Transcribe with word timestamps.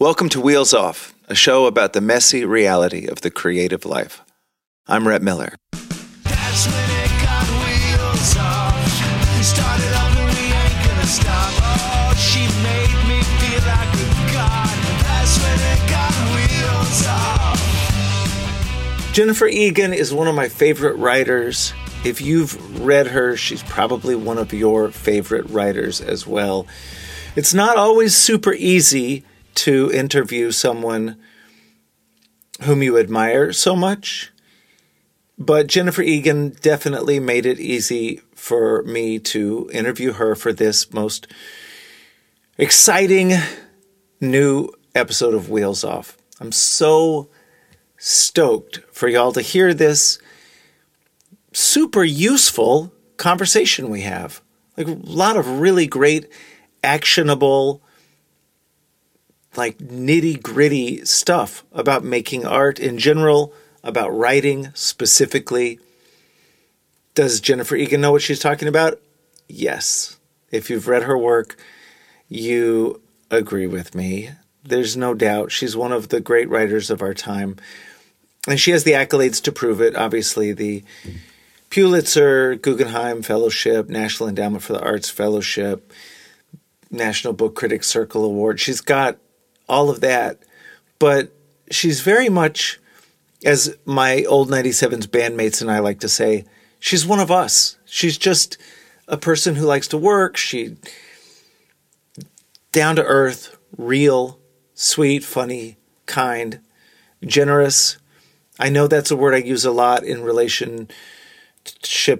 Welcome 0.00 0.28
to 0.28 0.40
Wheels 0.40 0.72
Off, 0.74 1.12
a 1.26 1.34
show 1.34 1.66
about 1.66 1.92
the 1.92 2.00
messy 2.00 2.44
reality 2.44 3.08
of 3.08 3.22
the 3.22 3.32
creative 3.32 3.84
life. 3.84 4.22
I'm 4.86 5.08
Rhett 5.08 5.22
Miller. 5.22 5.56
That's 5.72 6.66
when 6.68 6.90
it 7.02 7.10
got 7.20 7.44
wheels 7.66 8.36
off. 8.38 8.78
We 9.36 9.42
started 9.42 9.92
over, 9.98 10.24
we 10.38 10.52
ain't 10.54 10.86
gonna 10.86 11.04
stop. 11.04 11.52
Oh, 11.58 12.14
she 12.14 12.46
made 12.62 12.94
me 13.08 13.20
feel 13.42 13.58
like 13.66 13.92
a 13.98 14.06
god. 14.32 14.70
That's 15.02 15.34
when 15.42 15.58
it 15.66 15.82
got 15.90 16.14
wheels 16.30 17.02
off. 17.08 17.58
Jennifer 19.12 19.48
Egan 19.48 19.92
is 19.92 20.14
one 20.14 20.28
of 20.28 20.36
my 20.36 20.48
favorite 20.48 20.94
writers. 20.94 21.74
If 22.04 22.20
you've 22.20 22.80
read 22.80 23.08
her, 23.08 23.36
she's 23.36 23.64
probably 23.64 24.14
one 24.14 24.38
of 24.38 24.52
your 24.52 24.92
favorite 24.92 25.50
writers 25.50 26.00
as 26.00 26.24
well. 26.24 26.68
It's 27.34 27.52
not 27.52 27.76
always 27.76 28.14
super 28.14 28.52
easy 28.52 29.24
to 29.58 29.90
interview 29.92 30.52
someone 30.52 31.16
whom 32.62 32.82
you 32.82 32.98
admire 32.98 33.52
so 33.52 33.74
much. 33.74 34.32
But 35.38 35.66
Jennifer 35.66 36.02
Egan 36.02 36.50
definitely 36.60 37.20
made 37.20 37.46
it 37.46 37.60
easy 37.60 38.20
for 38.34 38.82
me 38.84 39.18
to 39.20 39.68
interview 39.72 40.12
her 40.12 40.34
for 40.34 40.52
this 40.52 40.92
most 40.92 41.26
exciting 42.56 43.32
new 44.20 44.70
episode 44.94 45.34
of 45.34 45.50
Wheels 45.50 45.84
Off. 45.84 46.16
I'm 46.40 46.52
so 46.52 47.28
stoked 47.96 48.80
for 48.92 49.08
y'all 49.08 49.32
to 49.32 49.42
hear 49.42 49.74
this 49.74 50.18
super 51.52 52.04
useful 52.04 52.92
conversation 53.16 53.90
we 53.90 54.02
have. 54.02 54.40
Like 54.76 54.86
a 54.86 54.98
lot 55.02 55.36
of 55.36 55.60
really 55.60 55.86
great, 55.86 56.30
actionable, 56.82 57.82
like 59.58 59.78
nitty 59.78 60.42
gritty 60.42 61.04
stuff 61.04 61.64
about 61.72 62.04
making 62.04 62.46
art 62.46 62.78
in 62.78 62.96
general, 62.96 63.52
about 63.82 64.16
writing 64.16 64.70
specifically. 64.72 65.78
Does 67.14 67.40
Jennifer 67.40 67.76
Egan 67.76 68.00
know 68.00 68.12
what 68.12 68.22
she's 68.22 68.38
talking 68.38 68.68
about? 68.68 69.00
Yes. 69.48 70.16
If 70.50 70.70
you've 70.70 70.88
read 70.88 71.02
her 71.02 71.18
work, 71.18 71.56
you 72.28 73.02
agree 73.30 73.66
with 73.66 73.94
me. 73.94 74.30
There's 74.62 74.96
no 74.96 75.14
doubt 75.14 75.52
she's 75.52 75.76
one 75.76 75.92
of 75.92 76.08
the 76.08 76.20
great 76.20 76.48
writers 76.48 76.90
of 76.90 77.02
our 77.02 77.14
time. 77.14 77.56
And 78.46 78.60
she 78.60 78.70
has 78.70 78.84
the 78.84 78.92
accolades 78.92 79.42
to 79.42 79.52
prove 79.52 79.80
it. 79.80 79.96
Obviously, 79.96 80.52
the 80.52 80.84
Pulitzer, 81.70 82.54
Guggenheim 82.54 83.22
Fellowship, 83.22 83.88
National 83.88 84.28
Endowment 84.28 84.62
for 84.62 84.72
the 84.72 84.82
Arts 84.82 85.10
Fellowship, 85.10 85.92
National 86.90 87.32
Book 87.32 87.54
Critics 87.54 87.88
Circle 87.88 88.24
Award. 88.24 88.60
She's 88.60 88.80
got 88.80 89.18
all 89.68 89.90
of 89.90 90.00
that. 90.00 90.38
But 90.98 91.32
she's 91.70 92.00
very 92.00 92.28
much, 92.28 92.80
as 93.44 93.76
my 93.84 94.24
old 94.24 94.48
97's 94.48 95.06
bandmates 95.06 95.60
and 95.60 95.70
I 95.70 95.78
like 95.78 96.00
to 96.00 96.08
say, 96.08 96.44
she's 96.80 97.06
one 97.06 97.20
of 97.20 97.30
us. 97.30 97.76
She's 97.84 98.18
just 98.18 98.58
a 99.06 99.16
person 99.16 99.54
who 99.54 99.66
likes 99.66 99.88
to 99.88 99.98
work. 99.98 100.36
She 100.36 100.76
down 102.72 102.96
to 102.96 103.04
earth, 103.04 103.56
real, 103.76 104.38
sweet, 104.74 105.24
funny, 105.24 105.76
kind, 106.06 106.60
generous. 107.24 107.96
I 108.58 108.68
know 108.68 108.86
that's 108.86 109.10
a 109.10 109.16
word 109.16 109.34
I 109.34 109.38
use 109.38 109.64
a 109.64 109.70
lot 109.70 110.04
in 110.04 110.22
relationship 110.22 110.88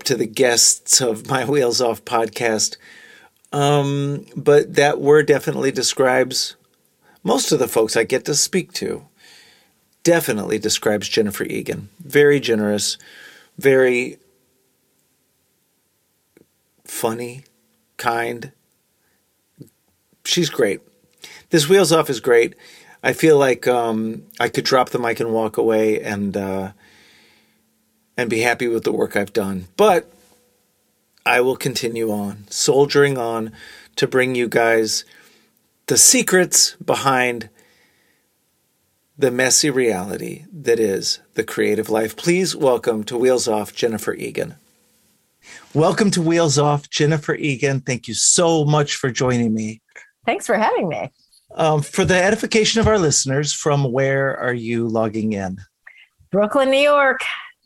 to 0.04 0.14
the 0.14 0.26
guests 0.26 1.00
of 1.00 1.28
my 1.28 1.44
Wheels 1.44 1.80
Off 1.80 2.04
podcast. 2.04 2.76
Um, 3.52 4.26
but 4.36 4.74
that 4.74 5.00
word 5.00 5.26
definitely 5.26 5.72
describes 5.72 6.56
most 7.22 7.52
of 7.52 7.58
the 7.58 7.68
folks 7.68 7.96
I 7.96 8.04
get 8.04 8.24
to 8.26 8.34
speak 8.34 8.72
to 8.74 9.06
definitely 10.02 10.58
describes 10.58 11.08
Jennifer 11.08 11.44
Egan. 11.44 11.88
Very 12.00 12.40
generous, 12.40 12.96
very 13.58 14.18
funny, 16.84 17.44
kind. 17.96 18.52
She's 20.24 20.50
great. 20.50 20.80
This 21.50 21.68
Wheels 21.68 21.92
Off 21.92 22.10
is 22.10 22.20
great. 22.20 22.54
I 23.02 23.12
feel 23.12 23.38
like 23.38 23.66
um, 23.66 24.24
I 24.40 24.48
could 24.48 24.64
drop 24.64 24.90
the 24.90 24.98
mic 24.98 25.20
and 25.20 25.32
walk 25.32 25.56
away 25.56 26.02
and 26.02 26.36
uh, 26.36 26.72
and 28.16 28.28
be 28.28 28.40
happy 28.40 28.66
with 28.66 28.84
the 28.84 28.92
work 28.92 29.16
I've 29.16 29.32
done. 29.32 29.68
But 29.76 30.10
I 31.24 31.40
will 31.40 31.56
continue 31.56 32.10
on, 32.10 32.44
soldiering 32.50 33.16
on 33.16 33.52
to 33.96 34.06
bring 34.06 34.34
you 34.34 34.48
guys 34.48 35.04
the 35.88 35.96
secrets 35.96 36.76
behind 36.84 37.48
the 39.16 39.30
messy 39.30 39.70
reality 39.70 40.44
that 40.52 40.78
is 40.78 41.20
the 41.32 41.42
creative 41.42 41.88
life. 41.88 42.14
Please 42.14 42.54
welcome 42.54 43.02
to 43.04 43.16
Wheels 43.16 43.48
Off 43.48 43.74
Jennifer 43.74 44.12
Egan. 44.12 44.56
Welcome 45.72 46.10
to 46.10 46.20
Wheels 46.20 46.58
Off, 46.58 46.90
Jennifer 46.90 47.34
Egan. 47.34 47.80
Thank 47.80 48.06
you 48.06 48.12
so 48.12 48.66
much 48.66 48.96
for 48.96 49.10
joining 49.10 49.54
me. 49.54 49.80
Thanks 50.26 50.46
for 50.46 50.58
having 50.58 50.88
me. 50.88 51.10
Um, 51.54 51.80
for 51.80 52.04
the 52.04 52.22
edification 52.22 52.80
of 52.80 52.86
our 52.86 52.98
listeners, 52.98 53.54
from 53.54 53.90
where 53.90 54.36
are 54.36 54.52
you 54.52 54.86
logging 54.86 55.32
in? 55.32 55.56
Brooklyn, 56.30 56.70
New 56.70 56.76
York. 56.76 57.22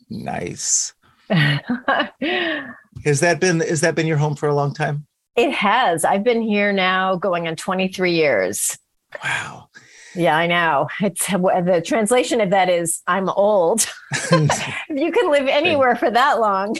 Nice. 0.09 0.93
Has 1.29 3.19
that 3.19 3.39
been 3.39 3.59
has 3.61 3.81
that 3.81 3.95
been 3.95 4.05
your 4.05 4.17
home 4.17 4.35
for 4.35 4.47
a 4.47 4.55
long 4.55 4.73
time? 4.73 5.07
Has. 5.37 6.05
I've 6.05 6.23
been 6.23 6.41
here 6.41 6.71
now 6.71 7.15
going 7.15 7.47
on 7.47 7.55
23 7.55 8.11
years. 8.13 8.77
Wow. 9.23 9.69
Yeah, 10.15 10.37
I 10.37 10.47
know. 10.47 10.87
It's 11.01 11.25
the 11.27 11.81
translation 11.83 12.39
of 12.39 12.51
that 12.51 12.69
is 12.69 13.01
I'm 13.07 13.29
old. 13.29 13.87
you 14.31 15.11
can 15.11 15.31
live 15.31 15.47
anywhere 15.47 15.95
for 15.95 16.11
that 16.11 16.39
long. 16.39 16.75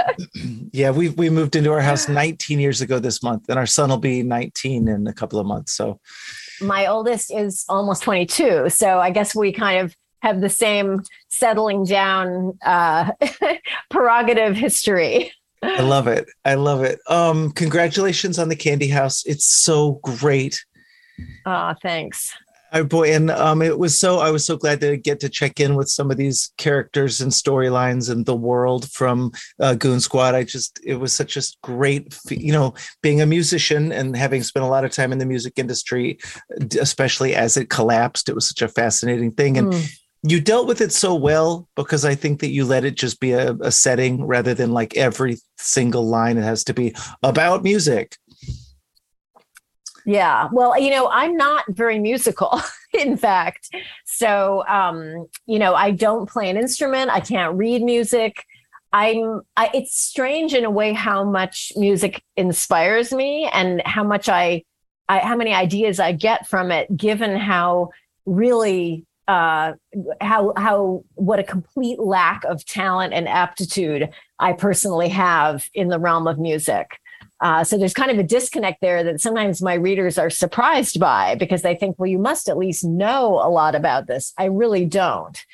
yeah, 0.72 0.90
we 0.90 1.10
we 1.10 1.28
moved 1.28 1.54
into 1.54 1.70
our 1.70 1.80
house 1.80 2.08
19 2.08 2.58
years 2.58 2.80
ago 2.80 2.98
this 2.98 3.22
month, 3.22 3.44
and 3.48 3.58
our 3.58 3.66
son 3.66 3.90
will 3.90 3.98
be 3.98 4.22
19 4.22 4.88
in 4.88 5.06
a 5.06 5.12
couple 5.12 5.38
of 5.38 5.46
months. 5.46 5.72
So 5.72 6.00
My 6.60 6.86
oldest 6.86 7.32
is 7.32 7.64
almost 7.68 8.02
22. 8.04 8.70
So 8.70 9.00
I 9.00 9.10
guess 9.10 9.34
we 9.34 9.52
kind 9.52 9.80
of 9.80 9.94
have 10.22 10.40
the 10.40 10.48
same 10.48 11.02
settling 11.28 11.84
down 11.84 12.56
uh, 12.64 13.10
prerogative 13.90 14.56
history. 14.56 15.32
I 15.62 15.82
love 15.82 16.08
it. 16.08 16.26
I 16.44 16.54
love 16.54 16.82
it. 16.82 16.98
Um, 17.08 17.52
congratulations 17.52 18.38
on 18.38 18.48
the 18.48 18.56
Candy 18.56 18.88
House. 18.88 19.24
It's 19.24 19.46
so 19.46 20.00
great. 20.02 20.64
Oh, 21.46 21.74
thanks. 21.82 22.32
Oh 22.74 22.84
boy, 22.84 23.12
and 23.14 23.30
um, 23.30 23.60
it 23.60 23.78
was 23.78 23.98
so 23.98 24.20
I 24.20 24.30
was 24.30 24.46
so 24.46 24.56
glad 24.56 24.80
to 24.80 24.96
get 24.96 25.20
to 25.20 25.28
check 25.28 25.60
in 25.60 25.74
with 25.74 25.90
some 25.90 26.10
of 26.10 26.16
these 26.16 26.54
characters 26.56 27.20
and 27.20 27.30
storylines 27.30 28.10
and 28.10 28.24
the 28.24 28.34
world 28.34 28.90
from 28.90 29.30
uh, 29.60 29.74
Goon 29.74 30.00
Squad. 30.00 30.34
I 30.34 30.42
just 30.44 30.80
it 30.82 30.94
was 30.94 31.12
such 31.12 31.36
a 31.36 31.42
great, 31.62 32.18
you 32.30 32.50
know, 32.50 32.72
being 33.02 33.20
a 33.20 33.26
musician 33.26 33.92
and 33.92 34.16
having 34.16 34.42
spent 34.42 34.64
a 34.64 34.70
lot 34.70 34.86
of 34.86 34.90
time 34.90 35.12
in 35.12 35.18
the 35.18 35.26
music 35.26 35.58
industry, 35.58 36.18
especially 36.80 37.34
as 37.34 37.58
it 37.58 37.68
collapsed. 37.68 38.30
It 38.30 38.34
was 38.34 38.48
such 38.48 38.62
a 38.62 38.68
fascinating 38.68 39.32
thing, 39.32 39.58
and 39.58 39.72
Mm. 39.74 39.98
You 40.22 40.40
dealt 40.40 40.68
with 40.68 40.80
it 40.80 40.92
so 40.92 41.14
well 41.14 41.68
because 41.74 42.04
I 42.04 42.14
think 42.14 42.40
that 42.40 42.50
you 42.50 42.64
let 42.64 42.84
it 42.84 42.96
just 42.96 43.18
be 43.18 43.32
a, 43.32 43.52
a 43.54 43.72
setting 43.72 44.24
rather 44.24 44.54
than 44.54 44.72
like 44.72 44.96
every 44.96 45.38
single 45.58 46.06
line 46.06 46.38
it 46.38 46.42
has 46.42 46.62
to 46.64 46.74
be 46.74 46.94
about 47.22 47.64
music. 47.64 48.16
Yeah. 50.04 50.48
Well, 50.52 50.78
you 50.78 50.90
know, 50.90 51.08
I'm 51.08 51.36
not 51.36 51.64
very 51.68 51.98
musical, 51.98 52.60
in 52.92 53.16
fact. 53.16 53.74
So, 54.04 54.64
um, 54.68 55.26
you 55.46 55.58
know, 55.58 55.74
I 55.74 55.90
don't 55.90 56.28
play 56.28 56.50
an 56.50 56.56
instrument. 56.56 57.10
I 57.10 57.20
can't 57.20 57.56
read 57.56 57.82
music. 57.82 58.44
I'm, 58.92 59.42
I, 59.56 59.70
it's 59.72 59.96
strange 59.96 60.54
in 60.54 60.64
a 60.64 60.70
way 60.70 60.92
how 60.92 61.24
much 61.24 61.72
music 61.76 62.22
inspires 62.36 63.12
me 63.12 63.48
and 63.52 63.80
how 63.86 64.04
much 64.04 64.28
I, 64.28 64.64
I, 65.08 65.20
how 65.20 65.36
many 65.36 65.54
ideas 65.54 65.98
I 65.98 66.12
get 66.12 66.46
from 66.46 66.70
it, 66.70 66.94
given 66.94 67.36
how 67.36 67.90
really, 68.26 69.06
uh, 69.28 69.72
how, 70.20 70.52
how, 70.56 71.04
what 71.14 71.38
a 71.38 71.44
complete 71.44 71.98
lack 71.98 72.44
of 72.44 72.64
talent 72.64 73.12
and 73.12 73.28
aptitude 73.28 74.10
I 74.38 74.52
personally 74.52 75.08
have 75.08 75.68
in 75.74 75.88
the 75.88 75.98
realm 75.98 76.26
of 76.26 76.38
music. 76.38 76.98
Uh, 77.40 77.64
so 77.64 77.76
there's 77.76 77.94
kind 77.94 78.10
of 78.10 78.18
a 78.18 78.22
disconnect 78.22 78.80
there 78.80 79.02
that 79.02 79.20
sometimes 79.20 79.60
my 79.60 79.74
readers 79.74 80.16
are 80.16 80.30
surprised 80.30 81.00
by 81.00 81.34
because 81.34 81.62
they 81.62 81.74
think, 81.74 81.98
well, 81.98 82.06
you 82.06 82.18
must 82.18 82.48
at 82.48 82.56
least 82.56 82.84
know 82.84 83.40
a 83.42 83.50
lot 83.50 83.74
about 83.74 84.06
this. 84.06 84.32
I 84.38 84.44
really 84.44 84.84
don't. 84.84 85.44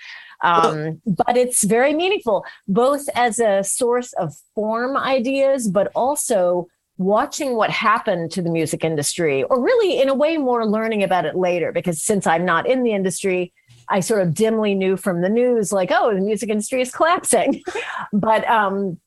Um, 0.42 1.00
but 1.06 1.36
it's 1.36 1.64
very 1.64 1.94
meaningful, 1.94 2.44
both 2.68 3.08
as 3.14 3.40
a 3.40 3.64
source 3.64 4.12
of 4.14 4.34
form 4.54 4.96
ideas, 4.96 5.68
but 5.68 5.90
also 5.94 6.68
watching 6.96 7.56
what 7.56 7.70
happened 7.70 8.30
to 8.32 8.42
the 8.42 8.50
music 8.50 8.84
industry, 8.84 9.42
or 9.44 9.60
really 9.62 10.00
in 10.00 10.08
a 10.08 10.14
way 10.14 10.36
more 10.36 10.66
learning 10.66 11.02
about 11.02 11.24
it 11.24 11.36
later, 11.36 11.72
because 11.72 12.02
since 12.02 12.26
I'm 12.26 12.44
not 12.44 12.68
in 12.68 12.82
the 12.82 12.92
industry, 12.92 13.52
I 13.90 14.00
sort 14.00 14.23
of 14.23 14.35
dimly 14.35 14.75
knew 14.75 14.96
from 14.96 15.20
the 15.20 15.29
news, 15.29 15.73
like, 15.73 15.90
oh, 15.93 16.14
the 16.14 16.20
music 16.20 16.50
industry 16.50 16.81
is 16.81 16.93
collapsing. 16.93 17.62
but 18.12 18.49
um, 18.49 18.99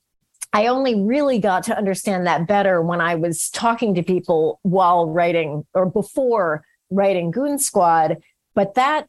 I 0.53 0.67
only 0.67 1.01
really 1.01 1.39
got 1.39 1.63
to 1.65 1.77
understand 1.77 2.27
that 2.27 2.47
better 2.47 2.81
when 2.81 3.01
I 3.01 3.15
was 3.15 3.49
talking 3.49 3.95
to 3.95 4.03
people 4.03 4.59
while 4.63 5.09
writing 5.09 5.65
or 5.73 5.85
before 5.85 6.65
writing 6.89 7.31
Goon 7.31 7.57
Squad. 7.57 8.17
But 8.53 8.75
that 8.75 9.07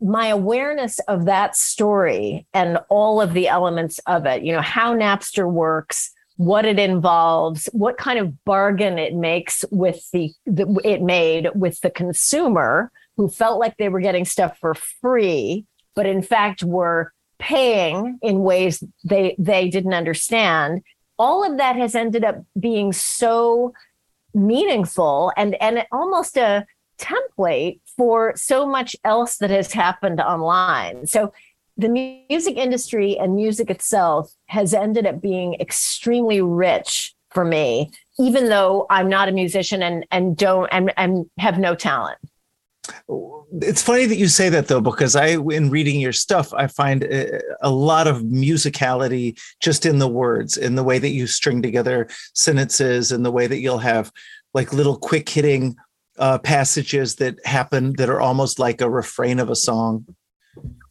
my 0.00 0.28
awareness 0.28 0.98
of 1.00 1.24
that 1.24 1.56
story 1.56 2.46
and 2.54 2.78
all 2.88 3.20
of 3.20 3.34
the 3.34 3.48
elements 3.48 3.98
of 4.06 4.26
it, 4.26 4.42
you 4.42 4.52
know, 4.52 4.60
how 4.62 4.94
Napster 4.94 5.50
works, 5.50 6.10
what 6.36 6.64
it 6.64 6.78
involves, 6.78 7.68
what 7.72 7.98
kind 7.98 8.18
of 8.18 8.44
bargain 8.44 8.98
it 8.98 9.14
makes 9.14 9.64
with 9.70 10.08
the, 10.12 10.30
the 10.46 10.80
it 10.84 11.02
made 11.02 11.50
with 11.54 11.80
the 11.80 11.90
consumer 11.90 12.92
who 13.18 13.28
felt 13.28 13.58
like 13.58 13.76
they 13.76 13.90
were 13.90 14.00
getting 14.00 14.24
stuff 14.24 14.56
for 14.58 14.74
free, 14.74 15.66
but 15.94 16.06
in 16.06 16.22
fact 16.22 16.62
were 16.62 17.12
paying 17.38 18.18
in 18.22 18.40
ways 18.40 18.82
they 19.04 19.34
they 19.38 19.68
didn't 19.68 19.92
understand. 19.92 20.82
All 21.18 21.44
of 21.44 21.58
that 21.58 21.76
has 21.76 21.94
ended 21.94 22.24
up 22.24 22.36
being 22.58 22.92
so 22.92 23.74
meaningful 24.32 25.32
and 25.36 25.60
and 25.60 25.84
almost 25.92 26.36
a 26.36 26.64
template 26.98 27.80
for 27.96 28.32
so 28.36 28.64
much 28.64 28.94
else 29.04 29.36
that 29.38 29.50
has 29.50 29.72
happened 29.72 30.20
online. 30.20 31.06
So 31.06 31.32
the 31.76 31.88
music 31.88 32.56
industry 32.56 33.18
and 33.18 33.34
music 33.34 33.68
itself 33.68 34.32
has 34.46 34.72
ended 34.72 35.06
up 35.06 35.20
being 35.20 35.54
extremely 35.54 36.40
rich 36.40 37.14
for 37.30 37.44
me, 37.44 37.90
even 38.18 38.48
though 38.48 38.86
I'm 38.90 39.08
not 39.08 39.28
a 39.28 39.32
musician 39.32 39.82
and 39.82 40.06
and 40.12 40.36
don't 40.36 40.68
and, 40.70 40.92
and 40.96 41.28
have 41.38 41.58
no 41.58 41.74
talent. 41.74 42.18
It's 43.60 43.82
funny 43.82 44.06
that 44.06 44.16
you 44.16 44.28
say 44.28 44.48
that 44.50 44.68
though, 44.68 44.80
because 44.80 45.16
I, 45.16 45.28
in 45.28 45.70
reading 45.70 46.00
your 46.00 46.12
stuff, 46.12 46.52
I 46.52 46.66
find 46.66 47.04
a, 47.04 47.40
a 47.60 47.70
lot 47.70 48.06
of 48.06 48.18
musicality 48.22 49.38
just 49.60 49.86
in 49.86 49.98
the 49.98 50.08
words, 50.08 50.56
in 50.56 50.74
the 50.74 50.84
way 50.84 50.98
that 50.98 51.10
you 51.10 51.26
string 51.26 51.62
together 51.62 52.08
sentences, 52.34 53.12
and 53.12 53.24
the 53.24 53.32
way 53.32 53.46
that 53.46 53.60
you'll 53.60 53.78
have 53.78 54.12
like 54.54 54.72
little 54.72 54.96
quick 54.96 55.28
hitting 55.28 55.76
uh, 56.18 56.38
passages 56.38 57.16
that 57.16 57.44
happen 57.46 57.94
that 57.96 58.10
are 58.10 58.20
almost 58.20 58.58
like 58.58 58.80
a 58.80 58.90
refrain 58.90 59.38
of 59.38 59.50
a 59.50 59.56
song? 59.56 60.06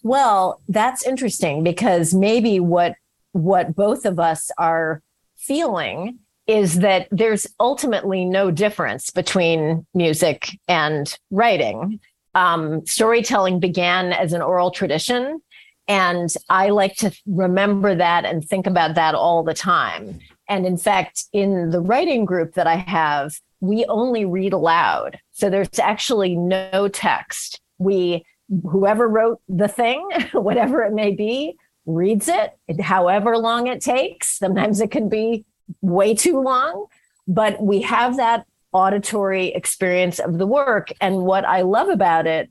Well, 0.03 0.61
that's 0.67 1.05
interesting 1.05 1.63
because 1.63 2.13
maybe 2.13 2.59
what 2.59 2.95
what 3.33 3.75
both 3.75 4.05
of 4.05 4.19
us 4.19 4.49
are 4.57 5.03
feeling 5.35 6.19
is 6.47 6.79
that 6.79 7.07
there's 7.11 7.45
ultimately 7.59 8.25
no 8.25 8.49
difference 8.51 9.09
between 9.09 9.85
music 9.93 10.57
and 10.67 11.17
writing. 11.29 11.99
Um, 12.33 12.85
storytelling 12.85 13.59
began 13.59 14.13
as 14.13 14.33
an 14.33 14.41
oral 14.41 14.71
tradition, 14.71 15.41
and 15.87 16.33
I 16.49 16.69
like 16.69 16.95
to 16.97 17.11
remember 17.25 17.95
that 17.95 18.25
and 18.25 18.43
think 18.43 18.67
about 18.67 18.95
that 18.95 19.15
all 19.15 19.43
the 19.43 19.53
time. 19.53 20.19
And 20.49 20.65
in 20.65 20.77
fact, 20.77 21.25
in 21.33 21.71
the 21.71 21.81
writing 21.81 22.25
group 22.25 22.53
that 22.53 22.67
I 22.67 22.75
have, 22.75 23.33
we 23.59 23.85
only 23.85 24.25
read 24.25 24.53
aloud. 24.53 25.19
So 25.31 25.49
there's 25.49 25.79
actually 25.79 26.35
no 26.35 26.87
text. 26.87 27.59
We, 27.77 28.25
whoever 28.49 29.07
wrote 29.07 29.41
the 29.49 29.67
thing, 29.67 30.07
whatever 30.33 30.83
it 30.83 30.93
may 30.93 31.11
be, 31.11 31.57
reads 31.85 32.27
it, 32.27 32.53
however 32.81 33.37
long 33.37 33.67
it 33.67 33.81
takes. 33.81 34.37
Sometimes 34.37 34.81
it 34.81 34.91
can 34.91 35.09
be 35.09 35.45
way 35.81 36.13
too 36.13 36.41
long, 36.41 36.85
but 37.27 37.61
we 37.61 37.81
have 37.81 38.17
that 38.17 38.45
auditory 38.73 39.47
experience 39.47 40.19
of 40.19 40.37
the 40.37 40.47
work. 40.47 40.91
And 41.01 41.23
what 41.23 41.45
I 41.45 41.61
love 41.61 41.89
about 41.89 42.27
it 42.27 42.49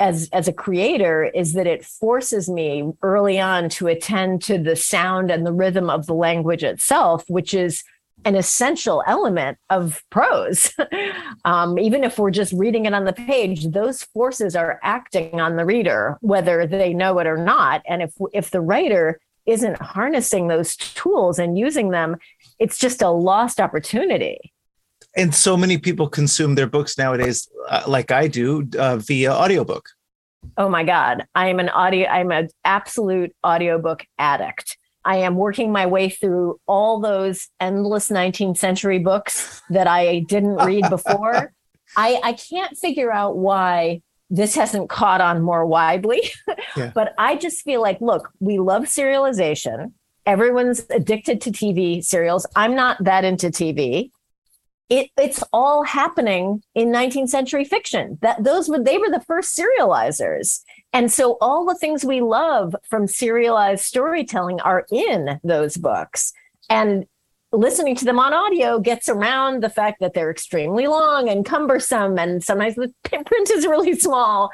as 0.00 0.28
as 0.32 0.48
a 0.48 0.52
creator 0.52 1.24
is 1.24 1.52
that 1.52 1.66
it 1.66 1.84
forces 1.84 2.48
me 2.48 2.92
early 3.02 3.38
on 3.38 3.68
to 3.68 3.86
attend 3.86 4.42
to 4.42 4.58
the 4.58 4.76
sound 4.76 5.30
and 5.30 5.46
the 5.46 5.52
rhythm 5.52 5.88
of 5.88 6.06
the 6.06 6.14
language 6.14 6.64
itself, 6.64 7.24
which 7.28 7.54
is 7.54 7.84
an 8.24 8.34
essential 8.34 9.02
element 9.06 9.58
of 9.70 10.02
prose. 10.10 10.72
um, 11.44 11.78
even 11.78 12.04
if 12.04 12.18
we're 12.18 12.30
just 12.30 12.52
reading 12.54 12.86
it 12.86 12.94
on 12.94 13.04
the 13.04 13.12
page, 13.12 13.68
those 13.68 14.02
forces 14.02 14.56
are 14.56 14.80
acting 14.82 15.40
on 15.40 15.56
the 15.56 15.64
reader, 15.64 16.18
whether 16.20 16.66
they 16.66 16.94
know 16.94 17.18
it 17.18 17.26
or 17.26 17.36
not. 17.36 17.82
And 17.86 18.02
if 18.02 18.12
if 18.32 18.50
the 18.50 18.60
writer 18.60 19.20
isn't 19.46 19.80
harnessing 19.80 20.48
those 20.48 20.74
tools 20.76 21.38
and 21.38 21.58
using 21.58 21.90
them, 21.90 22.16
it's 22.58 22.78
just 22.78 23.02
a 23.02 23.10
lost 23.10 23.60
opportunity. 23.60 24.52
And 25.16 25.34
so 25.34 25.56
many 25.56 25.78
people 25.78 26.08
consume 26.08 26.54
their 26.54 26.66
books 26.66 26.98
nowadays, 26.98 27.48
uh, 27.68 27.84
like 27.86 28.10
I 28.10 28.26
do, 28.26 28.68
uh, 28.78 28.96
via 28.96 29.32
audiobook. 29.32 29.88
Oh 30.56 30.68
my 30.68 30.84
God. 30.84 31.24
I 31.34 31.48
am 31.48 31.60
an 31.60 31.68
audio, 31.68 32.08
I'm 32.08 32.32
an 32.32 32.48
absolute 32.64 33.34
audiobook 33.44 34.04
addict. 34.18 34.76
I 35.04 35.16
am 35.16 35.36
working 35.36 35.70
my 35.70 35.86
way 35.86 36.08
through 36.08 36.58
all 36.66 37.00
those 37.00 37.48
endless 37.60 38.08
19th 38.08 38.56
century 38.56 38.98
books 38.98 39.60
that 39.70 39.86
I 39.86 40.20
didn't 40.20 40.56
read 40.56 40.88
before. 40.88 41.52
I, 41.96 42.20
I 42.24 42.32
can't 42.32 42.76
figure 42.76 43.12
out 43.12 43.36
why 43.36 44.00
this 44.30 44.54
hasn't 44.54 44.88
caught 44.88 45.20
on 45.20 45.42
more 45.42 45.66
widely. 45.66 46.22
yeah. 46.76 46.90
But 46.94 47.14
I 47.18 47.36
just 47.36 47.62
feel 47.62 47.82
like, 47.82 48.00
look, 48.00 48.30
we 48.40 48.58
love 48.58 48.84
serialization. 48.84 49.92
Everyone's 50.26 50.84
addicted 50.90 51.40
to 51.42 51.50
TV 51.50 52.02
serials. 52.04 52.46
I'm 52.56 52.74
not 52.74 53.02
that 53.04 53.24
into 53.24 53.48
TV. 53.48 54.10
It, 54.90 55.10
it's 55.16 55.42
all 55.52 55.82
happening 55.82 56.62
in 56.74 56.88
19th 56.88 57.28
century 57.28 57.64
fiction. 57.64 58.18
That 58.22 58.44
those 58.44 58.68
were 58.68 58.82
they 58.82 58.98
were 58.98 59.10
the 59.10 59.24
first 59.26 59.58
serializers. 59.58 60.60
And 60.92 61.10
so 61.10 61.38
all 61.40 61.64
the 61.64 61.74
things 61.74 62.04
we 62.04 62.20
love 62.20 62.76
from 62.88 63.06
serialized 63.06 63.84
storytelling 63.84 64.60
are 64.60 64.86
in 64.90 65.40
those 65.42 65.76
books. 65.76 66.32
And 66.70 67.06
listening 67.54 67.94
to 67.96 68.04
them 68.04 68.18
on 68.18 68.34
audio 68.34 68.78
gets 68.78 69.08
around 69.08 69.62
the 69.62 69.70
fact 69.70 70.00
that 70.00 70.14
they're 70.14 70.30
extremely 70.30 70.86
long 70.86 71.28
and 71.28 71.44
cumbersome 71.44 72.18
and 72.18 72.42
sometimes 72.42 72.74
the 72.74 72.92
print 73.02 73.50
is 73.50 73.66
really 73.66 73.94
small 73.94 74.50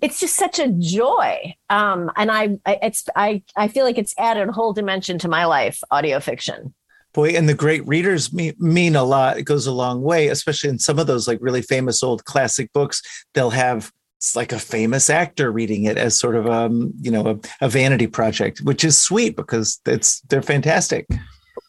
it's 0.00 0.20
just 0.20 0.36
such 0.36 0.58
a 0.58 0.68
joy. 0.68 1.54
Um, 1.68 2.10
and 2.16 2.30
I, 2.30 2.58
I 2.66 2.78
it's 2.82 3.04
i 3.16 3.42
i 3.56 3.68
feel 3.68 3.84
like 3.84 3.98
it's 3.98 4.14
added 4.18 4.48
a 4.48 4.52
whole 4.52 4.72
dimension 4.72 5.18
to 5.18 5.28
my 5.28 5.44
life 5.44 5.80
audio 5.90 6.20
fiction. 6.20 6.74
Boy 7.12 7.30
and 7.30 7.48
the 7.48 7.54
great 7.54 7.86
readers 7.88 8.32
mean, 8.32 8.54
mean 8.58 8.94
a 8.94 9.02
lot. 9.02 9.36
It 9.36 9.42
goes 9.42 9.66
a 9.66 9.72
long 9.72 10.02
way 10.02 10.28
especially 10.28 10.70
in 10.70 10.78
some 10.78 10.98
of 10.98 11.06
those 11.06 11.26
like 11.26 11.38
really 11.40 11.62
famous 11.62 12.02
old 12.02 12.24
classic 12.24 12.72
books. 12.72 13.02
They'll 13.34 13.50
have 13.50 13.92
it's 14.18 14.36
like 14.36 14.52
a 14.52 14.58
famous 14.58 15.08
actor 15.08 15.50
reading 15.50 15.84
it 15.84 15.96
as 15.96 16.18
sort 16.18 16.36
of 16.36 16.46
um 16.46 16.92
you 17.00 17.10
know 17.10 17.26
a, 17.26 17.64
a 17.64 17.68
vanity 17.68 18.06
project 18.06 18.60
which 18.60 18.84
is 18.84 18.98
sweet 18.98 19.34
because 19.34 19.80
it's 19.86 20.20
they're 20.22 20.42
fantastic 20.42 21.06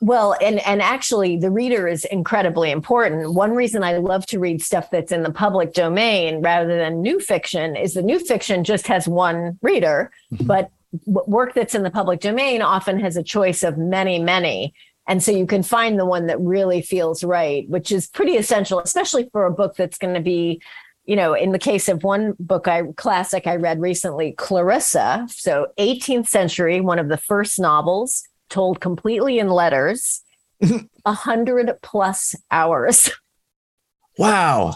well 0.01 0.35
and 0.41 0.59
and 0.67 0.81
actually 0.81 1.37
the 1.37 1.51
reader 1.51 1.87
is 1.87 2.03
incredibly 2.05 2.71
important. 2.71 3.33
One 3.33 3.51
reason 3.51 3.83
i 3.83 3.97
love 3.97 4.25
to 4.27 4.39
read 4.39 4.61
stuff 4.61 4.89
that's 4.91 5.11
in 5.11 5.23
the 5.23 5.31
public 5.31 5.73
domain 5.73 6.41
rather 6.41 6.75
than 6.77 7.01
new 7.01 7.19
fiction 7.19 7.75
is 7.75 7.93
the 7.93 8.01
new 8.01 8.19
fiction 8.19 8.63
just 8.63 8.87
has 8.87 9.07
one 9.07 9.57
reader 9.61 10.11
mm-hmm. 10.33 10.45
but 10.45 10.71
work 11.05 11.53
that's 11.53 11.75
in 11.75 11.83
the 11.83 11.91
public 11.91 12.19
domain 12.19 12.61
often 12.61 12.99
has 12.99 13.15
a 13.15 13.23
choice 13.23 13.63
of 13.63 13.77
many 13.77 14.19
many. 14.19 14.73
And 15.07 15.21
so 15.21 15.31
you 15.31 15.47
can 15.47 15.63
find 15.63 15.99
the 15.99 16.05
one 16.05 16.27
that 16.27 16.39
really 16.39 16.81
feels 16.81 17.23
right 17.23 17.69
which 17.69 17.91
is 17.91 18.07
pretty 18.07 18.35
essential 18.35 18.79
especially 18.79 19.29
for 19.31 19.45
a 19.45 19.51
book 19.51 19.75
that's 19.75 19.97
going 19.97 20.15
to 20.15 20.21
be 20.21 20.61
you 21.05 21.15
know, 21.15 21.33
in 21.33 21.51
the 21.51 21.59
case 21.59 21.89
of 21.89 22.03
one 22.03 22.35
book 22.39 22.67
I 22.67 22.83
classic 22.95 23.47
I 23.47 23.55
read 23.55 23.81
recently, 23.81 24.33
Clarissa, 24.33 25.25
so 25.29 25.67
18th 25.79 26.27
century, 26.27 26.79
one 26.79 26.99
of 26.99 27.09
the 27.09 27.17
first 27.17 27.59
novels 27.59 28.23
told 28.51 28.79
completely 28.79 29.39
in 29.39 29.49
letters, 29.49 30.21
a 31.05 31.13
hundred 31.13 31.71
plus 31.81 32.35
hours. 32.51 33.09
Wow. 34.17 34.75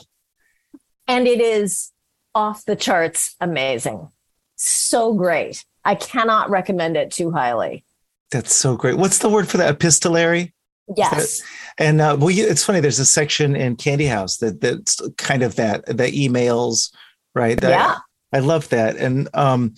And 1.07 1.27
it 1.27 1.39
is 1.39 1.91
off 2.33 2.65
the 2.65 2.75
charts 2.75 3.35
amazing. 3.39 4.09
So 4.55 5.13
great. 5.13 5.63
I 5.83 5.95
cannot 5.95 6.49
recommend 6.49 6.97
it 6.97 7.11
too 7.11 7.31
highly. 7.31 7.85
That's 8.31 8.55
so 8.55 8.75
great. 8.75 8.97
What's 8.97 9.19
the 9.19 9.29
word 9.29 9.47
for 9.47 9.57
that? 9.57 9.75
Epistolary? 9.75 10.53
Yes. 10.95 11.41
And 11.77 12.01
uh, 12.01 12.17
well, 12.19 12.29
it's 12.29 12.63
funny. 12.63 12.79
There's 12.79 12.99
a 12.99 13.05
section 13.05 13.55
in 13.55 13.75
Candy 13.75 14.05
House 14.05 14.37
that 14.37 14.61
that's 14.61 15.01
kind 15.17 15.43
of 15.43 15.55
that 15.55 15.85
the 15.85 16.11
emails, 16.11 16.91
right? 17.33 17.59
That, 17.59 17.69
yeah. 17.69 17.97
I 18.33 18.39
love 18.39 18.69
that. 18.69 18.97
And 18.97 19.29
um, 19.33 19.75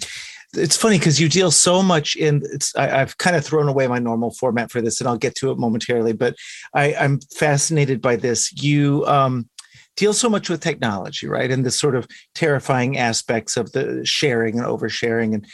it's 0.57 0.77
funny 0.77 0.97
because 0.97 1.19
you 1.19 1.29
deal 1.29 1.51
so 1.51 1.81
much 1.81 2.15
in 2.15 2.41
it's 2.51 2.75
I, 2.75 2.87
have 2.87 3.17
kind 3.17 3.35
of 3.35 3.45
thrown 3.45 3.67
away 3.67 3.87
my 3.87 3.99
normal 3.99 4.31
format 4.31 4.71
for 4.71 4.81
this 4.81 4.99
and 4.99 5.07
i'll 5.07 5.17
get 5.17 5.35
to 5.35 5.51
it 5.51 5.57
momentarily 5.57 6.13
but 6.13 6.35
I, 6.73 6.93
i'm 6.95 7.19
fascinated 7.35 8.01
by 8.01 8.15
this 8.15 8.51
you 8.53 9.05
um, 9.05 9.49
deal 9.95 10.13
so 10.13 10.29
much 10.29 10.49
with 10.49 10.61
technology 10.61 11.27
right 11.27 11.51
and 11.51 11.65
the 11.65 11.71
sort 11.71 11.95
of 11.95 12.07
terrifying 12.35 12.97
aspects 12.97 13.57
of 13.57 13.71
the 13.71 14.05
sharing 14.05 14.57
and 14.57 14.67
oversharing 14.67 15.33
and 15.33 15.47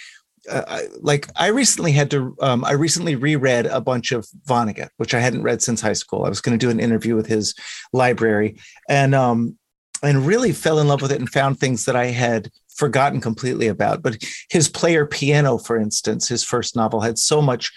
uh, 0.49 0.63
I, 0.67 0.87
like 0.99 1.29
I 1.37 1.47
recently 1.47 1.93
had 1.93 2.11
to, 2.11 2.35
um, 2.41 2.65
I 2.65 2.73
recently 2.73 3.15
reread 3.15 3.65
a 3.65 3.79
bunch 3.79 4.11
of 4.11 4.27
Vonnegut, 4.45 4.89
which 4.97 5.13
I 5.13 5.21
hadn't 5.21 5.43
read 5.43 5.61
since 5.61 5.79
high 5.79 5.93
school. 5.93 6.25
I 6.25 6.29
was 6.29 6.41
going 6.41 6.59
to 6.59 6.65
do 6.65 6.69
an 6.69 6.81
interview 6.81 7.15
with 7.15 7.27
his 7.27 7.55
library, 7.93 8.59
and 8.89 9.15
um, 9.15 9.57
and 10.03 10.27
really 10.27 10.51
fell 10.51 10.79
in 10.79 10.87
love 10.87 11.01
with 11.01 11.11
it 11.11 11.19
and 11.19 11.29
found 11.29 11.59
things 11.59 11.85
that 11.85 11.95
I 11.95 12.07
had 12.07 12.49
forgotten 12.75 13.21
completely 13.21 13.67
about. 13.67 14.01
But 14.01 14.23
his 14.49 14.69
player 14.69 15.05
piano, 15.05 15.57
for 15.57 15.77
instance, 15.77 16.27
his 16.27 16.43
first 16.43 16.75
novel 16.75 17.01
had 17.01 17.17
so 17.17 17.41
much 17.41 17.71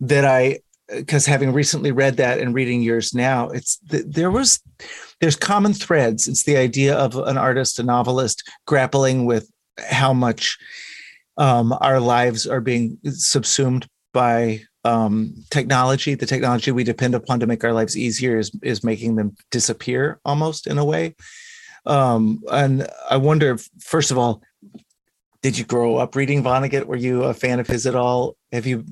that 0.00 0.24
I, 0.24 0.60
because 0.88 1.26
having 1.26 1.52
recently 1.52 1.92
read 1.92 2.16
that 2.16 2.38
and 2.38 2.54
reading 2.54 2.82
yours 2.82 3.12
now, 3.14 3.48
it's 3.48 3.78
there 3.82 4.30
was 4.30 4.60
there's 5.20 5.36
common 5.36 5.74
threads. 5.74 6.28
It's 6.28 6.44
the 6.44 6.56
idea 6.56 6.96
of 6.96 7.16
an 7.16 7.36
artist, 7.36 7.78
a 7.78 7.82
novelist 7.82 8.42
grappling 8.66 9.26
with 9.26 9.50
how 9.78 10.12
much 10.12 10.58
um, 11.36 11.76
our 11.80 12.00
lives 12.00 12.46
are 12.46 12.60
being 12.60 12.98
subsumed 13.04 13.86
by 14.12 14.62
um, 14.84 15.34
technology. 15.50 16.14
The 16.14 16.26
technology 16.26 16.72
we 16.72 16.84
depend 16.84 17.14
upon 17.14 17.40
to 17.40 17.46
make 17.46 17.64
our 17.64 17.72
lives 17.72 17.96
easier 17.96 18.38
is 18.38 18.50
is 18.62 18.82
making 18.84 19.16
them 19.16 19.36
disappear 19.50 20.20
almost 20.24 20.66
in 20.66 20.78
a 20.78 20.84
way. 20.84 21.14
Um, 21.88 22.42
and 22.52 22.86
I 23.10 23.16
wonder, 23.16 23.58
first 23.80 24.10
of 24.10 24.18
all, 24.18 24.42
did 25.42 25.58
you 25.58 25.64
grow 25.64 25.96
up 25.96 26.14
reading 26.14 26.42
Vonnegut? 26.42 26.84
Were 26.84 26.96
you 26.96 27.24
a 27.24 27.34
fan 27.34 27.60
of 27.60 27.66
his 27.66 27.86
at 27.86 27.94
all? 27.94 28.36
Have 28.52 28.66
you? 28.66 28.84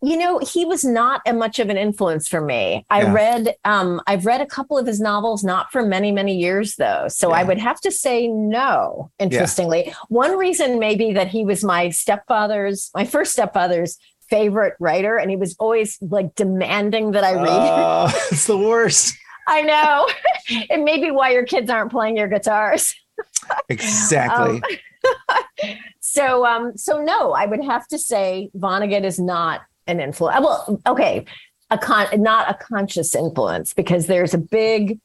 You 0.00 0.16
know, 0.16 0.38
he 0.38 0.64
was 0.64 0.84
not 0.84 1.20
a 1.26 1.32
much 1.32 1.58
of 1.58 1.70
an 1.70 1.76
influence 1.76 2.28
for 2.28 2.40
me. 2.40 2.86
I 2.88 3.02
yeah. 3.02 3.12
read, 3.12 3.54
um, 3.64 4.00
I've 4.06 4.24
read 4.24 4.40
a 4.40 4.46
couple 4.46 4.78
of 4.78 4.86
his 4.86 5.00
novels, 5.00 5.42
not 5.42 5.72
for 5.72 5.84
many, 5.84 6.12
many 6.12 6.36
years 6.36 6.76
though. 6.76 7.08
So 7.08 7.30
yeah. 7.30 7.40
I 7.40 7.42
would 7.42 7.58
have 7.58 7.80
to 7.80 7.90
say 7.90 8.28
no. 8.28 9.10
Interestingly, 9.18 9.86
yeah. 9.86 9.94
one 10.08 10.38
reason 10.38 10.78
maybe 10.78 11.12
that 11.12 11.26
he 11.28 11.44
was 11.44 11.64
my 11.64 11.90
stepfather's, 11.90 12.90
my 12.94 13.04
first 13.04 13.32
stepfather's 13.32 13.98
favorite 14.30 14.74
writer, 14.78 15.16
and 15.16 15.30
he 15.30 15.36
was 15.36 15.56
always 15.58 15.98
like 16.00 16.34
demanding 16.36 17.10
that 17.12 17.24
I 17.24 17.34
read. 17.34 17.48
Uh, 17.48 18.12
it's 18.30 18.46
the 18.46 18.58
worst. 18.58 19.16
I 19.50 19.62
know. 19.62 20.06
it 20.70 20.80
may 20.84 21.00
be 21.00 21.10
why 21.10 21.30
your 21.30 21.44
kids 21.44 21.70
aren't 21.70 21.90
playing 21.90 22.18
your 22.18 22.28
guitars. 22.28 22.94
exactly. 23.68 24.60
Um, 24.60 25.76
so, 26.00 26.44
um, 26.44 26.76
so 26.76 27.02
no, 27.02 27.32
I 27.32 27.46
would 27.46 27.64
have 27.64 27.86
to 27.88 27.98
say 27.98 28.50
Vonnegut 28.56 29.04
is 29.04 29.18
not 29.18 29.62
an 29.86 30.00
influence. 30.00 30.40
Well, 30.40 30.80
okay, 30.86 31.24
a 31.70 31.78
con, 31.78 32.08
not 32.20 32.50
a 32.50 32.54
conscious 32.62 33.14
influence 33.14 33.72
because 33.72 34.06
there's 34.06 34.34
a 34.34 34.38
big 34.38 35.00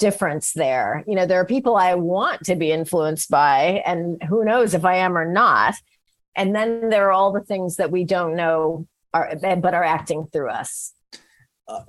difference 0.00 0.52
there. 0.54 1.04
You 1.06 1.14
know, 1.14 1.26
there 1.26 1.40
are 1.40 1.46
people 1.46 1.76
I 1.76 1.94
want 1.94 2.44
to 2.46 2.56
be 2.56 2.72
influenced 2.72 3.30
by, 3.30 3.82
and 3.86 4.20
who 4.24 4.44
knows 4.44 4.74
if 4.74 4.84
I 4.84 4.96
am 4.96 5.16
or 5.16 5.24
not. 5.24 5.74
And 6.34 6.54
then 6.54 6.90
there 6.90 7.06
are 7.06 7.12
all 7.12 7.32
the 7.32 7.40
things 7.40 7.76
that 7.76 7.92
we 7.92 8.02
don't 8.02 8.34
know 8.34 8.88
are, 9.12 9.36
but 9.36 9.72
are 9.72 9.84
acting 9.84 10.26
through 10.32 10.50
us 10.50 10.92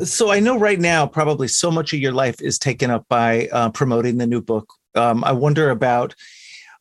so 0.04 0.32
I 0.32 0.40
know 0.40 0.58
right 0.58 0.80
now, 0.80 1.06
probably 1.06 1.48
so 1.48 1.72
much 1.72 1.94
of 1.94 2.00
your 2.00 2.14
life 2.14 2.42
is 2.42 2.58
taken 2.58 2.90
up 2.90 3.06
by 3.10 3.48
uh, 3.52 3.70
promoting 3.70 4.18
the 4.18 4.28
new 4.28 4.42
book. 4.42 4.72
Um, 4.96 5.24
I 5.24 5.32
wonder 5.32 5.70
about 5.70 6.16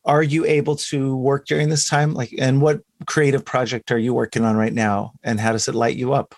are 0.05 0.23
you 0.23 0.45
able 0.45 0.77
to 0.77 1.17
work 1.17 1.47
during 1.47 1.71
this 1.71 1.89
time? 1.89 2.15
Like 2.15 2.35
and 2.39 2.61
what 2.61 2.81
creative 3.07 3.45
project 3.45 3.91
are 3.91 3.99
you 3.99 4.13
working 4.13 4.45
on 4.45 4.57
right 4.57 4.73
now? 4.73 5.13
And 5.23 5.41
how 5.41 5.53
does 5.53 5.67
it 5.67 5.75
light 5.75 5.97
you 5.97 6.13
up? 6.13 6.35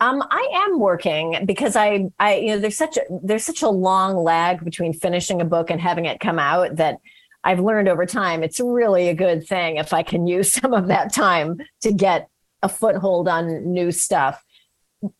Um, 0.00 0.22
I 0.30 0.66
am 0.68 0.78
working 0.78 1.44
because 1.44 1.74
I, 1.74 2.08
I, 2.20 2.36
you 2.36 2.46
know, 2.48 2.58
there's 2.58 2.76
such 2.76 2.96
a 2.96 3.02
there's 3.22 3.44
such 3.44 3.62
a 3.62 3.68
long 3.68 4.16
lag 4.16 4.64
between 4.64 4.92
finishing 4.92 5.40
a 5.40 5.44
book 5.44 5.70
and 5.70 5.80
having 5.80 6.04
it 6.04 6.20
come 6.20 6.38
out 6.38 6.76
that 6.76 6.98
I've 7.42 7.60
learned 7.60 7.88
over 7.88 8.06
time 8.06 8.44
it's 8.44 8.60
really 8.60 9.08
a 9.08 9.14
good 9.14 9.46
thing 9.46 9.76
if 9.76 9.92
I 9.92 10.02
can 10.02 10.26
use 10.26 10.52
some 10.60 10.72
of 10.72 10.88
that 10.88 11.12
time 11.12 11.58
to 11.80 11.92
get 11.92 12.28
a 12.62 12.68
foothold 12.68 13.28
on 13.28 13.72
new 13.72 13.90
stuff 13.90 14.44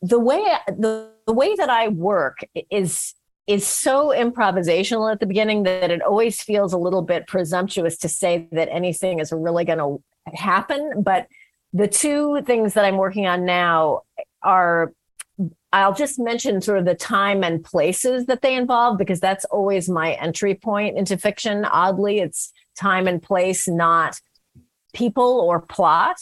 the 0.02 0.18
way 0.18 0.44
the, 0.66 1.10
the 1.26 1.32
way 1.32 1.54
that 1.54 1.70
I 1.70 1.88
work 1.88 2.38
is 2.70 3.14
is 3.46 3.66
so 3.66 4.08
improvisational 4.08 5.10
at 5.10 5.20
the 5.20 5.26
beginning 5.26 5.62
that 5.62 5.90
it 5.90 6.02
always 6.02 6.42
feels 6.42 6.74
a 6.74 6.78
little 6.78 7.00
bit 7.00 7.26
presumptuous 7.26 7.96
to 7.96 8.08
say 8.08 8.46
that 8.52 8.68
anything 8.70 9.20
is 9.20 9.32
really 9.32 9.64
going 9.64 9.78
to 9.78 10.02
happen. 10.34 11.02
But 11.02 11.28
the 11.72 11.88
two 11.88 12.42
things 12.42 12.74
that 12.74 12.84
I'm 12.84 12.98
working 12.98 13.26
on 13.26 13.46
now 13.46 14.02
are 14.42 14.92
I'll 15.72 15.94
just 15.94 16.18
mention 16.18 16.60
sort 16.60 16.78
of 16.78 16.84
the 16.84 16.94
time 16.94 17.44
and 17.44 17.62
places 17.62 18.26
that 18.26 18.42
they 18.42 18.54
involve 18.54 18.98
because 18.98 19.20
that's 19.20 19.44
always 19.46 19.88
my 19.88 20.12
entry 20.14 20.54
point 20.54 20.98
into 20.98 21.16
fiction. 21.16 21.64
Oddly, 21.64 22.20
it's 22.20 22.52
time 22.76 23.06
and 23.06 23.22
place, 23.22 23.68
not 23.68 24.18
people 24.94 25.40
or 25.40 25.60
plot. 25.60 26.16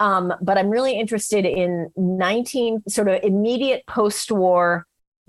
Um, 0.00 0.32
but 0.42 0.58
I'm 0.58 0.70
really 0.70 0.98
interested 0.98 1.44
in 1.44 1.90
19 1.96 2.82
sort 2.88 3.08
of 3.08 3.22
immediate 3.22 3.84
post-war 3.86 4.86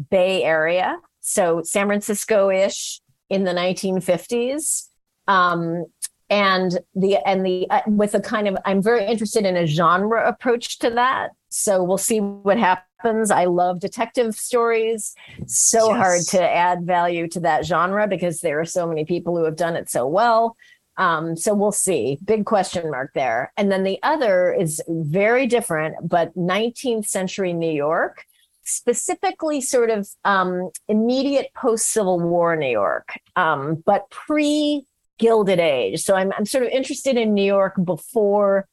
Bay 0.09 0.43
Area, 0.43 0.97
so 1.21 1.61
San 1.63 1.87
Francisco-ish 1.87 2.99
in 3.29 3.43
the 3.43 3.51
1950s, 3.51 4.89
um, 5.27 5.85
and 6.29 6.79
the 6.95 7.17
and 7.27 7.45
the 7.45 7.69
uh, 7.69 7.81
with 7.87 8.15
a 8.15 8.19
kind 8.19 8.47
of 8.47 8.57
I'm 8.65 8.81
very 8.81 9.05
interested 9.05 9.45
in 9.45 9.55
a 9.55 9.67
genre 9.67 10.27
approach 10.27 10.79
to 10.79 10.89
that. 10.91 11.29
So 11.49 11.83
we'll 11.83 11.97
see 11.97 12.19
what 12.19 12.57
happens. 12.57 13.31
I 13.31 13.45
love 13.45 13.79
detective 13.79 14.35
stories. 14.35 15.15
So 15.45 15.89
yes. 15.89 15.97
hard 15.97 16.21
to 16.29 16.41
add 16.41 16.83
value 16.83 17.27
to 17.29 17.39
that 17.41 17.65
genre 17.65 18.07
because 18.07 18.39
there 18.39 18.59
are 18.59 18.65
so 18.65 18.87
many 18.87 19.05
people 19.05 19.37
who 19.37 19.43
have 19.43 19.55
done 19.55 19.75
it 19.75 19.89
so 19.89 20.07
well. 20.07 20.57
Um, 20.97 21.35
so 21.35 21.53
we'll 21.53 21.71
see. 21.71 22.17
Big 22.23 22.45
question 22.45 22.89
mark 22.89 23.11
there. 23.13 23.51
And 23.57 23.71
then 23.71 23.83
the 23.83 23.99
other 24.03 24.53
is 24.53 24.81
very 24.87 25.47
different, 25.47 25.95
but 26.07 26.35
19th 26.35 27.07
century 27.07 27.53
New 27.53 27.71
York, 27.71 28.25
specifically 28.63 29.61
sort 29.61 29.89
of 29.89 30.07
um, 30.23 30.71
immediate 30.87 31.53
post 31.53 31.91
Civil 31.91 32.19
War 32.19 32.55
New 32.55 32.69
York, 32.69 33.19
um, 33.35 33.83
but 33.85 34.09
pre 34.09 34.85
Gilded 35.17 35.59
Age. 35.59 36.01
So 36.03 36.15
I'm, 36.15 36.33
I'm 36.37 36.45
sort 36.45 36.65
of 36.65 36.69
interested 36.69 37.17
in 37.17 37.33
New 37.33 37.45
York 37.45 37.73
before 37.83 38.67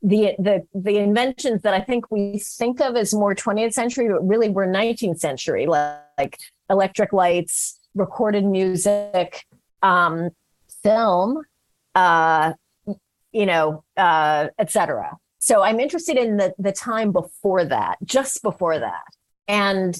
the 0.00 0.34
the 0.38 0.64
the 0.74 0.96
inventions 0.98 1.62
that 1.62 1.74
I 1.74 1.80
think 1.80 2.08
we 2.10 2.38
think 2.38 2.80
of 2.80 2.94
as 2.94 3.12
more 3.12 3.34
20th 3.34 3.72
century, 3.72 4.08
but 4.08 4.26
really 4.26 4.48
were 4.48 4.66
19th 4.66 5.18
century, 5.18 5.66
like, 5.66 5.98
like 6.16 6.38
electric 6.70 7.12
lights, 7.12 7.80
recorded 7.94 8.44
music, 8.44 9.44
um, 9.82 10.30
film, 10.82 11.42
uh, 11.94 12.52
you 13.32 13.46
know, 13.46 13.84
uh, 13.96 14.48
etc. 14.58 15.16
So 15.38 15.62
I'm 15.62 15.80
interested 15.80 16.16
in 16.16 16.36
the 16.36 16.54
the 16.58 16.72
time 16.72 17.12
before 17.12 17.64
that, 17.64 17.98
just 18.04 18.42
before 18.42 18.78
that, 18.78 19.04
and 19.46 19.98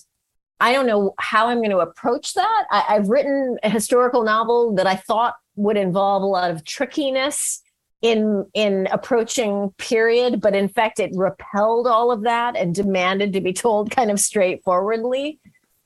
I 0.60 0.72
don't 0.72 0.86
know 0.86 1.14
how 1.18 1.48
I'm 1.48 1.58
going 1.58 1.70
to 1.70 1.78
approach 1.78 2.34
that. 2.34 2.64
I, 2.70 2.84
I've 2.88 3.08
written 3.08 3.58
a 3.62 3.70
historical 3.70 4.24
novel 4.24 4.74
that 4.74 4.86
I 4.86 4.96
thought 4.96 5.36
would 5.54 5.76
involve 5.76 6.22
a 6.22 6.26
lot 6.26 6.50
of 6.50 6.64
trickiness 6.64 7.62
in 8.00 8.46
in 8.54 8.86
approaching 8.92 9.72
period 9.76 10.40
but 10.40 10.54
in 10.54 10.68
fact 10.68 11.00
it 11.00 11.10
repelled 11.14 11.88
all 11.88 12.12
of 12.12 12.22
that 12.22 12.56
and 12.56 12.74
demanded 12.74 13.32
to 13.32 13.40
be 13.40 13.52
told 13.52 13.90
kind 13.90 14.10
of 14.10 14.20
straightforwardly 14.20 15.40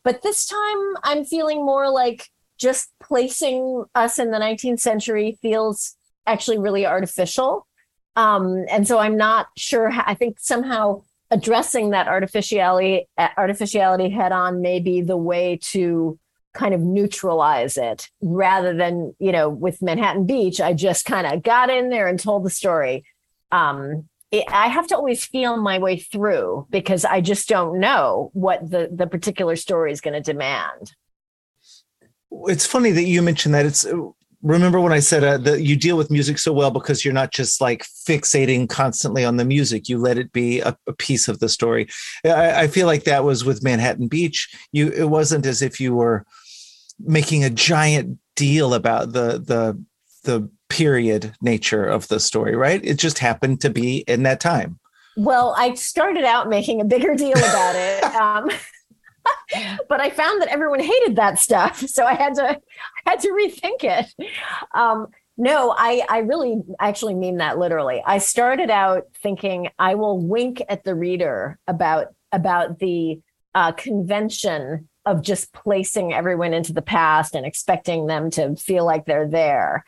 but 0.04 0.20
this 0.20 0.44
time 0.44 0.94
i'm 1.04 1.24
feeling 1.24 1.64
more 1.64 1.90
like 1.90 2.28
just 2.62 2.90
placing 3.02 3.84
us 3.94 4.18
in 4.18 4.30
the 4.30 4.38
19th 4.38 4.80
century 4.80 5.38
feels 5.42 5.96
actually 6.26 6.58
really 6.58 6.86
artificial. 6.86 7.66
Um, 8.16 8.64
and 8.70 8.86
so 8.86 8.98
I'm 8.98 9.16
not 9.16 9.48
sure. 9.56 9.90
How, 9.90 10.04
I 10.06 10.14
think 10.14 10.38
somehow 10.40 11.02
addressing 11.32 11.90
that 11.90 12.08
artificiality 12.08 13.08
artificiality 13.18 14.10
head 14.10 14.32
on 14.32 14.60
may 14.60 14.78
be 14.78 15.00
the 15.00 15.16
way 15.16 15.58
to 15.62 16.18
kind 16.52 16.74
of 16.74 16.80
neutralize 16.82 17.78
it 17.78 18.10
rather 18.20 18.74
than 18.74 19.14
you 19.18 19.32
know 19.32 19.48
with 19.48 19.80
manhattan 19.80 20.26
beach 20.26 20.60
i 20.60 20.74
just 20.74 21.06
kind 21.06 21.26
of 21.26 21.42
got 21.42 21.70
in 21.70 21.88
there 21.88 22.06
and 22.06 22.20
told 22.20 22.44
the 22.44 22.50
story 22.50 23.02
um, 23.50 24.06
it, 24.30 24.44
i 24.48 24.68
have 24.68 24.86
to 24.86 24.94
always 24.94 25.24
feel 25.24 25.56
my 25.56 25.78
way 25.78 25.96
through 25.98 26.66
because 26.68 27.06
i 27.06 27.22
just 27.22 27.48
don't 27.48 27.80
know 27.80 28.30
what 28.34 28.70
the 28.70 28.90
the 28.92 29.06
particular 29.06 29.56
story 29.56 29.90
is 29.90 30.02
going 30.02 30.12
to 30.12 30.20
demand 30.20 30.92
it's 32.48 32.66
funny 32.66 32.90
that 32.92 33.04
you 33.04 33.22
mentioned 33.22 33.54
that 33.54 33.66
it's 33.66 33.86
remember 34.42 34.80
when 34.80 34.92
I 34.92 34.98
said 34.98 35.24
uh, 35.24 35.38
that 35.38 35.62
you 35.62 35.76
deal 35.76 35.96
with 35.96 36.10
music 36.10 36.38
so 36.38 36.52
well 36.52 36.70
because 36.70 37.04
you're 37.04 37.14
not 37.14 37.32
just 37.32 37.60
like 37.60 37.84
fixating 37.84 38.68
constantly 38.68 39.24
on 39.24 39.36
the 39.36 39.44
music. 39.44 39.88
You 39.88 39.98
let 39.98 40.18
it 40.18 40.32
be 40.32 40.60
a, 40.60 40.76
a 40.86 40.92
piece 40.92 41.28
of 41.28 41.38
the 41.38 41.48
story. 41.48 41.88
I, 42.24 42.62
I, 42.62 42.66
feel 42.66 42.86
like 42.86 43.04
that 43.04 43.24
was 43.24 43.44
with 43.44 43.62
Manhattan 43.62 44.08
Beach. 44.08 44.48
You 44.72 44.90
it 44.90 45.08
wasn't 45.08 45.46
as 45.46 45.62
if 45.62 45.80
you 45.80 45.94
were 45.94 46.26
making 46.98 47.44
a 47.44 47.50
giant 47.50 48.18
deal 48.36 48.74
about 48.74 49.12
the 49.12 49.38
the 49.38 49.82
the 50.24 50.48
period 50.68 51.34
nature 51.40 51.84
of 51.84 52.08
the 52.08 52.20
story, 52.20 52.56
right? 52.56 52.80
It 52.84 52.98
just 52.98 53.18
happened 53.18 53.60
to 53.60 53.70
be 53.70 53.98
in 54.08 54.22
that 54.24 54.40
time. 54.40 54.78
Well, 55.16 55.54
I 55.58 55.74
started 55.74 56.24
out 56.24 56.48
making 56.48 56.80
a 56.80 56.84
bigger 56.84 57.14
deal 57.14 57.38
about 57.38 57.76
it. 57.76 58.02
Um, 58.12 58.50
but 59.88 60.00
I 60.00 60.10
found 60.10 60.40
that 60.42 60.48
everyone 60.48 60.80
hated 60.80 61.16
that 61.16 61.38
stuff, 61.38 61.78
so 61.86 62.04
I 62.04 62.14
had 62.14 62.34
to 62.34 62.58
I 63.06 63.10
had 63.10 63.20
to 63.20 63.28
rethink 63.28 63.84
it. 63.84 64.28
Um, 64.74 65.08
no, 65.36 65.74
I 65.76 66.04
I 66.08 66.18
really 66.18 66.62
actually 66.78 67.14
mean 67.14 67.38
that 67.38 67.58
literally. 67.58 68.02
I 68.04 68.18
started 68.18 68.70
out 68.70 69.04
thinking 69.22 69.68
I 69.78 69.94
will 69.94 70.18
wink 70.18 70.62
at 70.68 70.84
the 70.84 70.94
reader 70.94 71.58
about 71.66 72.08
about 72.32 72.78
the 72.78 73.20
uh, 73.54 73.72
convention 73.72 74.88
of 75.04 75.22
just 75.22 75.52
placing 75.52 76.12
everyone 76.12 76.54
into 76.54 76.72
the 76.72 76.82
past 76.82 77.34
and 77.34 77.44
expecting 77.44 78.06
them 78.06 78.30
to 78.30 78.54
feel 78.56 78.84
like 78.84 79.04
they're 79.04 79.28
there. 79.28 79.84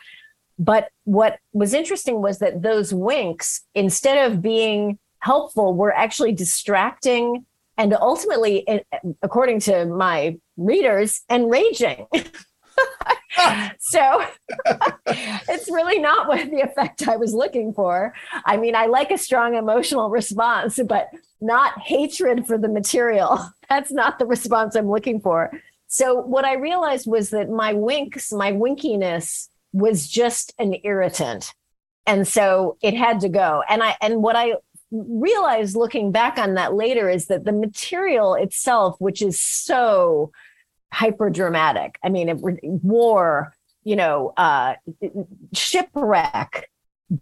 But 0.59 0.89
what 1.05 1.39
was 1.53 1.75
interesting 1.75 2.21
was 2.21 2.39
that 2.39 2.63
those 2.63 2.93
winks, 2.93 3.63
instead 3.75 4.31
of 4.31 4.43
being 4.43 4.99
helpful, 5.19 5.75
were 5.75 5.93
actually 5.93 6.33
distracting 6.33 7.45
and 7.77 7.95
ultimately, 7.95 8.67
according 9.23 9.61
to 9.61 9.87
my 9.87 10.39
readers, 10.57 11.23
enraging. 11.31 12.07
so 13.79 14.25
it's 15.07 15.71
really 15.71 15.99
not 15.99 16.29
what 16.29 16.51
the 16.51 16.61
effect 16.61 17.09
I 17.09 17.17
was 17.17 17.35
looking 17.35 17.73
for. 17.73 18.15
I 18.45 18.57
mean, 18.57 18.75
I 18.75 18.87
like 18.87 19.11
a 19.11 19.19
strong 19.19 19.55
emotional 19.55 20.11
response, 20.11 20.79
but 20.87 21.11
not 21.41 21.79
hatred 21.81 22.47
for 22.47 22.59
the 22.59 22.69
material. 22.69 23.51
That's 23.69 23.93
not 23.93 24.19
the 24.19 24.27
response 24.27 24.77
I'm 24.77 24.91
looking 24.91 25.21
for. 25.21 25.51
So 25.89 26.15
what 26.15 26.45
I 26.45 26.55
realized 26.55 27.07
was 27.07 27.31
that 27.31 27.51
my 27.51 27.73
winks, 27.73 28.33
my 28.33 28.53
winkiness 28.53 29.49
was 29.73 30.09
just 30.09 30.53
an 30.59 30.77
irritant. 30.85 31.53
And 32.07 32.27
so 32.27 32.77
it 32.83 32.95
had 32.95 33.21
to 33.21 33.29
go. 33.29 33.63
And 33.69 33.83
I 33.83 33.97
and 34.01 34.23
what 34.23 34.37
I 34.37 34.55
realized 34.95 35.77
looking 35.77 36.13
back 36.13 36.39
on 36.39 36.55
that 36.55 36.75
later 36.75 37.09
is 37.09 37.27
that 37.27 37.45
the 37.45 37.53
material 37.53 38.35
itself, 38.35 38.97
which 38.99 39.21
is 39.21 39.41
so 39.41 40.31
hyper 40.93 41.31
dramatic. 41.31 41.99
I 42.05 42.09
mean, 42.09 42.29
it, 42.29 42.39
war, 42.63 43.53
you 43.83 43.97
know, 43.97 44.33
uh, 44.37 44.75
shipwreck, 45.53 46.71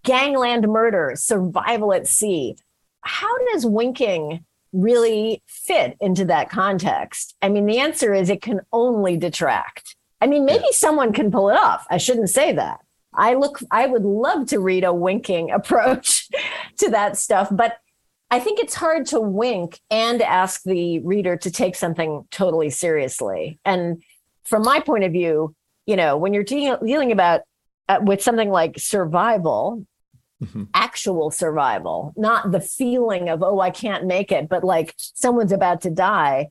gangland 0.03 0.69
murder, 0.69 1.13
survival 1.17 1.93
at 1.95 2.07
sea. 2.07 2.57
How 3.01 3.37
does 3.53 3.65
winking 3.65 4.45
really 4.73 5.43
fit 5.47 5.97
into 6.01 6.25
that 6.27 6.51
context? 6.51 7.35
I 7.43 7.49
mean, 7.49 7.67
the 7.67 7.79
answer 7.79 8.13
is 8.13 8.29
it 8.29 8.43
can 8.43 8.61
only 8.73 9.17
detract. 9.17 9.97
I 10.21 10.27
mean, 10.27 10.45
maybe 10.45 10.65
yeah. 10.67 10.73
someone 10.77 11.13
can 11.13 11.31
pull 11.31 11.51
it 11.51 11.57
off. 11.57 11.87
I 11.91 11.97
shouldn't 11.97 12.31
say 12.31 12.53
that. 12.53 12.81
I 13.15 13.35
look, 13.35 13.61
I 13.71 13.87
would 13.87 14.05
love 14.05 14.49
to 14.49 14.61
read 14.61 14.85
a 14.85 14.93
winking 14.93 15.51
approach 15.51 16.29
to 16.79 16.91
that 16.91 17.17
stuff, 17.17 17.49
but 17.51 17.77
I 18.31 18.41
think 18.41 18.61
it's 18.61 18.75
hard 18.75 19.05
to 19.07 19.21
wink 19.21 19.79
and 19.91 20.23
ask 20.23 20.63
the 20.63 21.01
reader 21.01 21.37
to 21.37 21.51
take 21.51 21.77
something 21.77 22.27
totally 22.31 22.71
seriously. 22.71 23.59
And 23.65 24.03
from 24.43 24.63
my 24.63 24.81
point 24.81 25.05
of 25.05 25.13
view, 25.13 25.55
you 25.85 25.97
know, 25.97 26.17
when 26.17 26.33
you're 26.33 26.43
de- 26.43 26.79
dealing 26.83 27.13
about 27.13 27.43
uh, 27.89 27.99
with 28.03 28.23
something 28.23 28.49
like 28.49 28.79
survival, 28.79 29.85
mm-hmm. 30.43 30.65
actual 30.73 31.31
survival, 31.31 32.15
not 32.17 32.53
the 32.53 32.61
feeling 32.61 33.29
of 33.29 33.43
oh 33.43 33.61
I 33.61 33.71
can't 33.71 34.07
make 34.07 34.33
it, 34.33 34.49
but 34.49 34.65
like 34.65 34.95
someone's 34.97 35.53
about 35.53 35.83
to 35.83 35.91
die. 35.91 36.49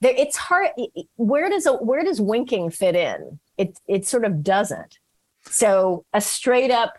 There, 0.00 0.14
it's 0.16 0.36
hard. 0.36 0.70
Where 1.16 1.50
does 1.50 1.66
a, 1.66 1.74
where 1.74 2.04
does 2.04 2.20
winking 2.20 2.70
fit 2.70 2.96
in? 2.96 3.38
It 3.58 3.78
it 3.86 4.06
sort 4.06 4.24
of 4.24 4.42
doesn't. 4.42 4.98
So 5.46 6.04
a 6.12 6.20
straight 6.20 6.70
up 6.70 6.94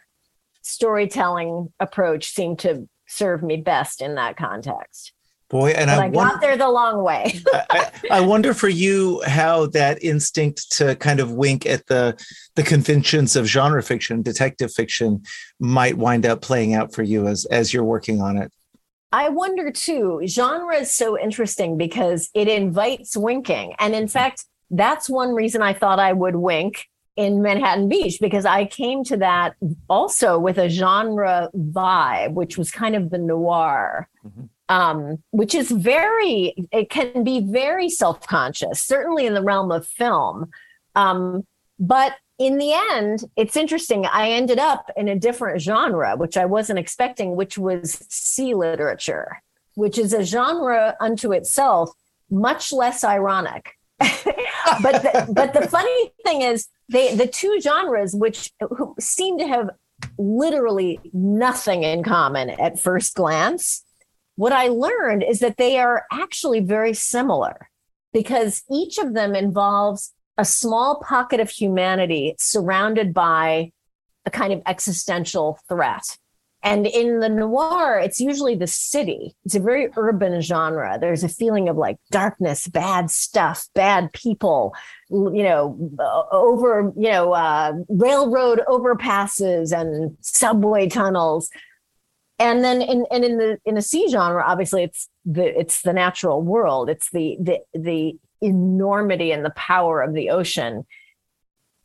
storytelling 0.61 1.71
approach 1.79 2.25
seemed 2.25 2.59
to 2.59 2.87
serve 3.07 3.43
me 3.43 3.57
best 3.57 4.01
in 4.01 4.15
that 4.15 4.35
context. 4.37 5.13
Boy, 5.47 5.71
and 5.71 5.91
I, 5.91 6.05
I 6.05 6.09
wonder, 6.09 6.33
got 6.33 6.41
there 6.41 6.57
the 6.57 6.69
long 6.69 7.03
way. 7.03 7.39
I, 7.53 7.91
I, 8.09 8.21
wonder 8.21 8.55
for 8.55 8.67
you 8.67 9.21
how 9.27 9.67
that 9.67 10.03
instinct 10.03 10.71
to 10.77 10.95
kind 10.95 11.19
of 11.19 11.33
wink 11.33 11.67
at 11.67 11.85
the 11.85 12.19
the 12.55 12.63
conventions 12.63 13.35
of 13.35 13.45
genre 13.45 13.83
fiction, 13.83 14.23
detective 14.23 14.73
fiction, 14.73 15.21
might 15.59 15.97
wind 15.97 16.25
up 16.25 16.41
playing 16.41 16.73
out 16.73 16.95
for 16.95 17.03
you 17.03 17.27
as 17.27 17.45
as 17.45 17.71
you're 17.71 17.83
working 17.83 18.21
on 18.21 18.37
it. 18.37 18.51
I 19.11 19.29
wonder 19.29 19.71
too. 19.71 20.21
Genre 20.25 20.75
is 20.75 20.91
so 20.91 21.17
interesting 21.17 21.77
because 21.77 22.31
it 22.33 22.47
invites 22.47 23.15
winking, 23.15 23.75
and 23.77 23.93
in 23.93 24.05
mm-hmm. 24.05 24.09
fact, 24.09 24.45
that's 24.71 25.07
one 25.07 25.35
reason 25.35 25.61
I 25.61 25.73
thought 25.73 25.99
I 25.99 26.11
would 26.11 26.37
wink 26.37 26.87
in 27.15 27.41
Manhattan 27.41 27.87
Beach 27.87 28.17
because 28.19 28.45
I 28.45 28.65
came 28.65 29.03
to 29.05 29.17
that 29.17 29.55
also 29.89 30.37
with 30.37 30.57
a 30.57 30.69
genre 30.69 31.49
vibe, 31.55 32.33
which 32.33 32.57
was 32.57 32.71
kind 32.71 32.95
of 32.95 33.09
the 33.09 33.17
noir, 33.17 34.09
mm-hmm. 34.25 34.45
um, 34.69 35.23
which 35.31 35.55
is 35.55 35.71
very, 35.71 36.53
it 36.71 36.89
can 36.89 37.23
be 37.23 37.39
very 37.41 37.89
self 37.89 38.27
conscious, 38.27 38.81
certainly 38.81 39.25
in 39.25 39.33
the 39.33 39.43
realm 39.43 39.71
of 39.71 39.87
film. 39.87 40.49
Um, 40.95 41.45
but 41.79 42.15
in 42.37 42.57
the 42.57 42.73
end, 42.91 43.23
it's 43.37 43.55
interesting. 43.55 44.05
I 44.05 44.31
ended 44.31 44.59
up 44.59 44.91
in 44.97 45.07
a 45.07 45.17
different 45.17 45.61
genre, 45.61 46.17
which 46.17 46.35
I 46.35 46.45
wasn't 46.45 46.79
expecting, 46.79 47.35
which 47.35 47.57
was 47.57 48.05
sea 48.09 48.53
literature, 48.53 49.41
which 49.75 49.97
is 49.97 50.13
a 50.13 50.23
genre 50.23 50.97
unto 50.99 51.31
itself, 51.31 51.91
much 52.29 52.73
less 52.73 53.03
ironic. 53.05 53.74
but 53.99 55.01
the, 55.03 55.27
but 55.33 55.53
the 55.53 55.67
funny 55.67 56.11
thing 56.25 56.41
is 56.41 56.67
they 56.89 57.15
the 57.15 57.27
two 57.27 57.59
genres 57.61 58.13
which 58.13 58.51
seem 58.99 59.37
to 59.37 59.47
have 59.47 59.69
literally 60.17 60.99
nothing 61.13 61.83
in 61.83 62.03
common 62.03 62.49
at 62.49 62.79
first 62.79 63.15
glance 63.15 63.83
what 64.35 64.51
i 64.51 64.67
learned 64.67 65.23
is 65.23 65.39
that 65.39 65.57
they 65.57 65.77
are 65.77 66.05
actually 66.11 66.59
very 66.59 66.93
similar 66.93 67.69
because 68.11 68.63
each 68.69 68.97
of 68.97 69.13
them 69.13 69.33
involves 69.33 70.13
a 70.37 70.43
small 70.43 71.01
pocket 71.01 71.39
of 71.39 71.49
humanity 71.49 72.35
surrounded 72.37 73.13
by 73.13 73.71
a 74.25 74.29
kind 74.29 74.51
of 74.51 74.61
existential 74.65 75.57
threat 75.69 76.17
and 76.65 76.87
in 76.87 77.19
the 77.19 77.29
noir, 77.29 77.99
it's 77.99 78.19
usually 78.19 78.55
the 78.55 78.65
city. 78.65 79.35
It's 79.45 79.53
a 79.53 79.59
very 79.59 79.89
urban 79.95 80.41
genre. 80.41 80.97
There's 80.99 81.23
a 81.23 81.29
feeling 81.29 81.69
of 81.69 81.77
like 81.77 81.97
darkness, 82.09 82.67
bad 82.67 83.11
stuff, 83.11 83.67
bad 83.75 84.11
people, 84.13 84.73
you 85.11 85.43
know, 85.43 85.91
over, 86.31 86.91
you 86.97 87.11
know, 87.11 87.33
uh, 87.33 87.73
railroad 87.87 88.61
overpasses 88.67 89.79
and 89.79 90.17
subway 90.21 90.89
tunnels. 90.89 91.51
And 92.39 92.63
then 92.63 92.81
in 92.81 93.05
and 93.11 93.23
in 93.23 93.37
the 93.37 93.59
in 93.63 93.75
the 93.75 93.81
sea 93.83 94.07
genre, 94.09 94.43
obviously 94.43 94.83
it's 94.83 95.07
the 95.23 95.57
it's 95.57 95.83
the 95.83 95.93
natural 95.93 96.41
world. 96.41 96.89
It's 96.89 97.11
the 97.11 97.37
the 97.39 97.59
the 97.75 98.17
enormity 98.41 99.31
and 99.31 99.45
the 99.45 99.51
power 99.51 100.01
of 100.01 100.15
the 100.15 100.31
ocean 100.31 100.83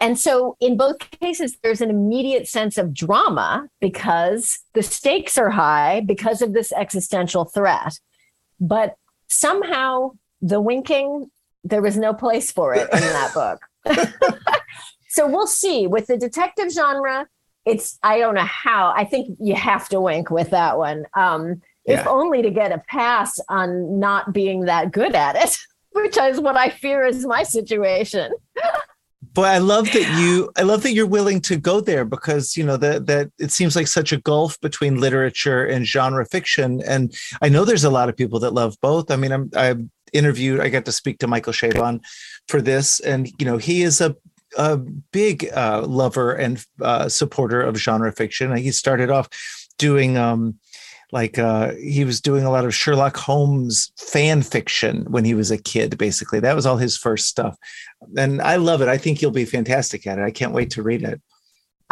and 0.01 0.19
so 0.19 0.57
in 0.61 0.79
both 0.79 0.99
cases, 1.11 1.59
there's 1.63 1.83
an 1.83 1.91
immediate 1.91 2.49
sense 2.49 2.79
of 2.79 2.95
drama 2.95 3.69
because 3.81 4.59
the 4.73 4.83
stakes 4.83 5.37
are 5.37 5.51
high 5.51 6.01
because 6.01 6.41
of 6.41 6.55
this 6.55 6.73
existential 6.73 7.45
threat. 7.45 7.99
But 8.59 8.97
somehow 9.29 10.13
the 10.41 10.61
winking, 10.61 11.31
there 11.65 11.83
was 11.83 11.99
no 11.99 12.15
place 12.15 12.51
for 12.51 12.75
it 12.75 12.89
in 12.93 13.01
that 13.01 13.35
book. 13.35 13.61
so 15.09 15.29
we'll 15.29 15.47
see. 15.47 15.87
With 15.87 16.07
the 16.07 16.17
detective 16.17 16.73
genre, 16.73 17.27
it's, 17.67 17.99
I 18.03 18.19
don't 18.19 18.35
know 18.35 18.41
how, 18.41 18.95
I 18.97 19.05
think 19.05 19.37
you 19.39 19.55
have 19.55 19.89
to 19.91 20.01
wink 20.01 20.31
with 20.31 20.51
that 20.51 20.79
one. 20.79 21.05
Um, 21.15 21.61
yeah. 21.87 22.01
If 22.01 22.07
only 22.07 22.41
to 22.43 22.51
get 22.51 22.73
a 22.73 22.83
pass 22.89 23.39
on 23.49 24.01
not 24.01 24.33
being 24.33 24.63
that 24.63 24.93
good 24.93 25.15
at 25.15 25.37
it, 25.37 25.59
which 25.93 26.17
is 26.17 26.41
what 26.41 26.57
I 26.57 26.71
fear 26.71 27.05
is 27.05 27.27
my 27.27 27.43
situation. 27.43 28.33
But 29.33 29.45
I 29.45 29.59
love 29.59 29.87
that 29.93 30.19
you 30.19 30.51
I 30.57 30.63
love 30.63 30.83
that 30.83 30.93
you're 30.93 31.07
willing 31.07 31.41
to 31.43 31.57
go 31.57 31.81
there 31.81 32.05
because 32.05 32.57
you 32.57 32.65
know 32.65 32.77
that 32.79 33.07
that 33.07 33.31
it 33.39 33.53
seems 33.53 33.77
like 33.77 33.87
such 33.87 34.13
a 34.13 34.17
gulf 34.17 34.61
between 34.61 35.01
literature 35.01 35.65
and 35.65 35.87
genre 35.87 36.27
fiction 36.27 36.83
and 36.83 37.15
I 37.41 37.49
know 37.49 37.65
there's 37.65 37.85
a 37.85 37.91
lot 37.91 38.09
of 38.09 38.17
people 38.17 38.41
that 38.41 38.55
love 38.55 38.77
both. 38.81 39.11
I 39.11 39.17
mean 39.17 39.33
I'm 39.33 39.51
I 39.55 39.77
interviewed 40.13 40.61
I 40.61 40.69
got 40.69 40.85
to 40.87 40.93
speak 40.93 41.19
to 41.19 41.29
Michael 41.29 41.53
Chabon 41.53 42.01
for 42.49 42.61
this 42.61 42.99
and 43.01 43.31
you 43.39 43.47
know 43.47 43.57
he 43.57 43.83
is 43.83 44.01
a 44.01 44.17
a 44.57 44.77
big 44.77 45.49
uh, 45.55 45.83
lover 45.87 46.33
and 46.33 46.65
uh, 46.83 47.09
supporter 47.09 47.63
of 47.63 47.77
genre 47.77 48.11
fiction. 48.13 48.57
He 48.57 48.73
started 48.73 49.09
off 49.09 49.29
doing 49.79 50.17
um, 50.17 50.59
like 51.13 51.39
uh, 51.39 51.73
he 51.75 52.05
was 52.05 52.21
doing 52.21 52.45
a 52.45 52.51
lot 52.51 52.65
of 52.65 52.75
Sherlock 52.75 53.17
Holmes 53.17 53.93
fan 53.97 54.43
fiction 54.43 55.05
when 55.11 55.25
he 55.25 55.35
was 55.35 55.51
a 55.51 55.59
kid. 55.59 55.99
Basically, 55.99 56.41
that 56.41 56.57
was 56.57 56.67
all 56.67 56.77
his 56.77 56.97
first 56.97 57.27
stuff, 57.27 57.57
and 58.17 58.41
I 58.41 58.57
love 58.57 58.83
it. 58.83 58.89
I 58.89 58.99
think 58.99 59.21
you'll 59.21 59.31
be 59.31 59.45
fantastic 59.45 60.07
at 60.07 60.19
it. 60.19 60.23
I 60.23 60.31
can't 60.31 60.53
wait 60.53 60.71
to 60.73 60.83
read 60.83 61.03
it. 61.03 61.21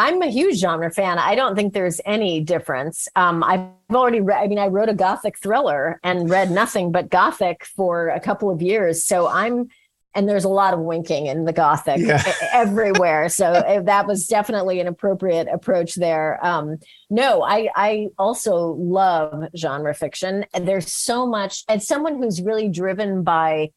I'm 0.01 0.23
a 0.23 0.29
huge 0.29 0.59
genre 0.61 0.93
fan. 0.93 1.19
I 1.19 1.35
don't 1.35 1.57
think 1.57 1.75
there's 1.75 2.01
any 2.07 2.41
difference. 2.41 3.09
Um, 3.17 3.43
I've 3.43 3.67
already 3.93 4.21
read, 4.21 4.41
I 4.41 4.47
mean, 4.47 4.61
I 4.61 4.69
wrote 4.69 4.89
a 4.89 4.95
gothic 4.95 5.37
thriller 5.37 5.99
and 6.05 6.31
read 6.31 6.53
nothing 6.53 6.93
but 6.93 7.11
gothic 7.11 7.65
for 7.65 8.11
a 8.11 8.21
couple 8.21 8.49
of 8.49 8.63
years. 8.63 9.05
So 9.05 9.27
I'm 9.27 9.69
and 10.15 10.29
there's 10.29 10.45
a 10.45 10.49
lot 10.49 10.75
of 10.75 10.81
winking 10.81 11.27
in 11.27 11.45
the 11.45 11.53
gothic 11.53 11.99
Yeah. 12.01 12.23
everywhere. 12.53 13.29
So 13.29 13.47
uh, 13.47 13.83
that 13.83 14.07
was 14.07 14.27
definitely 14.27 14.81
an 14.81 14.87
appropriate 14.87 15.49
approach 15.53 15.95
there. 15.95 16.39
Um 16.45 16.79
no 17.11 17.43
i 17.43 17.69
i 17.75 18.09
also 18.19 18.75
love 18.79 19.45
genre 19.57 19.95
fiction. 19.95 20.45
And 20.55 20.67
there's 20.67 20.93
so 20.93 21.27
much 21.27 21.65
as 21.69 21.87
someone 21.87 22.17
who's 22.19 22.41
really 22.43 22.69
driven 22.69 23.23
by 23.23 23.71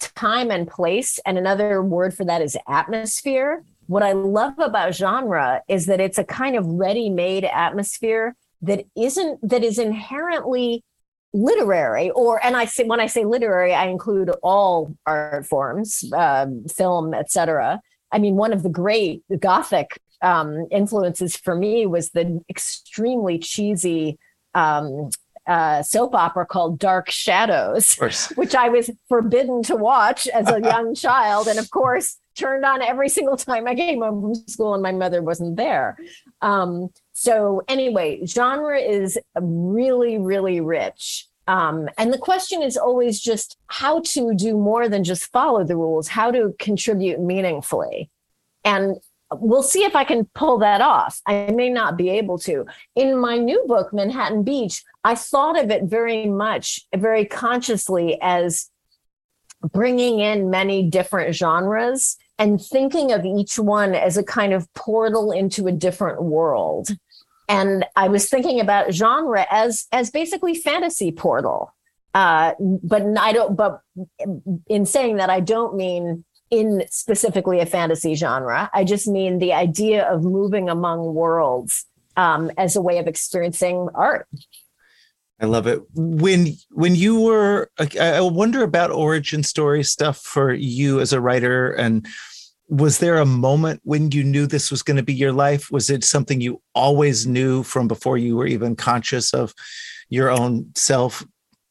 time 0.00 0.50
and 0.50 0.66
place 0.66 1.20
and 1.24 1.38
another 1.38 1.80
word 1.82 2.12
for 2.12 2.24
that 2.24 2.42
is 2.42 2.56
atmosphere 2.68 3.62
what 3.86 4.02
i 4.02 4.10
love 4.10 4.58
about 4.58 4.92
genre 4.94 5.62
is 5.68 5.86
that 5.86 6.00
it's 6.00 6.18
a 6.18 6.24
kind 6.24 6.56
of 6.56 6.66
ready-made 6.66 7.44
atmosphere 7.44 8.34
that 8.62 8.84
isn't 8.96 9.38
that 9.48 9.62
is 9.62 9.78
inherently 9.78 10.82
literary 11.32 12.10
or 12.10 12.44
and 12.44 12.56
i 12.56 12.64
say 12.64 12.84
when 12.84 13.00
i 13.00 13.06
say 13.06 13.24
literary 13.24 13.72
i 13.72 13.86
include 13.86 14.30
all 14.42 14.94
art 15.06 15.46
forms 15.46 16.04
um, 16.14 16.64
film 16.64 17.14
etc 17.14 17.80
i 18.12 18.18
mean 18.18 18.36
one 18.36 18.52
of 18.52 18.62
the 18.62 18.68
great 18.68 19.22
gothic 19.40 19.98
um, 20.22 20.68
influences 20.70 21.36
for 21.36 21.54
me 21.54 21.86
was 21.86 22.10
the 22.10 22.40
extremely 22.48 23.38
cheesy 23.38 24.18
um, 24.54 25.10
uh, 25.46 25.82
soap 25.82 26.14
opera 26.14 26.46
called 26.46 26.78
dark 26.78 27.10
shadows 27.10 27.94
which 28.36 28.54
I 28.54 28.68
was 28.68 28.90
forbidden 29.08 29.62
to 29.64 29.76
watch 29.76 30.28
as 30.28 30.48
a 30.48 30.60
young 30.62 30.94
child. 30.94 31.48
And 31.48 31.58
of 31.58 31.70
course, 31.70 32.16
turned 32.34 32.64
on 32.64 32.82
every 32.82 33.08
single 33.08 33.36
time 33.36 33.66
I 33.66 33.74
came 33.74 34.00
home 34.00 34.20
from 34.20 34.34
school 34.46 34.74
and 34.74 34.82
my 34.82 34.92
mother 34.92 35.22
wasn't 35.22 35.56
there. 35.56 35.96
Um, 36.40 36.90
so, 37.22 37.62
anyway, 37.68 38.26
genre 38.26 38.76
is 38.76 39.16
really, 39.40 40.18
really 40.18 40.60
rich. 40.60 41.28
Um, 41.46 41.88
and 41.96 42.12
the 42.12 42.18
question 42.18 42.62
is 42.62 42.76
always 42.76 43.20
just 43.20 43.56
how 43.68 44.00
to 44.06 44.34
do 44.34 44.58
more 44.58 44.88
than 44.88 45.04
just 45.04 45.30
follow 45.30 45.62
the 45.62 45.76
rules, 45.76 46.08
how 46.08 46.32
to 46.32 46.52
contribute 46.58 47.20
meaningfully. 47.20 48.10
And 48.64 48.96
we'll 49.30 49.62
see 49.62 49.84
if 49.84 49.94
I 49.94 50.02
can 50.02 50.24
pull 50.34 50.58
that 50.58 50.80
off. 50.80 51.22
I 51.24 51.52
may 51.52 51.70
not 51.70 51.96
be 51.96 52.10
able 52.10 52.38
to. 52.38 52.66
In 52.96 53.16
my 53.16 53.38
new 53.38 53.62
book, 53.68 53.92
Manhattan 53.92 54.42
Beach, 54.42 54.82
I 55.04 55.14
thought 55.14 55.56
of 55.56 55.70
it 55.70 55.84
very 55.84 56.26
much, 56.26 56.80
very 56.92 57.24
consciously 57.24 58.18
as 58.20 58.68
bringing 59.72 60.18
in 60.18 60.50
many 60.50 60.90
different 60.90 61.36
genres 61.36 62.16
and 62.36 62.60
thinking 62.60 63.12
of 63.12 63.24
each 63.24 63.60
one 63.60 63.94
as 63.94 64.16
a 64.16 64.24
kind 64.24 64.52
of 64.52 64.66
portal 64.74 65.30
into 65.30 65.68
a 65.68 65.72
different 65.72 66.20
world. 66.20 66.88
And 67.48 67.84
I 67.96 68.08
was 68.08 68.28
thinking 68.28 68.60
about 68.60 68.92
genre 68.92 69.46
as 69.50 69.86
as 69.92 70.10
basically 70.10 70.54
fantasy 70.54 71.12
portal. 71.12 71.74
Uh, 72.14 72.52
but 72.60 73.02
I 73.18 73.32
don't. 73.32 73.56
But 73.56 73.80
in 74.68 74.86
saying 74.86 75.16
that, 75.16 75.30
I 75.30 75.40
don't 75.40 75.76
mean 75.76 76.24
in 76.50 76.84
specifically 76.90 77.60
a 77.60 77.66
fantasy 77.66 78.14
genre. 78.14 78.70
I 78.74 78.84
just 78.84 79.08
mean 79.08 79.38
the 79.38 79.54
idea 79.54 80.04
of 80.04 80.22
moving 80.22 80.68
among 80.68 81.14
worlds 81.14 81.86
um, 82.16 82.50
as 82.58 82.76
a 82.76 82.82
way 82.82 82.98
of 82.98 83.06
experiencing 83.06 83.88
art. 83.94 84.28
I 85.40 85.46
love 85.46 85.66
it. 85.66 85.80
When 85.94 86.48
when 86.70 86.94
you 86.94 87.20
were, 87.20 87.70
I 87.78 87.88
I 87.98 88.20
wonder 88.20 88.62
about 88.62 88.90
origin 88.90 89.42
story 89.42 89.82
stuff 89.82 90.18
for 90.18 90.52
you 90.52 91.00
as 91.00 91.12
a 91.12 91.20
writer. 91.20 91.72
And 91.72 92.06
was 92.72 93.00
there 93.00 93.18
a 93.18 93.26
moment 93.26 93.82
when 93.84 94.10
you 94.12 94.24
knew 94.24 94.46
this 94.46 94.70
was 94.70 94.82
going 94.82 94.96
to 94.96 95.02
be 95.02 95.12
your 95.12 95.30
life? 95.30 95.70
Was 95.70 95.90
it 95.90 96.04
something 96.04 96.40
you 96.40 96.62
always 96.74 97.26
knew 97.26 97.62
from 97.62 97.86
before 97.86 98.16
you 98.16 98.34
were 98.34 98.46
even 98.46 98.76
conscious 98.76 99.34
of 99.34 99.54
your 100.08 100.30
own 100.30 100.72
self? 100.74 101.22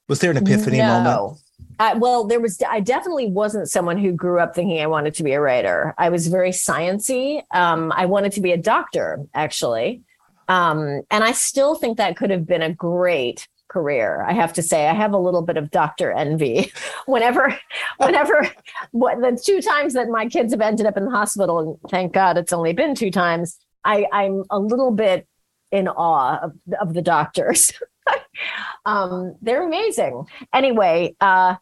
Was 0.07 0.19
there 0.19 0.29
an 0.29 0.37
epiphany 0.37 0.77
moment? 0.77 1.05
No. 1.05 1.37
I, 1.79 1.95
well, 1.95 2.27
there 2.27 2.39
was. 2.39 2.61
I 2.69 2.81
definitely 2.81 3.31
wasn't 3.31 3.67
someone 3.67 3.97
who 3.97 4.11
grew 4.11 4.39
up 4.39 4.53
thinking 4.53 4.79
I 4.79 4.85
wanted 4.85 5.15
to 5.15 5.23
be 5.23 5.31
a 5.31 5.41
writer. 5.41 5.95
I 5.97 6.09
was 6.09 6.27
very 6.27 6.51
sciency. 6.51 7.41
Um, 7.51 7.91
I 7.95 8.05
wanted 8.05 8.33
to 8.33 8.41
be 8.41 8.51
a 8.51 8.57
doctor, 8.57 9.25
actually, 9.33 10.03
um, 10.47 11.01
and 11.09 11.23
I 11.23 11.31
still 11.31 11.73
think 11.73 11.97
that 11.97 12.15
could 12.15 12.29
have 12.29 12.45
been 12.45 12.61
a 12.61 12.71
great 12.71 13.47
career. 13.71 14.25
I 14.27 14.33
have 14.33 14.51
to 14.53 14.61
say, 14.61 14.87
I 14.87 14.93
have 14.93 15.13
a 15.13 15.17
little 15.17 15.41
bit 15.41 15.55
of 15.55 15.71
doctor 15.71 16.11
envy. 16.11 16.71
whenever, 17.05 17.57
whenever, 17.97 18.47
what 18.91 19.21
the 19.21 19.39
two 19.41 19.61
times 19.61 19.93
that 19.93 20.09
my 20.09 20.27
kids 20.27 20.53
have 20.53 20.61
ended 20.61 20.85
up 20.85 20.97
in 20.97 21.05
the 21.05 21.11
hospital, 21.11 21.59
and 21.59 21.77
thank 21.89 22.13
God 22.13 22.37
it's 22.37 22.53
only 22.53 22.73
been 22.73 22.95
two 22.95 23.11
times. 23.11 23.57
I, 23.85 24.05
I'm 24.11 24.43
a 24.49 24.59
little 24.59 24.91
bit 24.91 25.27
in 25.71 25.87
awe 25.87 26.39
of, 26.39 26.53
of 26.81 26.93
the 26.93 27.01
doctors. 27.01 27.71
um, 28.85 29.35
they're 29.41 29.65
amazing. 29.65 30.25
Anyway, 30.53 31.15
uh, 31.21 31.55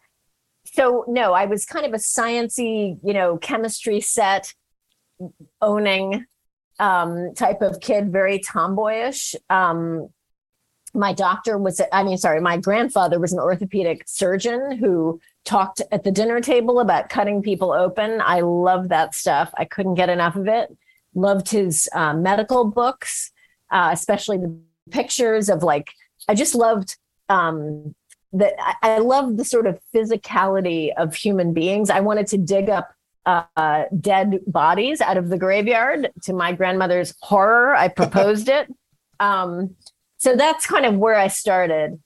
so 0.66 1.06
no, 1.08 1.34
I 1.34 1.46
was 1.46 1.66
kind 1.66 1.86
of 1.86 1.94
a 1.94 1.98
sciency, 1.98 2.98
you 3.04 3.14
know, 3.14 3.38
chemistry 3.38 4.02
set 4.02 4.54
owning 5.62 6.26
um, 6.80 7.34
type 7.36 7.62
of 7.62 7.82
kid, 7.82 8.12
very 8.12 8.40
tomboyish. 8.40 9.36
Um, 9.50 10.10
my 10.94 11.14
doctor 11.14 11.58
was, 11.58 11.82
I 11.92 12.04
mean, 12.04 12.18
sorry, 12.18 12.42
my 12.42 12.58
grandfather 12.58 13.20
was 13.20 13.34
an 13.34 13.40
orthopedic 13.40 14.04
surgeon 14.08 14.78
who 14.78 15.20
talked 15.46 15.82
at 15.92 16.04
the 16.04 16.12
dinner 16.12 16.42
table 16.42 16.80
about 16.80 17.10
cutting 17.10 17.42
people 17.42 17.72
open. 17.72 18.22
I 18.22 18.42
love 18.42 18.90
that 18.90 19.16
stuff. 19.16 19.52
I 19.58 19.66
couldn't 19.66 19.96
get 19.96 20.10
enough 20.10 20.36
of 20.36 20.48
it. 20.48 20.76
Loved 21.14 21.50
his 21.50 21.90
uh, 21.94 22.14
medical 22.14 22.66
books, 22.66 23.32
uh, 23.72 23.90
especially 23.92 24.38
the 24.38 24.58
pictures 24.92 25.50
of 25.50 25.64
like, 25.64 25.94
I 26.28 26.36
just 26.36 26.56
loved 26.56 26.98
um, 27.30 27.96
that. 28.34 28.54
I, 28.60 28.96
I 28.96 28.98
loved 29.00 29.38
the 29.38 29.46
sort 29.46 29.68
of 29.68 29.80
physicality 29.94 30.92
of 30.96 31.16
human 31.16 31.54
beings. 31.54 31.90
I 31.90 32.00
wanted 32.00 32.28
to 32.28 32.38
dig 32.38 32.70
up 32.70 32.94
uh, 33.26 33.84
dead 34.00 34.40
bodies 34.48 35.02
out 35.02 35.18
of 35.18 35.30
the 35.30 35.38
graveyard. 35.38 36.10
To 36.24 36.34
my 36.34 36.54
grandmother's 36.54 37.14
horror, 37.22 37.76
I 37.76 37.88
proposed 38.02 38.50
it. 38.50 38.68
Um, 39.20 39.76
so 40.20 40.36
that's 40.36 40.66
kind 40.66 40.86
of 40.86 40.98
where 40.98 41.16
I 41.16 41.30
started. 41.30 42.00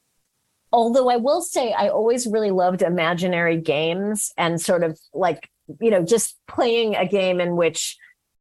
Although 0.72 1.10
I 1.10 1.18
will 1.18 1.42
say, 1.42 1.74
I 1.74 1.90
always 1.90 2.26
really 2.28 2.52
loved 2.52 2.82
imaginary 2.82 3.58
games 3.58 4.32
and 4.38 4.62
sort 4.62 4.84
of 4.84 5.00
like, 5.14 5.50
you 5.82 5.90
know, 5.90 6.04
just 6.04 6.38
playing 6.48 6.96
a 6.96 7.08
game 7.08 7.42
in 7.42 7.56
which 7.56 7.98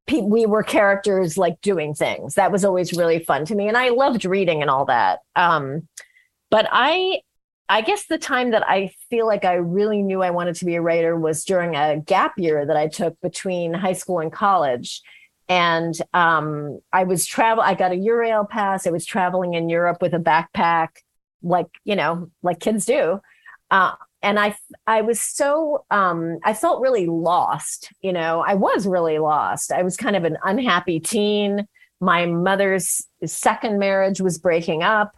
pe- 0.06 0.20
we 0.20 0.44
were 0.46 0.62
characters 0.62 1.38
like 1.38 1.60
doing 1.62 1.94
things. 1.94 2.34
That 2.34 2.52
was 2.52 2.64
always 2.64 2.92
really 2.92 3.18
fun 3.18 3.46
to 3.46 3.54
me. 3.54 3.66
And 3.66 3.76
I 3.76 3.88
loved 3.88 4.24
reading 4.26 4.60
and 4.60 4.70
all 4.70 4.84
that. 4.86 5.20
Um, 5.36 5.88
but 6.50 6.68
I, 6.70 7.20
I 7.70 7.80
guess 7.80 8.06
the 8.06 8.18
time 8.18 8.50
that 8.50 8.68
I 8.68 8.92
feel 9.08 9.26
like 9.26 9.46
I 9.46 9.54
really 9.54 10.02
knew 10.02 10.22
I 10.22 10.30
wanted 10.30 10.56
to 10.56 10.66
be 10.66 10.74
a 10.74 10.82
writer 10.82 11.18
was 11.18 11.44
during 11.44 11.76
a 11.76 11.98
gap 11.98 12.34
year 12.36 12.66
that 12.66 12.76
I 12.76 12.88
took 12.88 13.18
between 13.22 13.72
high 13.72 13.94
school 13.94 14.18
and 14.18 14.30
college 14.30 15.00
and 15.48 15.94
um, 16.14 16.80
I 16.92 17.04
was 17.04 17.26
travel. 17.26 17.62
I 17.62 17.74
got 17.74 17.92
a 17.92 17.96
Eurail 17.96 18.48
pass. 18.48 18.86
I 18.86 18.90
was 18.90 19.04
traveling 19.04 19.54
in 19.54 19.68
Europe 19.68 19.98
with 20.00 20.14
a 20.14 20.18
backpack, 20.18 20.88
like 21.42 21.68
you 21.84 21.96
know, 21.96 22.30
like 22.42 22.60
kids 22.60 22.84
do. 22.84 23.20
Uh, 23.70 23.92
and 24.22 24.38
I, 24.38 24.54
I 24.86 25.00
was 25.02 25.20
so, 25.20 25.84
um, 25.90 26.38
I 26.44 26.54
felt 26.54 26.80
really 26.80 27.06
lost. 27.06 27.92
You 28.02 28.12
know, 28.12 28.44
I 28.46 28.54
was 28.54 28.86
really 28.86 29.18
lost. 29.18 29.72
I 29.72 29.82
was 29.82 29.96
kind 29.96 30.14
of 30.14 30.24
an 30.24 30.38
unhappy 30.44 31.00
teen. 31.00 31.66
My 32.00 32.26
mother's 32.26 33.04
second 33.24 33.78
marriage 33.78 34.20
was 34.20 34.38
breaking 34.38 34.82
up. 34.82 35.12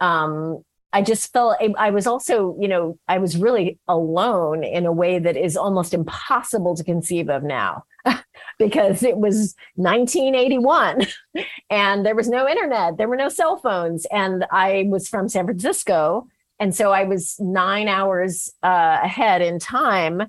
Um, 0.00 0.64
I 0.92 1.02
just 1.02 1.32
felt 1.32 1.56
I 1.78 1.90
was 1.90 2.08
also, 2.08 2.56
you 2.58 2.66
know, 2.66 2.98
I 3.06 3.18
was 3.18 3.36
really 3.36 3.78
alone 3.86 4.64
in 4.64 4.86
a 4.86 4.92
way 4.92 5.20
that 5.20 5.36
is 5.36 5.56
almost 5.56 5.94
impossible 5.94 6.74
to 6.74 6.82
conceive 6.82 7.28
of 7.30 7.44
now 7.44 7.84
because 8.58 9.02
it 9.02 9.16
was 9.16 9.54
1981 9.76 11.06
and 11.70 12.04
there 12.04 12.14
was 12.14 12.28
no 12.28 12.48
internet, 12.48 12.96
there 12.96 13.08
were 13.08 13.16
no 13.16 13.28
cell 13.28 13.56
phones, 13.56 14.06
and 14.06 14.44
I 14.50 14.86
was 14.88 15.08
from 15.08 15.28
San 15.28 15.46
Francisco. 15.46 16.26
And 16.58 16.74
so 16.74 16.92
I 16.92 17.04
was 17.04 17.36
nine 17.40 17.88
hours 17.88 18.52
uh, 18.62 18.98
ahead 19.02 19.40
in 19.40 19.58
time 19.58 20.22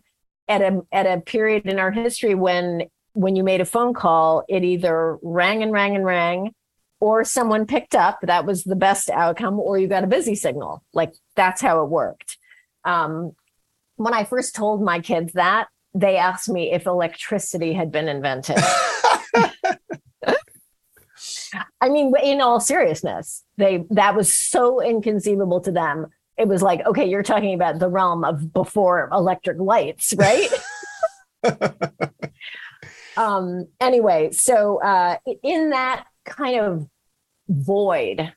at 0.48 0.62
a 0.62 0.82
at 0.92 1.06
a 1.06 1.22
period 1.22 1.66
in 1.66 1.78
our 1.78 1.92
history 1.92 2.36
when 2.36 2.84
when 3.14 3.36
you 3.36 3.44
made 3.44 3.62
a 3.62 3.66
phone 3.66 3.94
call, 3.94 4.44
it 4.48 4.64
either 4.64 5.18
rang 5.22 5.62
and 5.64 5.72
rang 5.72 5.96
and 5.96 6.06
rang, 6.06 6.54
or 7.00 7.24
someone 7.24 7.66
picked 7.66 7.96
up. 7.96 8.20
That 8.24 8.46
was 8.46 8.64
the 8.64 8.76
best 8.76 9.10
outcome, 9.10 9.60
or 9.60 9.78
you 9.78 9.88
got 9.88 10.04
a 10.04 10.08
busy 10.08 10.36
signal. 10.36 10.84
Like 10.94 11.14
that's 11.36 11.62
how 11.62 11.84
it 11.84 11.90
worked. 11.90 12.38
Um, 12.86 13.34
when 13.96 14.14
I 14.14 14.24
first 14.24 14.56
told 14.56 14.82
my 14.82 15.00
kids 15.00 15.34
that, 15.34 15.68
they 15.94 16.18
asked 16.18 16.50
me 16.50 16.72
if 16.72 16.86
electricity 16.86 17.74
had 17.74 17.92
been 17.92 18.08
invented. 18.08 18.58
I 21.82 21.90
mean, 21.90 22.14
in 22.24 22.42
all 22.42 22.60
seriousness, 22.60 23.44
they 23.58 23.84
that 23.90 24.16
was 24.16 24.34
so 24.34 24.82
inconceivable 24.82 25.60
to 25.62 25.72
them. 25.72 26.08
It 26.38 26.48
was 26.48 26.62
like, 26.62 26.86
okay, 26.86 27.10
you're 27.10 27.24
talking 27.24 27.54
about 27.54 27.80
the 27.80 27.90
realm 27.90 28.24
of 28.24 28.54
before 28.54 29.10
electric 29.12 29.60
lights, 29.60 30.14
right? 30.18 30.50
um 33.18 33.68
anyway, 33.80 34.32
so 34.32 34.82
uh 34.82 35.18
in 35.44 35.72
that 35.72 36.06
kind 36.26 36.60
of 36.60 36.88
void 37.50 38.32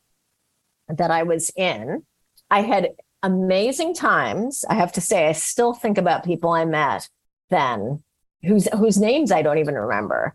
that 0.89 1.11
I 1.11 1.23
was 1.23 1.51
in, 1.57 2.03
I 2.51 2.63
had 2.63 2.91
amazing 3.23 3.95
times. 3.95 4.65
I 4.69 4.75
have 4.75 4.93
to 4.93 5.01
say, 5.01 5.29
I 5.29 5.33
still 5.33 5.73
think 5.73 5.97
about 5.97 6.25
people 6.25 6.51
I 6.51 6.65
met 6.65 7.09
then, 7.51 8.03
whose 8.43 8.69
whose 8.69 8.99
names 8.99 9.33
I 9.33 9.43
don't 9.43 9.59
even 9.59 9.75
remember. 9.75 10.35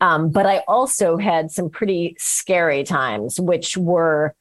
Um, 0.00 0.30
but 0.30 0.46
I 0.46 0.62
also 0.66 1.18
had 1.18 1.50
some 1.50 1.68
pretty 1.68 2.16
scary 2.18 2.84
times, 2.84 3.38
which 3.38 3.76
were 3.76 4.34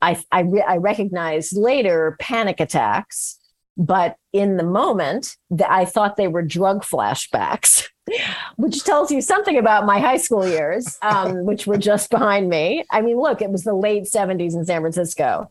I 0.00 0.20
I, 0.30 0.40
re- 0.40 0.64
I 0.66 0.76
recognized 0.76 1.56
later 1.56 2.16
panic 2.20 2.60
attacks, 2.60 3.38
but 3.76 4.16
in 4.32 4.56
the 4.56 4.64
moment, 4.64 5.36
that 5.50 5.70
I 5.70 5.84
thought 5.84 6.16
they 6.16 6.28
were 6.28 6.42
drug 6.42 6.84
flashbacks, 6.84 7.88
which 8.56 8.84
tells 8.84 9.10
you 9.10 9.20
something 9.20 9.58
about 9.58 9.86
my 9.86 9.98
high 9.98 10.16
school 10.16 10.46
years, 10.46 10.98
um, 11.02 11.44
which 11.44 11.66
were 11.66 11.78
just 11.78 12.10
behind 12.10 12.48
me. 12.48 12.84
I 12.90 13.00
mean, 13.00 13.18
look, 13.18 13.42
it 13.42 13.50
was 13.50 13.64
the 13.64 13.74
late 13.74 14.04
'70s 14.04 14.54
in 14.54 14.64
San 14.64 14.80
Francisco, 14.80 15.50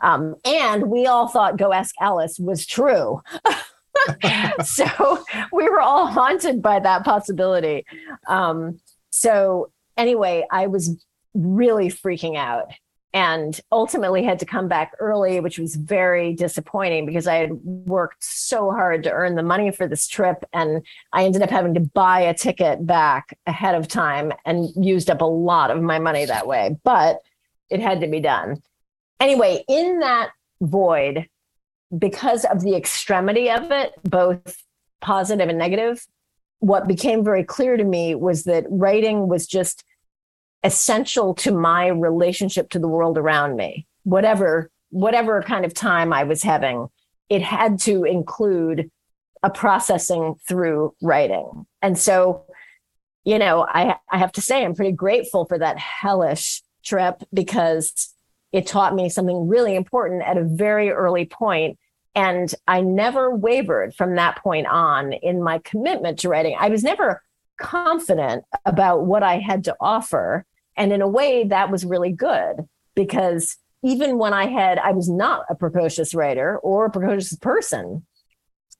um, 0.00 0.34
and 0.44 0.90
we 0.90 1.06
all 1.06 1.28
thought 1.28 1.56
"Go 1.56 1.72
Ask 1.72 1.94
Alice" 2.00 2.38
was 2.38 2.66
true. 2.66 3.22
so 4.64 5.24
we 5.52 5.68
were 5.68 5.80
all 5.80 6.06
haunted 6.06 6.62
by 6.62 6.80
that 6.80 7.04
possibility. 7.04 7.84
Um, 8.26 8.80
so 9.10 9.70
anyway, 9.96 10.46
I 10.50 10.66
was 10.66 11.04
really 11.34 11.88
freaking 11.88 12.36
out 12.36 12.70
and 13.14 13.60
ultimately 13.72 14.22
had 14.22 14.38
to 14.38 14.46
come 14.46 14.68
back 14.68 14.92
early, 14.98 15.40
which 15.40 15.58
was 15.58 15.76
very 15.76 16.34
disappointing 16.34 17.06
because 17.06 17.26
I 17.26 17.36
had 17.36 17.52
worked 17.52 18.22
so 18.22 18.70
hard 18.70 19.02
to 19.04 19.12
earn 19.12 19.34
the 19.34 19.42
money 19.42 19.70
for 19.70 19.86
this 19.86 20.06
trip. 20.06 20.44
And 20.52 20.82
I 21.12 21.24
ended 21.24 21.42
up 21.42 21.50
having 21.50 21.74
to 21.74 21.80
buy 21.80 22.20
a 22.20 22.34
ticket 22.34 22.86
back 22.86 23.36
ahead 23.46 23.74
of 23.74 23.88
time 23.88 24.32
and 24.44 24.68
used 24.76 25.08
up 25.08 25.22
a 25.22 25.26
lot 25.26 25.70
of 25.70 25.82
my 25.82 25.98
money 25.98 26.26
that 26.26 26.46
way. 26.46 26.76
But 26.84 27.20
it 27.70 27.80
had 27.80 28.02
to 28.02 28.08
be 28.08 28.20
done. 28.20 28.62
Anyway, 29.20 29.64
in 29.68 30.00
that 30.00 30.30
void, 30.60 31.26
because 31.96 32.44
of 32.44 32.60
the 32.60 32.74
extremity 32.74 33.50
of 33.50 33.70
it, 33.70 33.92
both 34.04 34.62
positive 35.00 35.48
and 35.48 35.58
negative, 35.58 36.06
what 36.60 36.88
became 36.88 37.24
very 37.24 37.44
clear 37.44 37.76
to 37.76 37.84
me 37.84 38.14
was 38.14 38.44
that 38.44 38.66
writing 38.68 39.28
was 39.28 39.46
just 39.46 39.84
essential 40.64 41.34
to 41.34 41.52
my 41.52 41.86
relationship 41.86 42.68
to 42.70 42.78
the 42.78 42.88
world 42.88 43.16
around 43.16 43.56
me. 43.56 43.86
Whatever 44.02 44.70
whatever 44.90 45.42
kind 45.42 45.64
of 45.64 45.74
time 45.74 46.12
i 46.12 46.24
was 46.24 46.42
having 46.42 46.88
it 47.28 47.42
had 47.42 47.78
to 47.78 48.04
include 48.04 48.90
a 49.42 49.50
processing 49.50 50.34
through 50.48 50.94
writing. 51.02 51.66
And 51.82 51.98
so 51.98 52.44
you 53.24 53.38
know 53.38 53.66
i 53.68 53.96
i 54.10 54.18
have 54.18 54.32
to 54.32 54.40
say 54.40 54.64
i'm 54.64 54.74
pretty 54.74 54.92
grateful 54.92 55.44
for 55.44 55.58
that 55.58 55.78
hellish 55.78 56.62
trip 56.84 57.22
because 57.32 58.14
it 58.52 58.66
taught 58.66 58.94
me 58.94 59.08
something 59.08 59.48
really 59.48 59.74
important 59.74 60.22
at 60.22 60.36
a 60.36 60.44
very 60.44 60.90
early 60.90 61.26
point 61.26 61.78
and 62.14 62.54
i 62.66 62.80
never 62.80 63.34
wavered 63.34 63.94
from 63.94 64.14
that 64.14 64.42
point 64.42 64.66
on 64.66 65.12
in 65.12 65.42
my 65.42 65.58
commitment 65.58 66.18
to 66.18 66.28
writing 66.28 66.56
i 66.58 66.68
was 66.68 66.82
never 66.82 67.22
confident 67.58 68.44
about 68.64 69.04
what 69.04 69.22
I 69.22 69.38
had 69.38 69.64
to 69.64 69.76
offer. 69.80 70.46
And 70.76 70.92
in 70.92 71.02
a 71.02 71.08
way, 71.08 71.44
that 71.44 71.70
was 71.70 71.84
really 71.84 72.12
good 72.12 72.66
because 72.94 73.56
even 73.82 74.18
when 74.18 74.32
I 74.32 74.46
had, 74.46 74.78
I 74.78 74.92
was 74.92 75.08
not 75.08 75.44
a 75.50 75.54
precocious 75.54 76.14
writer 76.14 76.58
or 76.58 76.86
a 76.86 76.90
precocious 76.90 77.36
person. 77.36 78.06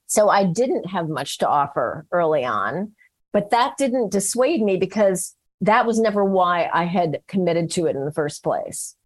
So 0.06 0.28
I 0.28 0.44
didn't 0.44 0.86
have 0.90 1.08
much 1.08 1.38
to 1.38 1.48
offer 1.48 2.06
early 2.10 2.44
on, 2.44 2.92
but 3.32 3.50
that 3.50 3.76
didn't 3.76 4.10
dissuade 4.10 4.62
me 4.62 4.76
because 4.76 5.34
that 5.60 5.86
was 5.86 6.00
never 6.00 6.24
why 6.24 6.70
I 6.72 6.84
had 6.84 7.20
committed 7.28 7.70
to 7.72 7.86
it 7.86 7.96
in 7.96 8.04
the 8.04 8.12
first 8.12 8.42
place. 8.42 8.96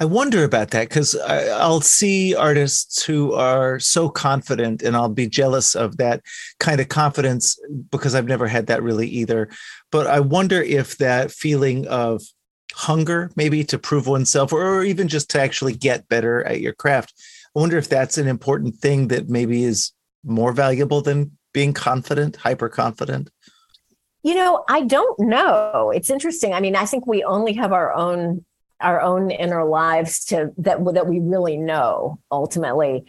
I 0.00 0.04
wonder 0.06 0.42
about 0.42 0.70
that 0.72 0.88
because 0.88 1.14
I'll 1.16 1.80
see 1.80 2.34
artists 2.34 3.04
who 3.04 3.32
are 3.32 3.78
so 3.78 4.08
confident, 4.08 4.82
and 4.82 4.96
I'll 4.96 5.08
be 5.08 5.28
jealous 5.28 5.76
of 5.76 5.98
that 5.98 6.20
kind 6.58 6.80
of 6.80 6.88
confidence 6.88 7.58
because 7.90 8.14
I've 8.14 8.26
never 8.26 8.48
had 8.48 8.66
that 8.66 8.82
really 8.82 9.06
either. 9.08 9.48
But 9.92 10.08
I 10.08 10.18
wonder 10.18 10.60
if 10.60 10.98
that 10.98 11.30
feeling 11.30 11.86
of 11.86 12.22
hunger, 12.72 13.30
maybe 13.36 13.62
to 13.64 13.78
prove 13.78 14.08
oneself, 14.08 14.52
or 14.52 14.82
even 14.82 15.06
just 15.06 15.30
to 15.30 15.40
actually 15.40 15.74
get 15.74 16.08
better 16.08 16.42
at 16.44 16.60
your 16.60 16.72
craft, 16.72 17.14
I 17.54 17.60
wonder 17.60 17.78
if 17.78 17.88
that's 17.88 18.18
an 18.18 18.26
important 18.26 18.74
thing 18.74 19.08
that 19.08 19.28
maybe 19.28 19.62
is 19.62 19.92
more 20.24 20.52
valuable 20.52 21.02
than 21.02 21.38
being 21.52 21.72
confident, 21.72 22.34
hyper 22.34 22.68
confident. 22.68 23.30
You 24.24 24.34
know, 24.34 24.64
I 24.68 24.80
don't 24.80 25.20
know. 25.20 25.92
It's 25.94 26.10
interesting. 26.10 26.52
I 26.52 26.58
mean, 26.58 26.74
I 26.74 26.84
think 26.84 27.06
we 27.06 27.22
only 27.22 27.52
have 27.52 27.72
our 27.72 27.94
own 27.94 28.44
our 28.84 29.00
own 29.00 29.30
inner 29.30 29.64
lives 29.64 30.24
to 30.26 30.52
that 30.58 30.78
that 30.94 31.08
we 31.08 31.18
really 31.18 31.56
know 31.56 32.18
ultimately 32.30 33.04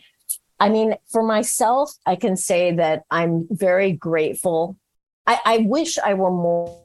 i 0.60 0.70
mean 0.70 0.96
for 1.12 1.22
myself 1.22 1.92
i 2.06 2.16
can 2.16 2.36
say 2.36 2.72
that 2.72 3.04
i'm 3.12 3.48
very 3.52 3.92
grateful 3.92 4.78
i, 5.28 5.40
I 5.46 5.58
wish 5.60 5.98
i 6.00 6.14
were 6.14 6.32
more 6.32 6.82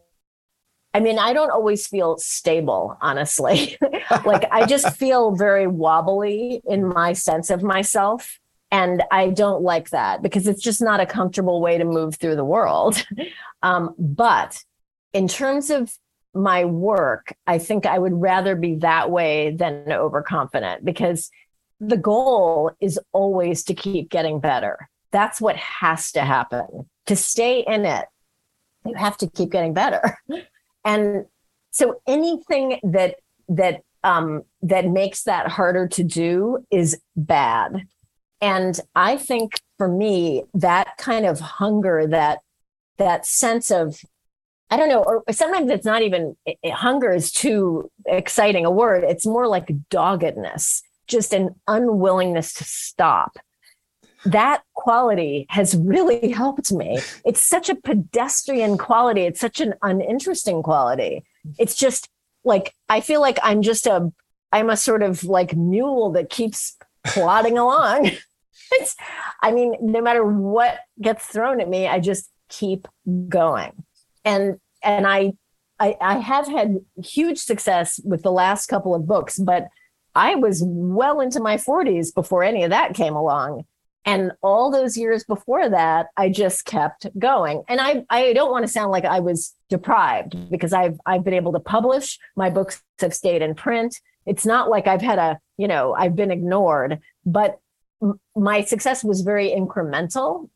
I 0.92 0.98
mean, 0.98 1.18
I 1.18 1.32
don't 1.32 1.50
always 1.50 1.86
feel 1.86 2.18
stable, 2.18 2.96
honestly. 3.00 3.78
like 4.24 4.46
I 4.50 4.66
just 4.66 4.96
feel 4.96 5.36
very 5.36 5.66
wobbly 5.66 6.60
in 6.66 6.84
my 6.84 7.12
sense 7.12 7.50
of 7.50 7.62
myself. 7.62 8.40
And 8.72 9.02
I 9.10 9.30
don't 9.30 9.62
like 9.62 9.90
that 9.90 10.22
because 10.22 10.46
it's 10.46 10.62
just 10.62 10.80
not 10.80 11.00
a 11.00 11.06
comfortable 11.06 11.60
way 11.60 11.78
to 11.78 11.84
move 11.84 12.16
through 12.16 12.36
the 12.36 12.44
world. 12.44 13.04
Um, 13.62 13.94
but 13.98 14.64
in 15.12 15.28
terms 15.28 15.68
of 15.68 15.92
my 16.34 16.64
work, 16.64 17.34
I 17.46 17.58
think 17.58 17.86
I 17.86 17.98
would 17.98 18.14
rather 18.14 18.54
be 18.54 18.76
that 18.76 19.10
way 19.10 19.50
than 19.50 19.90
overconfident 19.90 20.84
because 20.84 21.30
the 21.80 21.96
goal 21.96 22.72
is 22.80 23.00
always 23.12 23.64
to 23.64 23.74
keep 23.74 24.10
getting 24.10 24.40
better. 24.40 24.88
That's 25.10 25.40
what 25.40 25.56
has 25.56 26.12
to 26.12 26.22
happen. 26.22 26.88
To 27.06 27.16
stay 27.16 27.64
in 27.66 27.84
it, 27.84 28.06
you 28.84 28.94
have 28.94 29.16
to 29.18 29.26
keep 29.26 29.50
getting 29.50 29.74
better. 29.74 30.18
And 30.84 31.26
so 31.70 32.00
anything 32.06 32.80
that 32.82 33.16
that 33.48 33.82
um, 34.02 34.42
that 34.62 34.86
makes 34.86 35.24
that 35.24 35.48
harder 35.48 35.86
to 35.88 36.02
do 36.02 36.64
is 36.70 36.98
bad. 37.16 37.86
And 38.40 38.80
I 38.94 39.18
think 39.18 39.60
for 39.76 39.88
me, 39.88 40.44
that 40.54 40.96
kind 40.96 41.26
of 41.26 41.40
hunger, 41.40 42.06
that 42.06 42.38
that 42.96 43.26
sense 43.26 43.70
of 43.70 44.00
I 44.70 44.76
don't 44.76 44.88
know, 44.88 45.02
or 45.02 45.24
sometimes 45.32 45.70
it's 45.70 45.84
not 45.84 46.02
even 46.02 46.36
it, 46.46 46.58
hunger 46.72 47.12
is 47.12 47.32
too 47.32 47.90
exciting 48.06 48.64
a 48.64 48.70
word. 48.70 49.02
It's 49.02 49.26
more 49.26 49.48
like 49.48 49.68
doggedness, 49.90 50.82
just 51.08 51.32
an 51.32 51.56
unwillingness 51.66 52.54
to 52.54 52.64
stop. 52.64 53.36
That 54.24 54.62
quality 54.74 55.46
has 55.48 55.76
really 55.76 56.30
helped 56.32 56.70
me. 56.70 57.00
It's 57.24 57.40
such 57.40 57.68
a 57.68 57.74
pedestrian 57.74 58.78
quality. 58.78 59.22
It's 59.22 59.40
such 59.40 59.60
an 59.60 59.74
uninteresting 59.82 60.62
quality. 60.62 61.24
It's 61.58 61.74
just 61.74 62.08
like 62.44 62.74
I 62.88 63.00
feel 63.00 63.20
like 63.20 63.38
I'm 63.42 63.62
just 63.62 63.86
a 63.86 64.12
I'm 64.52 64.70
a 64.70 64.76
sort 64.76 65.02
of 65.02 65.24
like 65.24 65.56
mule 65.56 66.12
that 66.12 66.30
keeps 66.30 66.76
plodding 67.04 67.58
along. 67.58 68.10
It's 68.72 68.94
I 69.42 69.50
mean, 69.50 69.74
no 69.80 70.00
matter 70.00 70.24
what 70.24 70.78
gets 71.00 71.26
thrown 71.26 71.60
at 71.60 71.68
me, 71.68 71.88
I 71.88 71.98
just 71.98 72.30
keep 72.48 72.86
going 73.28 73.72
and 74.24 74.58
and 74.82 75.06
I, 75.06 75.32
I 75.78 75.96
I 76.00 76.18
have 76.18 76.46
had 76.46 76.78
huge 77.02 77.38
success 77.38 78.00
with 78.04 78.22
the 78.22 78.32
last 78.32 78.66
couple 78.66 78.94
of 78.94 79.06
books, 79.06 79.38
but 79.38 79.68
I 80.14 80.34
was 80.34 80.62
well 80.64 81.20
into 81.20 81.40
my 81.40 81.56
40s 81.56 82.14
before 82.14 82.42
any 82.42 82.64
of 82.64 82.70
that 82.70 82.94
came 82.94 83.14
along. 83.14 83.64
And 84.04 84.32
all 84.42 84.70
those 84.70 84.96
years 84.96 85.24
before 85.24 85.68
that, 85.68 86.06
I 86.16 86.30
just 86.30 86.64
kept 86.64 87.06
going. 87.18 87.62
And 87.68 87.80
I, 87.80 88.04
I 88.08 88.32
don't 88.32 88.50
want 88.50 88.64
to 88.64 88.72
sound 88.72 88.90
like 88.90 89.04
I 89.04 89.20
was 89.20 89.54
deprived 89.68 90.50
because 90.50 90.72
I've 90.72 90.98
I've 91.04 91.22
been 91.22 91.34
able 91.34 91.52
to 91.52 91.60
publish. 91.60 92.18
My 92.34 92.48
books 92.48 92.82
have 93.00 93.14
stayed 93.14 93.42
in 93.42 93.54
print. 93.54 94.00
It's 94.26 94.46
not 94.46 94.70
like 94.70 94.86
I've 94.86 95.02
had 95.02 95.18
a, 95.18 95.38
you 95.58 95.68
know, 95.68 95.92
I've 95.92 96.16
been 96.16 96.30
ignored, 96.30 97.00
but 97.26 97.60
my 98.34 98.62
success 98.62 99.04
was 99.04 99.20
very 99.20 99.50
incremental. 99.50 100.48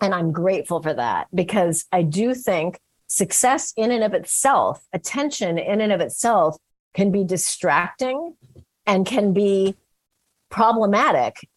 And 0.00 0.12
I'm 0.12 0.32
grateful 0.32 0.82
for 0.82 0.94
that 0.94 1.28
because 1.32 1.84
I 1.92 2.02
do 2.02 2.34
think 2.34 2.80
success 3.06 3.72
in 3.76 3.90
and 3.90 4.04
of 4.04 4.14
itself, 4.14 4.84
attention 4.92 5.58
in 5.58 5.80
and 5.80 5.92
of 5.92 6.00
itself 6.00 6.56
can 6.94 7.10
be 7.10 7.24
distracting 7.24 8.34
and 8.86 9.06
can 9.06 9.32
be 9.32 9.74
problematic 10.50 11.48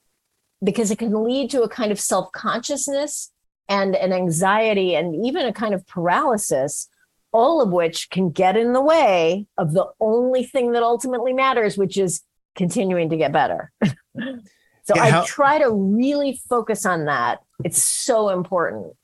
because 0.63 0.89
it 0.91 0.97
can 0.97 1.23
lead 1.23 1.51
to 1.51 1.61
a 1.61 1.69
kind 1.69 1.91
of 1.91 1.99
self 1.99 2.31
consciousness 2.31 3.31
and 3.69 3.95
an 3.95 4.13
anxiety 4.13 4.95
and 4.95 5.25
even 5.25 5.45
a 5.45 5.53
kind 5.53 5.73
of 5.73 5.85
paralysis, 5.87 6.87
all 7.31 7.61
of 7.61 7.71
which 7.71 8.09
can 8.09 8.29
get 8.31 8.57
in 8.57 8.73
the 8.73 8.81
way 8.81 9.45
of 9.57 9.73
the 9.73 9.85
only 9.99 10.43
thing 10.43 10.71
that 10.71 10.83
ultimately 10.83 11.33
matters, 11.33 11.77
which 11.77 11.97
is 11.97 12.23
continuing 12.55 13.09
to 13.09 13.17
get 13.17 13.31
better. 13.31 13.71
so 13.83 14.95
yeah, 14.95 15.09
how- 15.09 15.21
I 15.21 15.25
try 15.25 15.59
to 15.59 15.69
really 15.69 16.41
focus 16.49 16.85
on 16.85 17.05
that. 17.05 17.39
It's 17.63 17.83
so 17.83 18.29
important. 18.29 18.95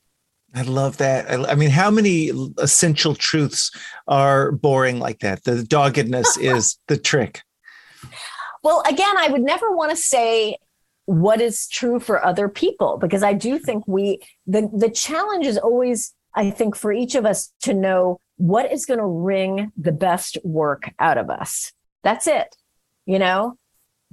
I 0.54 0.62
love 0.62 0.98
that. 0.98 1.30
I, 1.30 1.52
I, 1.52 1.54
mean, 1.54 1.70
how 1.70 1.90
many 1.90 2.30
essential 2.58 3.14
truths 3.14 3.70
are 4.06 4.52
boring 4.52 5.00
like 5.00 5.20
that? 5.20 5.44
The 5.44 5.64
doggedness 5.64 6.36
is 6.40 6.78
the 6.86 6.96
trick. 6.96 7.42
Well, 8.62 8.82
again, 8.88 9.16
I 9.18 9.28
would 9.28 9.42
never 9.42 9.74
want 9.74 9.90
to 9.90 9.96
say 9.96 10.56
what 11.06 11.40
is 11.40 11.68
true 11.68 12.00
for 12.00 12.24
other 12.24 12.48
people 12.48 12.96
because 12.98 13.22
i 13.22 13.32
do 13.32 13.56
mm-hmm. 13.56 13.64
think 13.64 13.84
we 13.86 14.18
the 14.46 14.70
the 14.72 14.90
challenge 14.90 15.46
is 15.46 15.58
always 15.58 16.14
i 16.34 16.50
think 16.50 16.74
for 16.74 16.92
each 16.92 17.14
of 17.14 17.26
us 17.26 17.52
to 17.60 17.74
know 17.74 18.18
what 18.36 18.72
is 18.72 18.86
going 18.86 18.98
to 18.98 19.06
wring 19.06 19.70
the 19.76 19.92
best 19.92 20.38
work 20.44 20.90
out 20.98 21.18
of 21.18 21.30
us 21.30 21.72
that's 22.02 22.26
it 22.26 22.56
you 23.06 23.18
know 23.18 23.56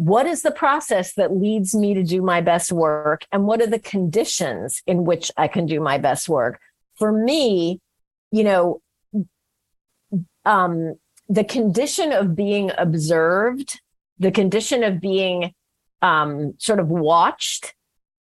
what 0.01 0.25
is 0.25 0.41
the 0.41 0.51
process 0.51 1.13
that 1.13 1.35
leads 1.35 1.75
me 1.75 1.93
to 1.93 2.01
do 2.01 2.23
my 2.23 2.41
best 2.41 2.71
work 2.71 3.25
and 3.31 3.45
what 3.45 3.61
are 3.61 3.67
the 3.67 3.79
conditions 3.79 4.81
in 4.87 5.03
which 5.03 5.31
i 5.37 5.47
can 5.47 5.67
do 5.67 5.79
my 5.79 5.97
best 5.99 6.27
work 6.27 6.59
for 6.95 7.11
me 7.11 7.79
you 8.31 8.43
know 8.43 8.81
um 10.45 10.95
the 11.29 11.43
condition 11.43 12.11
of 12.11 12.35
being 12.35 12.71
observed 12.77 13.79
the 14.17 14.31
condition 14.31 14.83
of 14.83 14.99
being 14.99 15.53
um, 16.01 16.53
sort 16.57 16.79
of 16.79 16.87
watched 16.87 17.73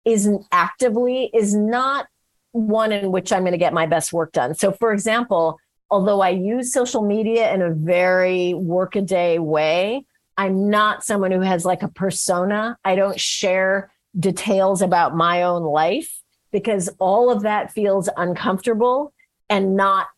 is 0.05 0.29
actively 0.53 1.31
is 1.33 1.55
not 1.55 2.07
one 2.53 2.93
in 2.93 3.11
which 3.11 3.33
I'm 3.33 3.43
going 3.43 3.53
to 3.53 3.59
get 3.59 3.73
my 3.73 3.87
best 3.87 4.13
work 4.13 4.33
done. 4.33 4.55
So, 4.55 4.73
for 4.73 4.93
example, 4.93 5.59
although 5.91 6.21
I 6.21 6.31
use 6.31 6.73
social 6.73 7.03
media 7.03 7.53
in 7.53 7.63
a 7.63 7.73
very 7.73 8.55
workaday 8.55 9.39
way, 9.39 10.05
I'm 10.37 10.69
not 10.69 11.05
someone 11.05 11.31
who 11.31 11.41
has 11.41 11.65
like 11.65 11.83
a 11.83 11.89
persona. 11.89 12.79
I 12.85 12.97
don't 12.97 13.21
share 13.21 13.93
details 14.19 14.83
about 14.83 15.17
my 15.17 15.43
own 15.43 15.63
life 15.63 16.21
because 16.53 16.89
all 16.99 17.31
of 17.31 17.43
that 17.43 17.73
feels 17.73 18.09
uncomfortable 18.17 19.13
and 19.49 19.77
not 19.77 20.09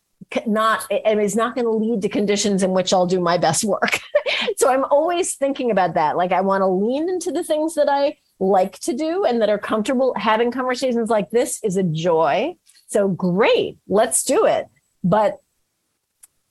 not 0.45 0.85
and 0.91 1.21
is 1.21 1.35
not 1.35 1.55
going 1.55 1.65
to 1.65 1.71
lead 1.71 2.01
to 2.01 2.09
conditions 2.09 2.61
in 2.61 2.71
which 2.71 2.91
I'll 2.91 3.05
do 3.05 3.19
my 3.19 3.37
best 3.37 3.63
work. 3.63 3.99
so 4.57 4.69
I'm 4.69 4.83
always 4.85 5.35
thinking 5.35 5.71
about 5.71 5.93
that. 5.93 6.17
Like 6.17 6.31
I 6.31 6.41
want 6.41 6.61
to 6.61 6.67
lean 6.67 7.07
into 7.09 7.31
the 7.31 7.43
things 7.43 7.75
that 7.75 7.87
I 7.89 8.17
like 8.39 8.77
to 8.79 8.93
do 8.93 9.23
and 9.23 9.41
that 9.41 9.49
are 9.49 9.57
comfortable. 9.57 10.13
Having 10.17 10.51
conversations 10.51 11.09
like 11.09 11.29
this 11.29 11.63
is 11.63 11.77
a 11.77 11.83
joy. 11.83 12.55
So 12.87 13.07
great, 13.07 13.77
let's 13.87 14.23
do 14.23 14.45
it. 14.45 14.67
But 15.03 15.37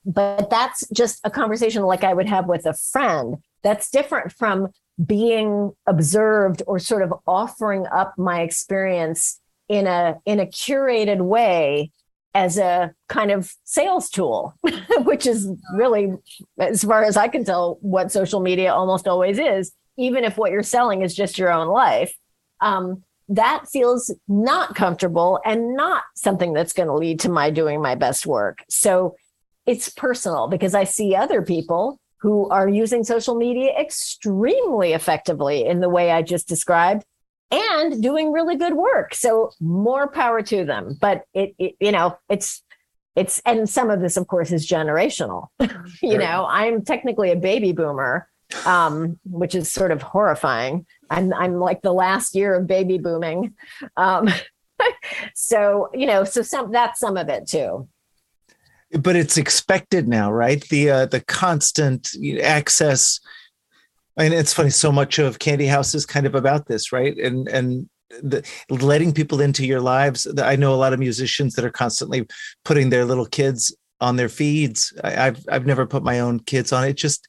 but 0.04 0.50
that's 0.50 0.88
just 0.90 1.20
a 1.24 1.30
conversation 1.30 1.82
like 1.82 2.04
I 2.04 2.14
would 2.14 2.28
have 2.28 2.46
with 2.46 2.64
a 2.64 2.74
friend. 2.74 3.38
That's 3.66 3.90
different 3.90 4.30
from 4.30 4.68
being 5.04 5.72
observed 5.88 6.62
or 6.68 6.78
sort 6.78 7.02
of 7.02 7.12
offering 7.26 7.84
up 7.92 8.14
my 8.16 8.42
experience 8.42 9.40
in 9.68 9.88
a 9.88 10.20
in 10.24 10.38
a 10.38 10.46
curated 10.46 11.20
way 11.20 11.90
as 12.32 12.58
a 12.58 12.92
kind 13.08 13.32
of 13.32 13.52
sales 13.64 14.08
tool, 14.08 14.54
which 14.98 15.26
is 15.26 15.50
really, 15.74 16.12
as 16.60 16.84
far 16.84 17.02
as 17.02 17.16
I 17.16 17.26
can 17.26 17.44
tell, 17.44 17.78
what 17.80 18.12
social 18.12 18.38
media 18.38 18.72
almost 18.72 19.08
always 19.08 19.40
is, 19.40 19.72
even 19.98 20.22
if 20.22 20.36
what 20.36 20.52
you're 20.52 20.62
selling 20.62 21.02
is 21.02 21.12
just 21.12 21.36
your 21.36 21.50
own 21.50 21.66
life. 21.66 22.14
Um, 22.60 23.02
that 23.30 23.64
feels 23.72 24.14
not 24.28 24.76
comfortable 24.76 25.40
and 25.44 25.74
not 25.74 26.04
something 26.14 26.52
that's 26.52 26.72
going 26.72 26.86
to 26.86 26.94
lead 26.94 27.18
to 27.20 27.28
my 27.28 27.50
doing 27.50 27.82
my 27.82 27.96
best 27.96 28.26
work. 28.26 28.58
So 28.68 29.16
it's 29.66 29.88
personal 29.88 30.46
because 30.46 30.74
I 30.74 30.84
see 30.84 31.16
other 31.16 31.42
people 31.42 31.98
who 32.18 32.48
are 32.48 32.68
using 32.68 33.04
social 33.04 33.34
media 33.34 33.72
extremely 33.78 34.92
effectively 34.92 35.64
in 35.64 35.80
the 35.80 35.88
way 35.88 36.10
I 36.10 36.22
just 36.22 36.48
described 36.48 37.04
and 37.50 38.02
doing 38.02 38.32
really 38.32 38.56
good 38.56 38.74
work. 38.74 39.14
So 39.14 39.52
more 39.60 40.08
power 40.08 40.42
to 40.42 40.64
them. 40.64 40.96
But 41.00 41.24
it, 41.34 41.54
it 41.58 41.74
you 41.80 41.92
know, 41.92 42.18
it's 42.28 42.62
it's 43.14 43.40
and 43.46 43.68
some 43.68 43.90
of 43.90 44.00
this, 44.00 44.16
of 44.16 44.26
course, 44.26 44.52
is 44.52 44.66
generational. 44.66 45.48
you 46.02 46.18
know, 46.18 46.46
I'm 46.48 46.84
technically 46.84 47.30
a 47.30 47.36
baby 47.36 47.72
boomer, 47.72 48.28
um, 48.64 49.18
which 49.24 49.54
is 49.54 49.70
sort 49.70 49.90
of 49.90 50.02
horrifying. 50.02 50.86
I'm 51.10 51.32
I'm 51.32 51.54
like 51.60 51.82
the 51.82 51.92
last 51.92 52.34
year 52.34 52.54
of 52.54 52.66
baby 52.66 52.98
booming. 52.98 53.54
Um, 53.96 54.28
so 55.34 55.90
you 55.94 56.06
know, 56.06 56.24
so 56.24 56.42
some 56.42 56.72
that's 56.72 56.98
some 56.98 57.16
of 57.16 57.28
it 57.28 57.46
too 57.46 57.88
but 58.92 59.16
it's 59.16 59.36
expected 59.36 60.08
now 60.08 60.30
right? 60.30 60.62
The 60.68 60.90
uh, 60.90 61.06
the 61.06 61.20
constant 61.20 62.10
access 62.42 63.20
and 64.16 64.32
it's 64.32 64.52
funny 64.52 64.70
so 64.70 64.90
much 64.90 65.18
of 65.18 65.38
candy 65.38 65.66
house 65.66 65.94
is 65.94 66.06
kind 66.06 66.26
of 66.26 66.34
about 66.34 66.66
this 66.66 66.92
right? 66.92 67.16
And 67.18 67.48
and 67.48 67.88
the, 68.22 68.46
letting 68.70 69.12
people 69.12 69.40
into 69.40 69.66
your 69.66 69.80
lives 69.80 70.28
i 70.38 70.54
know 70.54 70.72
a 70.72 70.76
lot 70.76 70.92
of 70.92 71.00
musicians 71.00 71.54
that 71.54 71.64
are 71.64 71.72
constantly 71.72 72.24
putting 72.64 72.88
their 72.88 73.04
little 73.04 73.26
kids 73.26 73.76
on 74.00 74.16
their 74.16 74.28
feeds. 74.28 74.92
I, 75.02 75.10
have 75.10 75.44
i've 75.50 75.66
never 75.66 75.86
put 75.86 76.02
my 76.02 76.20
own 76.20 76.40
kids 76.40 76.72
on 76.72 76.84
it 76.84 76.94
just 76.94 77.26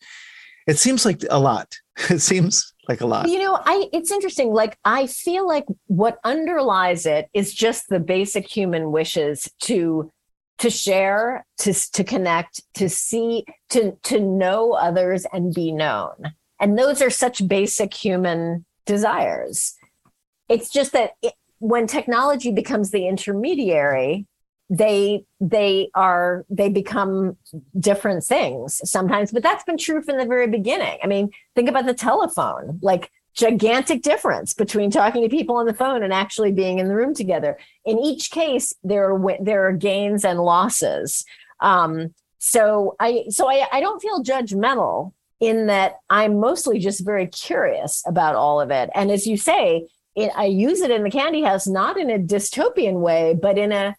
it 0.68 0.78
seems 0.78 1.06
like 1.06 1.24
a 1.30 1.40
lot. 1.40 1.76
It 2.10 2.20
seems 2.20 2.74
like 2.88 3.02
a 3.02 3.08
lot. 3.08 3.28
You 3.28 3.40
know 3.40 3.60
i 3.66 3.90
it's 3.92 4.12
interesting 4.12 4.54
like 4.54 4.78
i 4.86 5.08
feel 5.08 5.48
like 5.48 5.66
what 5.88 6.20
underlies 6.24 7.06
it 7.06 7.28
is 7.34 7.54
just 7.54 7.90
the 7.90 8.00
basic 8.00 8.48
human 8.48 8.92
wishes 8.92 9.50
to 9.62 10.12
to 10.60 10.70
share 10.70 11.46
to 11.60 11.74
to 11.74 12.04
connect 12.04 12.62
to 12.76 12.90
see 12.90 13.46
to 13.70 13.94
to 14.04 14.20
know 14.20 14.74
others 14.74 15.26
and 15.32 15.54
be 15.54 15.72
known. 15.72 16.34
And 16.60 16.78
those 16.78 17.02
are 17.02 17.10
such 17.10 17.48
basic 17.48 17.94
human 17.94 18.66
desires. 18.86 19.76
It's 20.50 20.70
just 20.70 20.94
that 20.94 21.12
it, 21.22 21.34
when 21.60 21.88
technology 21.88 22.52
becomes 22.52 22.92
the 22.92 23.08
intermediary, 23.08 24.26
they 24.70 25.24
they 25.40 25.90
are 25.94 26.46
they 26.50 26.70
become 26.70 27.38
different 27.80 28.22
things 28.22 28.82
sometimes 28.84 29.32
but 29.32 29.42
that's 29.42 29.64
been 29.64 29.78
true 29.78 30.02
from 30.02 30.18
the 30.18 30.26
very 30.26 30.48
beginning. 30.48 30.98
I 31.04 31.08
mean 31.08 31.30
think 31.56 31.70
about 31.70 31.86
the 31.86 31.94
telephone. 31.94 32.80
Like 32.82 33.12
gigantic 33.38 34.02
difference 34.02 34.54
between 34.54 34.90
talking 34.90 35.22
to 35.22 35.30
people 35.30 35.56
on 35.58 35.66
the 35.66 35.74
phone 35.74 36.04
and 36.04 36.12
actually 36.12 36.52
being 36.52 36.80
in 36.80 36.88
the 36.88 36.96
room 36.96 37.14
together 37.14 37.58
in 37.86 38.00
each 38.00 38.32
case 38.32 38.74
there 38.84 39.14
are 39.14 39.38
there 39.40 39.68
are 39.68 39.74
gains 39.74 40.26
and 40.26 40.40
losses 40.40 41.24
um, 41.60 42.14
so 42.40 42.96
i 43.00 43.24
so 43.30 43.50
I, 43.50 43.68
I 43.72 43.80
don't 43.80 44.02
feel 44.02 44.24
judgmental 44.24 45.14
in 45.40 45.68
that 45.68 46.00
I'm 46.10 46.40
mostly 46.40 46.80
just 46.80 47.06
very 47.06 47.28
curious 47.28 48.04
about 48.08 48.36
all 48.36 48.60
of 48.60 48.72
it. 48.72 48.90
And 48.96 49.12
as 49.12 49.28
you 49.28 49.38
say, 49.38 49.88
it, 50.16 50.32
I 50.36 50.46
use 50.46 50.82
it 50.82 50.92
in 50.92 51.04
the 51.04 51.12
candy 51.12 51.44
house, 51.44 51.68
not 51.68 51.98
in 51.98 52.10
a 52.10 52.18
dystopian 52.18 53.00
way, 53.02 53.38
but 53.40 53.58
in 53.58 53.72
a 53.72 53.96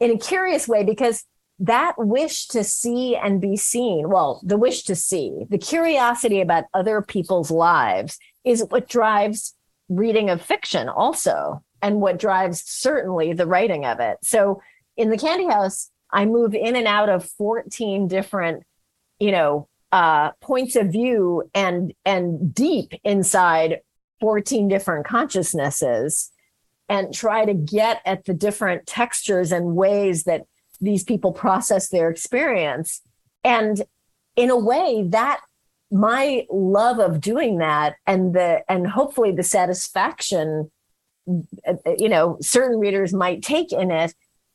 in 0.00 0.12
a 0.12 0.18
curious 0.18 0.68
way 0.68 0.84
because 0.84 1.24
that 1.58 1.94
wish 1.98 2.46
to 2.48 2.62
see 2.62 3.16
and 3.16 3.40
be 3.40 3.56
seen, 3.56 4.08
well, 4.08 4.40
the 4.44 4.56
wish 4.56 4.84
to 4.84 4.94
see, 4.94 5.44
the 5.50 5.58
curiosity 5.58 6.40
about 6.40 6.64
other 6.72 7.02
people's 7.02 7.50
lives 7.50 8.16
is 8.48 8.64
what 8.68 8.88
drives 8.88 9.54
reading 9.88 10.30
of 10.30 10.42
fiction 10.42 10.88
also, 10.88 11.62
and 11.82 12.00
what 12.00 12.18
drives 12.18 12.62
certainly 12.66 13.32
the 13.32 13.46
writing 13.46 13.84
of 13.84 14.00
it. 14.00 14.18
So 14.22 14.60
in 14.96 15.10
the 15.10 15.18
candy 15.18 15.46
house, 15.46 15.90
I 16.10 16.24
move 16.24 16.54
in 16.54 16.76
and 16.76 16.86
out 16.86 17.08
of 17.08 17.24
14 17.24 18.08
different, 18.08 18.64
you 19.18 19.30
know, 19.30 19.68
uh, 19.92 20.32
points 20.40 20.76
of 20.76 20.92
view 20.92 21.48
and 21.54 21.94
and 22.04 22.54
deep 22.54 22.92
inside 23.04 23.80
14 24.20 24.68
different 24.68 25.06
consciousnesses 25.06 26.30
and 26.88 27.14
try 27.14 27.44
to 27.44 27.54
get 27.54 28.00
at 28.04 28.24
the 28.24 28.34
different 28.34 28.86
textures 28.86 29.52
and 29.52 29.76
ways 29.76 30.24
that 30.24 30.42
these 30.80 31.04
people 31.04 31.32
process 31.32 31.88
their 31.88 32.10
experience 32.10 33.00
and 33.44 33.82
in 34.36 34.50
a 34.50 34.56
way 34.56 35.04
that 35.08 35.40
my 35.90 36.46
love 36.50 36.98
of 36.98 37.20
doing 37.20 37.58
that 37.58 37.96
and 38.06 38.34
the 38.34 38.62
and 38.68 38.86
hopefully 38.86 39.32
the 39.32 39.42
satisfaction 39.42 40.70
you 41.98 42.08
know 42.08 42.36
certain 42.40 42.78
readers 42.78 43.12
might 43.12 43.42
take 43.42 43.72
in 43.72 43.90
it 43.90 44.14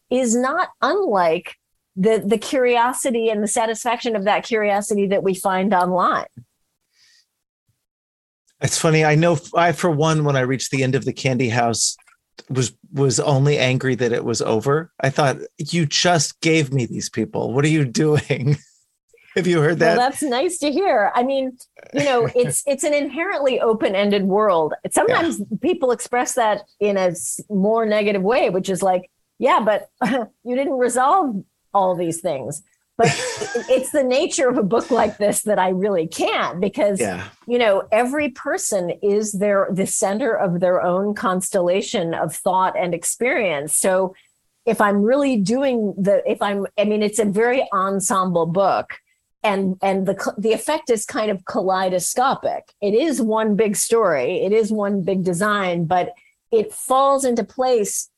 is 0.10 0.36
not 0.36 0.70
unlike 0.82 1.56
the 1.96 2.24
the 2.26 2.38
curiosity 2.38 3.30
and 3.30 3.44
the 3.44 3.48
satisfaction 3.48 4.16
of 4.16 4.26
that 4.26 4.44
curiosity 4.44 5.08
that 5.08 5.24
we 5.24 5.34
find 5.34 5.74
online. 5.74 6.26
It's 8.62 8.78
funny 8.78 9.04
i 9.04 9.16
know 9.16 9.38
i 9.56 9.72
for 9.72 9.92
one 9.92 10.24
when 10.24 10.36
i 10.36 10.42
reached 10.42 10.72
the 10.72 10.84
end 10.84 10.96
of 10.96 11.06
the 11.06 11.14
candy 11.14 11.50
house 11.50 11.98
was 12.50 12.74
was 12.92 13.20
only 13.20 13.58
angry 13.58 13.96
that 13.96 14.12
it 14.12 14.24
was 14.24 14.42
over. 14.42 14.92
I 15.00 15.10
thought 15.10 15.38
you 15.58 15.86
just 15.86 16.40
gave 16.42 16.72
me 16.74 16.86
these 16.86 17.10
people. 17.10 17.54
What 17.54 17.66
are 17.66 17.70
you 17.70 17.86
doing 17.86 18.58
have 19.36 19.48
you 19.48 19.62
heard 19.62 19.80
that 19.80 19.98
well, 19.98 20.10
that's 20.10 20.22
nice 20.24 20.58
to 20.58 20.72
hear 20.72 21.12
i 21.16 21.24
mean 21.24 21.58
you 21.94 22.04
know 22.04 22.28
it's 22.36 22.64
it's 22.66 22.84
an 22.84 22.94
inherently 22.94 23.60
open-ended 23.60 24.24
world 24.24 24.74
sometimes 24.92 25.40
yeah. 25.40 25.58
people 25.62 25.92
express 25.92 26.36
that 26.36 26.64
in 26.80 26.98
a 26.98 27.14
more 27.50 27.86
negative 27.86 28.22
way 28.22 28.50
which 28.50 28.70
is 28.70 28.82
like 28.82 29.10
yeah 29.40 29.60
but 29.60 29.90
you 30.44 30.56
didn't 30.56 30.78
resolve 30.78 31.44
all 31.74 31.96
these 31.96 32.22
things 32.22 32.64
but 32.98 33.08
it's 33.70 33.92
the 33.92 34.04
nature 34.04 34.48
of 34.48 34.58
a 34.58 34.64
book 34.64 34.92
like 34.92 35.18
this 35.18 35.42
that 35.44 35.58
I 35.58 35.70
really 35.70 36.08
can't 36.08 36.60
because 36.60 37.00
yeah. 37.00 37.28
you 37.48 37.58
know 37.58 37.88
every 37.92 38.30
person 38.30 38.92
is 39.02 39.34
their 39.34 39.68
the 39.72 39.88
center 39.88 40.34
of 40.34 40.60
their 40.60 40.82
own 40.82 41.16
constellation 41.16 42.14
of 42.14 42.36
thought 42.36 42.78
and 42.78 42.94
experience. 42.94 43.76
So 43.76 44.14
if 44.66 44.80
I'm 44.80 45.02
really 45.02 45.38
doing 45.38 45.94
the 45.98 46.22
if 46.30 46.42
I'm 46.42 46.68
I 46.78 46.86
mean 46.86 47.02
it's 47.02 47.20
a 47.20 47.26
very 47.26 47.68
ensemble 47.74 48.46
book 48.46 48.94
and 49.44 49.78
and 49.82 50.06
the 50.06 50.34
the 50.38 50.54
effect 50.54 50.90
is 50.90 51.06
kind 51.06 51.30
of 51.30 51.46
kaleidoscopic. 51.46 52.74
It 52.82 52.94
is 52.94 53.22
one 53.22 53.56
big 53.56 53.76
story, 53.76 54.42
it 54.44 54.52
is 54.52 54.72
one 54.72 55.02
big 55.02 55.24
design, 55.24 55.86
but 55.86 56.14
it 56.52 56.74
falls 56.74 57.26
into 57.26 57.44
place 57.44 58.10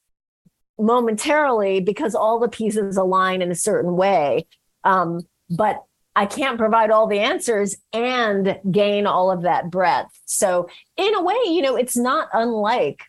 momentarily 0.78 1.80
because 1.80 2.16
all 2.16 2.40
the 2.40 2.50
pieces 2.50 2.98
align 2.98 3.42
in 3.42 3.50
a 3.50 3.56
certain 3.56 3.96
way. 3.96 4.46
Um, 4.84 5.22
but 5.50 5.84
I 6.16 6.26
can't 6.26 6.58
provide 6.58 6.92
all 6.92 7.08
the 7.08 7.20
answers 7.20 7.76
and 7.92 8.60
gain 8.72 9.06
all 9.06 9.32
of 9.32 9.42
that 9.42 9.70
breadth. 9.70 10.18
So, 10.26 10.70
in 10.96 11.14
a 11.14 11.24
way, 11.24 11.38
you 11.48 11.62
know, 11.62 11.76
it's 11.76 11.98
not 11.98 12.30
unlike 12.34 13.04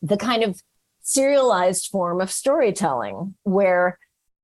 the 0.00 0.16
kind 0.16 0.42
of 0.42 0.62
serialized 1.00 1.88
form 1.88 2.20
of 2.20 2.30
storytelling 2.30 3.34
where 3.42 3.98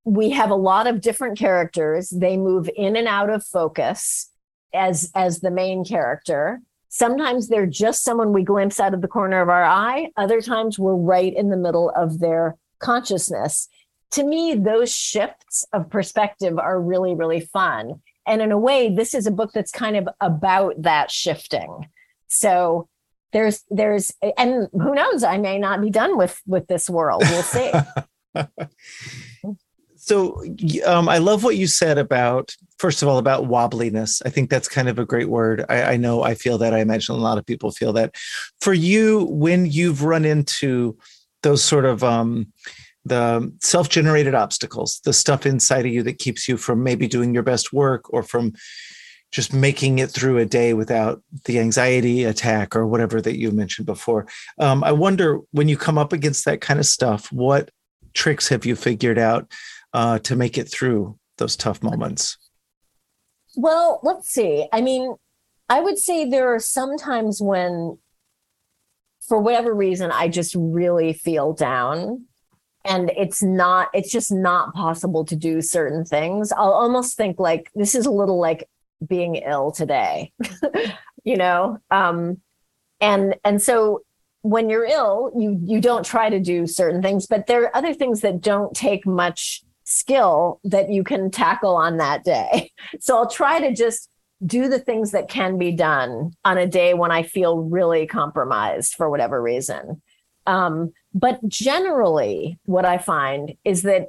we 0.05 0.31
have 0.31 0.51
a 0.51 0.57
lot 0.57 0.87
of 0.87 1.01
different 1.01 1.39
characters. 1.39 2.11
They 2.11 2.37
move 2.37 2.69
in 2.77 2.97
and 2.97 3.09
out 3.09 3.31
of 3.31 3.45
focus 3.45 4.31
as 4.75 5.11
as 5.15 5.41
the 5.41 5.51
main 5.51 5.85
character. 5.85 6.61
Sometimes 6.89 7.49
they're 7.49 7.67
just 7.67 8.05
someone 8.05 8.33
we 8.33 8.45
glimpse 8.45 8.79
out 8.79 8.95
of 8.95 9.01
the 9.01 9.09
corner 9.09 9.41
of 9.41 9.49
our 9.49 9.65
eye. 9.65 10.11
Other 10.17 10.41
times 10.41 10.79
we're 10.79 10.95
right 10.95 11.35
in 11.35 11.49
the 11.49 11.57
middle 11.57 11.91
of 11.91 12.21
their 12.21 12.57
consciousness. 12.79 13.69
To 14.13 14.25
me 14.25 14.55
those 14.55 14.95
shifts 14.95 15.65
of 15.73 15.91
perspective 15.91 16.59
are 16.59 16.81
really 16.81 17.15
really 17.15 17.41
fun. 17.41 18.03
And 18.27 18.43
in 18.43 18.53
a 18.53 18.59
way 18.59 18.95
this 18.95 19.15
is 19.15 19.27
a 19.27 19.33
book 19.33 19.53
that's 19.53 19.73
kind 19.73 19.97
of 19.97 20.09
about 20.21 20.83
that 20.83 21.11
shifting. 21.11 21.89
So 22.29 22.89
there's 23.33 23.65
there's 23.71 24.13
and 24.37 24.69
who 24.73 24.95
knows? 24.95 25.25
I 25.25 25.39
may 25.39 25.59
not 25.59 25.81
be 25.81 25.91
done 25.91 26.19
with 26.19 26.41
with 26.47 26.67
this 26.67 26.91
world. 26.91 27.23
We'll 27.23 27.43
see 27.43 27.73
so 30.07 30.43
um, 30.87 31.09
i 31.09 31.19
love 31.19 31.45
what 31.45 31.57
you 31.57 31.67
said 31.67 31.99
about 31.99 32.55
first 32.79 33.03
of 33.03 33.09
all 33.09 33.19
about 33.19 33.45
wobbliness. 33.45 34.21
I 34.27 34.31
think 34.31 34.51
that's 34.51 34.69
kind 34.69 34.89
of 34.89 34.99
a 34.99 35.07
great 35.07 35.29
word. 35.29 35.65
I, 35.69 35.83
I 35.93 35.97
know 35.97 36.23
i 36.23 36.35
feel 36.35 36.59
that. 36.59 36.75
I 36.75 36.81
imagine 36.81 37.15
a 37.15 37.19
lot 37.19 37.39
of 37.39 37.47
people 37.47 37.71
feel 37.71 37.93
that. 37.95 38.15
For 38.61 38.75
you 38.75 39.25
when 39.31 39.67
you've 39.67 40.03
run 40.03 40.25
into 40.25 40.99
those 41.43 41.63
sort 41.63 41.85
of 41.85 42.03
um, 42.03 42.53
the 43.05 43.53
self-generated 43.61 44.35
obstacles 44.35 45.01
the 45.05 45.13
stuff 45.13 45.45
inside 45.47 45.87
of 45.87 45.93
you 45.93 46.03
that 46.03 46.19
keeps 46.19 46.49
you 46.49 46.57
from 46.57 46.83
maybe 46.83 47.07
doing 47.07 47.35
your 47.35 47.43
best 47.43 47.73
work 47.73 48.13
or 48.13 48.23
from 48.23 48.53
just 49.31 49.53
making 49.53 49.99
it 49.99 50.11
through 50.11 50.39
a 50.39 50.47
day 50.47 50.75
without 50.75 51.23
the 51.47 51.59
anxiety 51.59 52.25
attack 52.25 52.77
or 52.77 52.87
whatever 52.87 53.21
that 53.21 53.39
you 53.39 53.51
mentioned 53.51 53.85
before. 53.85 54.27
Um, 54.59 54.85
I 54.85 54.93
wonder 54.93 55.41
when 55.51 55.69
you 55.69 55.77
come 55.77 55.99
up 55.99 56.13
against 56.13 56.45
that 56.45 56.61
kind 56.61 56.79
of 56.79 56.87
stuff, 56.87 57.33
what 57.33 57.71
tricks 58.15 58.49
have 58.49 58.65
you 58.65 58.77
figured 58.77 59.19
out 59.19 59.51
uh, 59.95 60.19
to 60.19 60.37
make 60.37 60.59
it 60.59 60.69
through 60.69 61.19
those 61.39 61.57
tough 61.57 61.83
moments? 61.83 62.37
Well, 63.57 64.01
let's 64.03 64.29
see. 64.29 64.69
I 64.73 64.81
mean, 64.81 65.15
I 65.69 65.81
would 65.81 65.99
say 65.99 66.29
there 66.29 66.53
are 66.55 66.61
some 66.61 66.99
times 66.99 67.41
when, 67.41 67.99
for 69.27 69.41
whatever 69.41 69.73
reason, 69.73 70.11
I 70.11 70.29
just 70.29 70.55
really 70.59 71.13
feel 71.15 71.55
down 71.55 72.27
and 72.85 73.11
it's 73.17 73.43
not 73.43 73.89
it's 73.95 74.13
just 74.13 74.31
not 74.31 74.75
possible 74.75 75.25
to 75.25 75.37
do 75.37 75.63
certain 75.63 76.05
things 76.05 76.53
i'll 76.53 76.73
almost 76.73 77.17
think 77.17 77.39
like 77.39 77.71
this 77.75 77.95
is 77.95 78.07
a 78.07 78.11
little 78.11 78.39
like 78.39 78.69
being 79.07 79.37
ill 79.37 79.71
today 79.73 80.33
you 81.25 81.37
know 81.37 81.79
um 81.91 82.41
and 83.01 83.37
and 83.45 83.61
so 83.63 84.03
when 84.43 84.69
you're 84.69 84.85
ill 84.85 85.33
you 85.37 85.59
you 85.65 85.81
don't 85.81 86.05
try 86.05 86.29
to 86.29 86.39
do 86.39 86.67
certain 86.67 87.01
things 87.01 87.27
but 87.27 87.47
there 87.47 87.63
are 87.63 87.77
other 87.77 87.95
things 87.95 88.21
that 88.21 88.41
don't 88.41 88.75
take 88.77 89.07
much 89.07 89.65
skill 89.85 90.61
that 90.65 90.91
you 90.91 91.05
can 91.05 91.31
tackle 91.31 91.77
on 91.77 91.99
that 91.99 92.25
day 92.25 92.71
so 93.01 93.17
i'll 93.17 93.29
try 93.29 93.61
to 93.61 93.75
just 93.75 94.11
do 94.45 94.69
the 94.69 94.79
things 94.79 95.13
that 95.13 95.29
can 95.29 95.57
be 95.57 95.73
done 95.73 96.33
on 96.45 96.59
a 96.59 96.67
day 96.67 96.95
when 96.95 97.11
i 97.11 97.23
feel 97.23 97.59
really 97.59 98.07
compromised 98.07 98.95
for 98.95 99.09
whatever 99.09 99.41
reason 99.41 100.03
um, 100.47 100.93
but 101.15 101.47
generally 101.49 102.59
what 102.65 102.85
i 102.85 102.99
find 102.99 103.55
is 103.65 103.83
that 103.83 104.09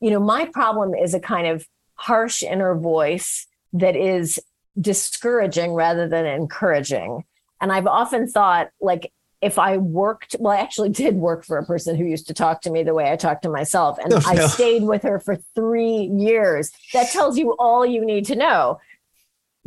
you 0.00 0.10
know 0.10 0.20
my 0.20 0.44
problem 0.46 0.94
is 0.94 1.14
a 1.14 1.20
kind 1.20 1.46
of 1.46 1.66
harsh 1.94 2.42
inner 2.42 2.74
voice 2.74 3.46
that 3.72 3.96
is 3.96 4.38
discouraging 4.80 5.72
rather 5.72 6.08
than 6.08 6.26
encouraging. 6.26 7.24
And 7.60 7.72
I've 7.72 7.86
often 7.86 8.28
thought, 8.28 8.68
like, 8.80 9.12
if 9.40 9.58
I 9.58 9.76
worked, 9.76 10.36
well, 10.38 10.52
I 10.52 10.60
actually 10.60 10.88
did 11.02 11.16
work 11.16 11.44
for 11.44 11.58
a 11.58 11.66
person 11.66 11.96
who 11.96 12.04
used 12.04 12.26
to 12.28 12.34
talk 12.34 12.62
to 12.62 12.70
me 12.70 12.82
the 12.82 12.94
way 12.94 13.10
I 13.10 13.16
talk 13.16 13.42
to 13.42 13.50
myself. 13.50 13.98
And 13.98 14.12
oh, 14.14 14.22
I 14.26 14.46
stayed 14.48 14.82
with 14.82 15.02
her 15.02 15.20
for 15.20 15.36
three 15.54 16.10
years. 16.14 16.70
That 16.92 17.10
tells 17.10 17.38
you 17.38 17.52
all 17.58 17.84
you 17.84 18.04
need 18.04 18.26
to 18.26 18.36
know. 18.36 18.78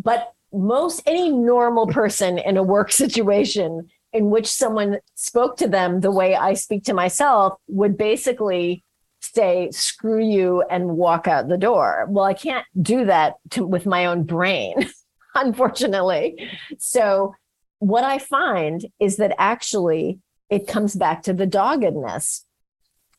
But 0.01 0.33
most 0.53 1.01
any 1.05 1.31
normal 1.31 1.87
person 1.87 2.37
in 2.37 2.57
a 2.57 2.63
work 2.63 2.91
situation 3.03 3.89
in 4.13 4.29
which 4.29 4.47
someone 4.47 4.99
spoke 5.15 5.55
to 5.57 5.67
them 5.67 6.01
the 6.01 6.11
way 6.11 6.35
I 6.35 6.53
speak 6.53 6.83
to 6.85 6.93
myself 6.93 7.57
would 7.67 7.97
basically 7.97 8.83
say 9.21 9.69
screw 9.71 10.23
you 10.23 10.63
and 10.69 10.97
walk 10.97 11.27
out 11.27 11.47
the 11.47 11.57
door 11.57 12.05
well 12.09 12.25
i 12.25 12.33
can't 12.33 12.65
do 12.81 13.05
that 13.05 13.35
to, 13.51 13.65
with 13.65 13.85
my 13.85 14.05
own 14.07 14.23
brain 14.23 14.89
unfortunately 15.35 16.49
so 16.79 17.33
what 17.81 18.03
i 18.03 18.19
find 18.19 18.85
is 18.99 19.17
that 19.17 19.33
actually 19.39 20.19
it 20.49 20.67
comes 20.67 20.95
back 20.95 21.23
to 21.23 21.33
the 21.33 21.47
doggedness. 21.47 22.45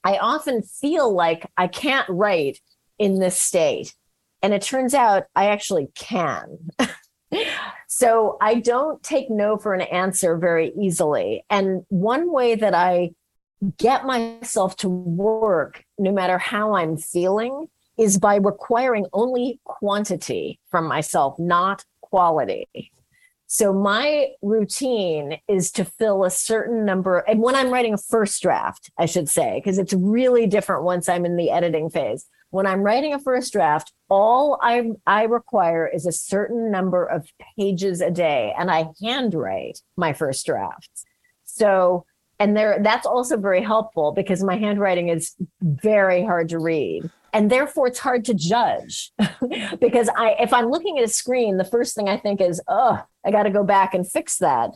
I 0.04 0.18
often 0.18 0.62
feel 0.62 1.12
like 1.12 1.50
i 1.56 1.66
can't 1.66 2.08
write 2.08 2.60
in 2.98 3.18
this 3.18 3.38
state 3.38 3.94
and 4.40 4.54
it 4.54 4.62
turns 4.62 4.94
out 4.94 5.24
i 5.34 5.46
actually 5.46 5.88
can. 5.94 6.70
So 7.88 8.36
i 8.40 8.56
don't 8.56 9.02
take 9.02 9.30
no 9.30 9.56
for 9.56 9.72
an 9.74 9.80
answer 9.82 10.36
very 10.36 10.72
easily. 10.78 11.44
And 11.48 11.84
one 11.88 12.30
way 12.30 12.54
that 12.54 12.74
i 12.74 13.12
get 13.78 14.04
myself 14.04 14.76
to 14.76 14.88
work 14.88 15.84
no 15.98 16.12
matter 16.12 16.38
how 16.38 16.74
I'm 16.74 16.96
feeling 16.96 17.68
is 17.98 18.18
by 18.18 18.36
requiring 18.36 19.06
only 19.12 19.60
quantity 19.64 20.58
from 20.70 20.86
myself, 20.86 21.38
not 21.38 21.84
quality. 22.00 22.68
So 23.52 23.70
my 23.70 24.28
routine 24.40 25.36
is 25.46 25.70
to 25.72 25.84
fill 25.84 26.24
a 26.24 26.30
certain 26.30 26.86
number. 26.86 27.18
And 27.18 27.42
when 27.42 27.54
I'm 27.54 27.68
writing 27.68 27.92
a 27.92 27.98
first 27.98 28.40
draft, 28.40 28.90
I 28.96 29.04
should 29.04 29.28
say, 29.28 29.60
because 29.62 29.76
it's 29.76 29.92
really 29.92 30.46
different 30.46 30.84
once 30.84 31.06
I'm 31.06 31.26
in 31.26 31.36
the 31.36 31.50
editing 31.50 31.90
phase. 31.90 32.24
When 32.48 32.66
I'm 32.66 32.80
writing 32.80 33.12
a 33.12 33.18
first 33.18 33.52
draft, 33.52 33.92
all 34.08 34.58
I, 34.62 34.92
I 35.06 35.24
require 35.24 35.86
is 35.86 36.06
a 36.06 36.12
certain 36.12 36.70
number 36.70 37.04
of 37.04 37.28
pages 37.58 38.00
a 38.00 38.10
day, 38.10 38.54
and 38.58 38.70
I 38.70 38.86
handwrite 39.02 39.80
my 39.98 40.14
first 40.14 40.46
drafts. 40.46 41.04
So 41.44 42.06
and 42.38 42.56
there 42.56 42.78
that's 42.82 43.06
also 43.06 43.36
very 43.36 43.62
helpful 43.62 44.12
because 44.12 44.42
my 44.42 44.56
handwriting 44.56 45.10
is 45.10 45.34
very 45.60 46.24
hard 46.24 46.48
to 46.48 46.58
read 46.58 47.10
and 47.32 47.50
therefore 47.50 47.86
it's 47.86 47.98
hard 47.98 48.24
to 48.24 48.34
judge 48.34 49.12
because 49.80 50.08
i 50.16 50.36
if 50.40 50.52
i'm 50.52 50.70
looking 50.70 50.98
at 50.98 51.04
a 51.04 51.08
screen 51.08 51.56
the 51.56 51.64
first 51.64 51.94
thing 51.94 52.08
i 52.08 52.16
think 52.16 52.40
is 52.40 52.60
oh 52.68 53.02
i 53.24 53.30
got 53.30 53.44
to 53.44 53.50
go 53.50 53.64
back 53.64 53.94
and 53.94 54.10
fix 54.10 54.38
that. 54.38 54.70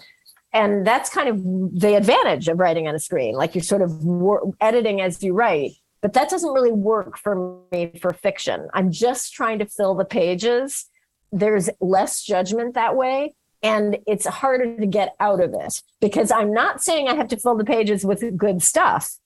And 0.53 0.87
that's 0.87 1.11
kind 1.11 1.29
of 1.29 1.43
the 1.79 1.97
advantage 1.97 2.49
of 2.49 2.59
writing 2.59 2.89
on 2.89 2.95
a 2.95 2.99
screen. 2.99 3.35
Like 3.35 3.55
you're 3.55 3.63
sort 3.63 3.83
of 3.83 4.03
wor- 4.03 4.55
editing 4.59 5.03
as 5.03 5.23
you 5.23 5.35
write 5.35 5.73
but 6.07 6.13
that 6.13 6.29
doesn't 6.29 6.53
really 6.53 6.71
work 6.71 7.19
for 7.19 7.59
me 7.73 7.91
for 8.01 8.13
fiction. 8.13 8.69
I'm 8.75 8.93
just 8.93 9.33
trying 9.33 9.59
to 9.59 9.67
fill 9.67 9.97
the 9.97 10.05
pages. 10.05 10.87
There's 11.33 11.69
less 11.81 12.23
judgment 12.23 12.75
that 12.75 12.95
way 12.95 13.35
and 13.61 13.99
it's 14.07 14.25
harder 14.25 14.77
to 14.79 14.87
get 14.87 15.17
out 15.19 15.41
of 15.41 15.53
it 15.55 15.83
because 16.01 16.31
I'm 16.31 16.53
not 16.53 16.81
saying 16.81 17.09
I 17.09 17.17
have 17.17 17.27
to 17.29 17.37
fill 17.37 17.57
the 17.57 17.65
pages 17.65 18.05
with 18.05 18.37
good 18.37 18.63
stuff. 18.63 19.17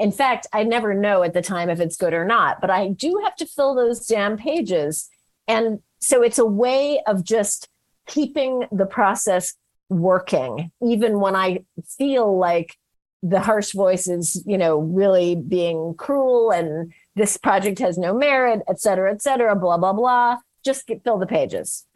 In 0.00 0.10
fact, 0.10 0.46
I 0.54 0.62
never 0.62 0.94
know 0.94 1.22
at 1.22 1.34
the 1.34 1.42
time 1.42 1.68
if 1.68 1.78
it's 1.78 1.96
good 1.96 2.14
or 2.14 2.24
not, 2.24 2.62
but 2.62 2.70
I 2.70 2.88
do 2.88 3.20
have 3.22 3.36
to 3.36 3.46
fill 3.46 3.74
those 3.74 4.06
damn 4.06 4.38
pages. 4.38 5.10
And 5.46 5.80
so 6.00 6.22
it's 6.22 6.38
a 6.38 6.46
way 6.46 7.02
of 7.06 7.22
just 7.22 7.68
keeping 8.06 8.64
the 8.72 8.86
process 8.86 9.54
working, 9.90 10.72
even 10.82 11.20
when 11.20 11.36
I 11.36 11.64
feel 11.98 12.38
like 12.38 12.76
the 13.22 13.40
harsh 13.40 13.72
voice 13.72 14.08
is, 14.08 14.42
you 14.46 14.56
know, 14.56 14.78
really 14.78 15.34
being 15.34 15.92
cruel 15.98 16.50
and 16.50 16.94
this 17.14 17.36
project 17.36 17.78
has 17.80 17.98
no 17.98 18.14
merit, 18.14 18.62
et 18.68 18.80
cetera, 18.80 19.12
et 19.12 19.20
cetera, 19.20 19.54
blah, 19.54 19.76
blah, 19.76 19.92
blah. 19.92 20.38
Just 20.64 20.86
get, 20.86 21.04
fill 21.04 21.18
the 21.18 21.26
pages. 21.26 21.84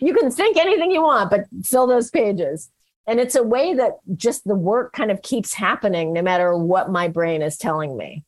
you 0.00 0.14
can 0.14 0.30
think 0.30 0.56
anything 0.56 0.92
you 0.92 1.02
want, 1.02 1.30
but 1.30 1.46
fill 1.64 1.88
those 1.88 2.10
pages. 2.10 2.70
And 3.06 3.18
it's 3.18 3.34
a 3.34 3.42
way 3.42 3.74
that 3.74 3.98
just 4.16 4.44
the 4.44 4.54
work 4.54 4.92
kind 4.92 5.10
of 5.10 5.22
keeps 5.22 5.54
happening 5.54 6.12
no 6.12 6.22
matter 6.22 6.56
what 6.56 6.90
my 6.90 7.08
brain 7.08 7.42
is 7.42 7.56
telling 7.56 7.96
me. 7.96 8.24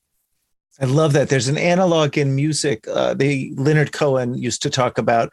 I 0.81 0.87
love 0.87 1.13
that. 1.13 1.29
There's 1.29 1.47
an 1.47 1.59
analog 1.59 2.19
in 2.19 2.35
music. 2.35 2.89
Uh, 2.89 3.15
the 3.15 3.53
Leonard 3.57 3.93
Cohen 3.93 4.35
used 4.35 4.63
to 4.63 4.71
talk 4.71 4.99
about 4.99 5.33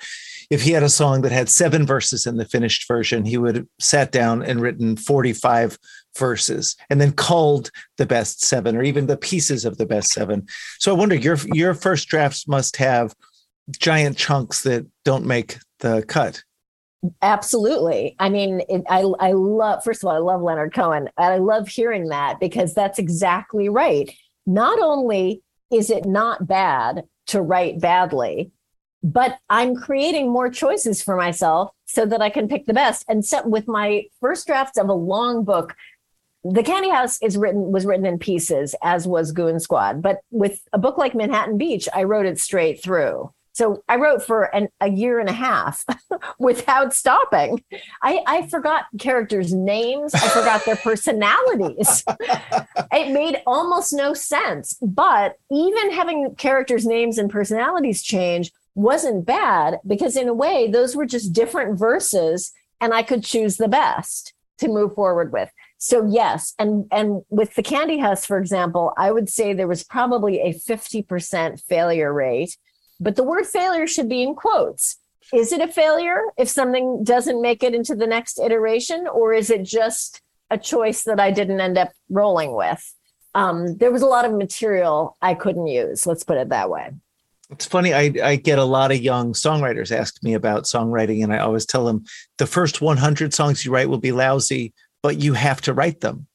if 0.51 0.61
he 0.61 0.71
had 0.71 0.83
a 0.83 0.89
song 0.89 1.21
that 1.21 1.31
had 1.31 1.49
seven 1.49 1.85
verses 1.85 2.27
in 2.27 2.37
the 2.37 2.45
finished 2.45 2.87
version, 2.87 3.25
he 3.25 3.37
would 3.37 3.55
have 3.55 3.67
sat 3.79 4.11
down 4.11 4.43
and 4.43 4.61
written 4.61 4.97
45 4.97 5.79
verses 6.15 6.75
and 6.89 7.01
then 7.01 7.13
culled 7.13 7.71
the 7.97 8.05
best 8.05 8.45
seven 8.45 8.75
or 8.75 8.83
even 8.83 9.07
the 9.07 9.17
pieces 9.17 9.65
of 9.65 9.77
the 9.77 9.85
best 9.85 10.09
seven. 10.09 10.45
So 10.77 10.93
I 10.93 10.97
wonder 10.97 11.15
your 11.15 11.37
your 11.53 11.73
first 11.73 12.07
drafts 12.07 12.47
must 12.47 12.75
have 12.77 13.15
giant 13.71 14.17
chunks 14.17 14.61
that 14.63 14.85
don't 15.05 15.25
make 15.25 15.57
the 15.79 16.03
cut. 16.07 16.43
Absolutely. 17.21 18.15
I 18.19 18.29
mean, 18.29 18.61
it, 18.69 18.83
I 18.87 19.01
I 19.19 19.31
love. 19.31 19.83
First 19.83 20.03
of 20.03 20.07
all, 20.09 20.15
I 20.15 20.19
love 20.19 20.41
Leonard 20.41 20.73
Cohen, 20.73 21.09
I 21.17 21.37
love 21.37 21.67
hearing 21.67 22.09
that 22.09 22.39
because 22.39 22.73
that's 22.73 22.99
exactly 22.99 23.69
right. 23.69 24.11
Not 24.45 24.79
only 24.79 25.41
is 25.71 25.89
it 25.89 26.05
not 26.05 26.47
bad 26.47 27.03
to 27.27 27.41
write 27.41 27.79
badly, 27.79 28.51
but 29.03 29.39
I'm 29.49 29.75
creating 29.75 30.31
more 30.31 30.49
choices 30.49 31.01
for 31.01 31.15
myself 31.15 31.71
so 31.85 32.05
that 32.05 32.21
I 32.21 32.29
can 32.29 32.47
pick 32.47 32.65
the 32.65 32.73
best. 32.73 33.03
And 33.07 33.25
so 33.25 33.47
with 33.47 33.67
my 33.67 34.03
first 34.19 34.45
drafts 34.45 34.77
of 34.77 34.89
a 34.89 34.93
long 34.93 35.43
book, 35.43 35.75
the 36.43 36.63
Candy 36.63 36.89
House 36.89 37.21
is 37.21 37.37
written 37.37 37.71
was 37.71 37.85
written 37.85 38.05
in 38.05 38.19
pieces, 38.19 38.75
as 38.83 39.07
was 39.07 39.31
Goon 39.31 39.59
Squad. 39.59 40.01
But 40.01 40.19
with 40.29 40.61
a 40.73 40.77
book 40.77 40.97
like 40.97 41.15
Manhattan 41.15 41.57
Beach, 41.57 41.87
I 41.93 42.03
wrote 42.03 42.25
it 42.25 42.39
straight 42.39 42.83
through. 42.83 43.31
So 43.53 43.83
I 43.89 43.97
wrote 43.97 44.23
for 44.23 44.43
an, 44.55 44.69
a 44.79 44.89
year 44.89 45.19
and 45.19 45.29
a 45.29 45.33
half 45.33 45.85
without 46.39 46.93
stopping. 46.93 47.63
I, 48.01 48.21
I 48.25 48.47
forgot 48.47 48.85
characters' 48.97 49.53
names. 49.53 50.13
I 50.13 50.27
forgot 50.29 50.65
their 50.65 50.77
personalities. 50.77 52.03
it 52.91 53.11
made 53.11 53.41
almost 53.45 53.93
no 53.93 54.13
sense. 54.13 54.77
But 54.81 55.35
even 55.51 55.91
having 55.91 56.35
characters' 56.35 56.85
names 56.85 57.17
and 57.17 57.29
personalities 57.29 58.01
change 58.01 58.51
wasn't 58.73 59.25
bad 59.25 59.79
because, 59.85 60.15
in 60.15 60.29
a 60.29 60.33
way, 60.33 60.69
those 60.69 60.95
were 60.95 61.05
just 61.05 61.33
different 61.33 61.77
verses, 61.77 62.53
and 62.79 62.93
I 62.93 63.03
could 63.03 63.23
choose 63.23 63.57
the 63.57 63.67
best 63.67 64.33
to 64.59 64.69
move 64.69 64.95
forward 64.95 65.33
with. 65.33 65.49
So 65.77 66.05
yes, 66.07 66.53
and 66.57 66.85
and 66.91 67.23
with 67.29 67.55
the 67.55 67.63
Candy 67.63 67.97
House, 67.97 68.25
for 68.25 68.37
example, 68.37 68.93
I 68.97 69.11
would 69.11 69.29
say 69.29 69.53
there 69.53 69.67
was 69.67 69.83
probably 69.83 70.39
a 70.39 70.53
fifty 70.53 71.01
percent 71.01 71.59
failure 71.59 72.13
rate 72.13 72.55
but 73.01 73.15
the 73.15 73.23
word 73.23 73.47
failure 73.47 73.87
should 73.87 74.07
be 74.07 74.21
in 74.21 74.35
quotes. 74.35 74.97
Is 75.33 75.51
it 75.51 75.61
a 75.61 75.67
failure 75.67 76.21
if 76.37 76.47
something 76.47 77.03
doesn't 77.03 77.41
make 77.41 77.63
it 77.63 77.73
into 77.73 77.95
the 77.95 78.07
next 78.07 78.39
iteration, 78.39 79.07
or 79.07 79.33
is 79.33 79.49
it 79.49 79.63
just 79.63 80.21
a 80.49 80.57
choice 80.57 81.03
that 81.03 81.19
I 81.19 81.31
didn't 81.31 81.61
end 81.61 81.77
up 81.77 81.91
rolling 82.09 82.55
with? 82.55 82.93
Um, 83.33 83.77
there 83.77 83.91
was 83.91 84.01
a 84.01 84.07
lot 84.07 84.25
of 84.25 84.33
material 84.33 85.17
I 85.21 85.33
couldn't 85.33 85.67
use. 85.67 86.05
Let's 86.05 86.23
put 86.23 86.37
it 86.37 86.49
that 86.49 86.69
way. 86.69 86.91
It's 87.49 87.65
funny. 87.65 87.93
I, 87.93 88.13
I 88.23 88.35
get 88.35 88.59
a 88.59 88.63
lot 88.63 88.91
of 88.91 89.01
young 89.01 89.33
songwriters 89.33 89.91
ask 89.91 90.21
me 90.21 90.33
about 90.33 90.65
songwriting, 90.65 91.23
and 91.23 91.33
I 91.33 91.39
always 91.39 91.65
tell 91.65 91.85
them 91.85 92.05
the 92.37 92.47
first 92.47 92.81
100 92.81 93.33
songs 93.33 93.65
you 93.65 93.71
write 93.71 93.89
will 93.89 93.99
be 93.99 94.11
lousy, 94.11 94.73
but 95.01 95.21
you 95.21 95.33
have 95.33 95.61
to 95.61 95.73
write 95.73 96.01
them. 96.01 96.27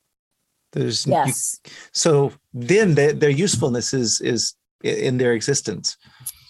There's 0.73 1.07
yes. 1.07 1.61
You, 1.64 1.71
so 1.93 2.33
then 2.53 2.95
the, 2.95 3.12
their 3.12 3.31
usefulness 3.31 3.95
is 3.95 4.21
is 4.21 4.55
in 4.83 5.17
their 5.17 5.33
existence 5.33 5.97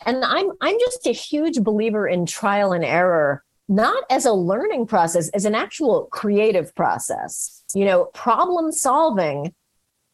and 0.07 0.25
i'm 0.25 0.51
i'm 0.61 0.79
just 0.81 1.07
a 1.07 1.13
huge 1.13 1.63
believer 1.63 2.09
in 2.09 2.25
trial 2.25 2.73
and 2.73 2.85
error 2.85 3.43
not 3.69 4.05
as 4.11 4.25
a 4.25 4.33
learning 4.33 4.87
process 4.87 5.29
as 5.31 5.45
an 5.45 5.55
actual 5.55 6.09
creative 6.13 6.75
process. 6.75 7.65
You 7.75 7.85
know 7.85 8.05
problem 8.07 8.73
solving 8.73 9.55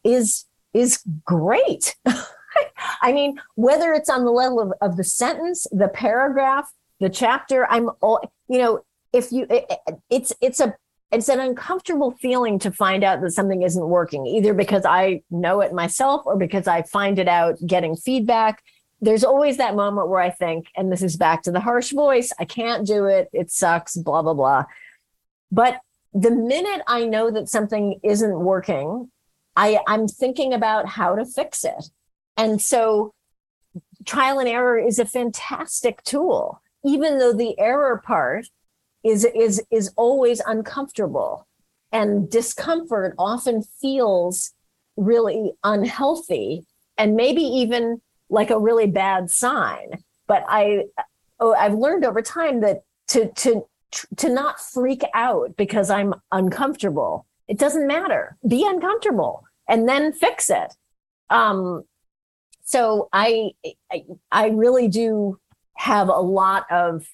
is 0.03 0.45
is 0.73 1.01
great. 1.23 1.95
I 3.01 3.11
mean 3.11 3.39
whether 3.55 3.93
it's 3.93 4.09
on 4.09 4.25
the 4.25 4.31
level 4.31 4.59
of, 4.59 4.73
of 4.81 4.97
the 4.97 5.03
sentence 5.03 5.67
the 5.71 5.87
paragraph 5.87 6.69
the 6.99 7.09
chapter 7.09 7.69
i'm 7.71 7.89
all 8.01 8.21
you 8.47 8.59
know 8.59 8.81
if 9.11 9.31
you 9.31 9.45
it, 9.49 9.65
it's 10.09 10.33
it's 10.41 10.59
a 10.59 10.75
it's 11.11 11.29
an 11.29 11.39
uncomfortable 11.39 12.11
feeling 12.21 12.59
to 12.59 12.71
find 12.71 13.03
out 13.03 13.21
that 13.21 13.31
something 13.31 13.63
isn't 13.63 13.87
working 13.87 14.27
either 14.27 14.53
because 14.53 14.85
i 14.85 15.21
know 15.31 15.61
it 15.61 15.73
myself 15.73 16.21
or 16.25 16.37
because 16.37 16.67
i 16.67 16.83
find 16.83 17.17
it 17.17 17.27
out 17.27 17.55
getting 17.65 17.95
feedback 17.95 18.61
there's 19.03 19.25
always 19.25 19.57
that 19.57 19.75
moment 19.75 20.07
where 20.07 20.21
I 20.21 20.29
think, 20.29 20.67
and 20.77 20.89
this 20.89 21.01
is 21.01 21.17
back 21.17 21.43
to 21.43 21.51
the 21.51 21.59
harsh 21.59 21.91
voice, 21.91 22.31
I 22.39 22.45
can't 22.45 22.87
do 22.87 23.05
it. 23.05 23.29
It 23.33 23.51
sucks, 23.51 23.97
blah, 23.97 24.21
blah, 24.21 24.33
blah. 24.33 24.63
But 25.51 25.81
the 26.13 26.31
minute 26.31 26.81
I 26.87 27.05
know 27.05 27.29
that 27.29 27.49
something 27.49 27.99
isn't 28.01 28.39
working, 28.39 29.11
I, 29.57 29.79
I'm 29.87 30.07
thinking 30.07 30.53
about 30.53 30.87
how 30.87 31.15
to 31.15 31.25
fix 31.25 31.65
it. 31.65 31.89
And 32.37 32.61
so 32.61 33.13
trial 34.05 34.39
and 34.39 34.47
error 34.47 34.79
is 34.79 34.99
a 34.99 35.05
fantastic 35.05 36.01
tool, 36.03 36.61
even 36.85 37.19
though 37.19 37.33
the 37.33 37.59
error 37.59 38.01
part 38.05 38.47
is, 39.03 39.25
is, 39.25 39.61
is 39.69 39.91
always 39.97 40.41
uncomfortable. 40.47 41.45
And 41.91 42.29
discomfort 42.29 43.15
often 43.19 43.63
feels 43.63 44.53
really 44.95 45.51
unhealthy 45.63 46.65
and 46.97 47.15
maybe 47.15 47.41
even 47.41 48.01
like 48.29 48.49
a 48.49 48.59
really 48.59 48.87
bad 48.87 49.29
sign. 49.29 50.03
But 50.27 50.43
I, 50.47 50.85
oh, 51.39 51.53
I've 51.53 51.73
learned 51.73 52.05
over 52.05 52.21
time 52.21 52.61
that 52.61 52.83
to 53.09 53.31
to 53.31 53.65
to 54.17 54.29
not 54.29 54.59
freak 54.59 55.03
out 55.13 55.55
because 55.55 55.89
I'm 55.89 56.13
uncomfortable. 56.31 57.27
It 57.47 57.59
doesn't 57.59 57.87
matter. 57.87 58.37
Be 58.47 58.65
uncomfortable 58.65 59.43
and 59.67 59.87
then 59.87 60.13
fix 60.13 60.49
it. 60.49 60.73
Um, 61.29 61.83
so 62.63 63.09
I, 63.13 63.51
I 63.91 64.03
I 64.31 64.47
really 64.49 64.87
do 64.87 65.39
have 65.75 66.07
a 66.07 66.13
lot 66.13 66.65
of 66.71 67.07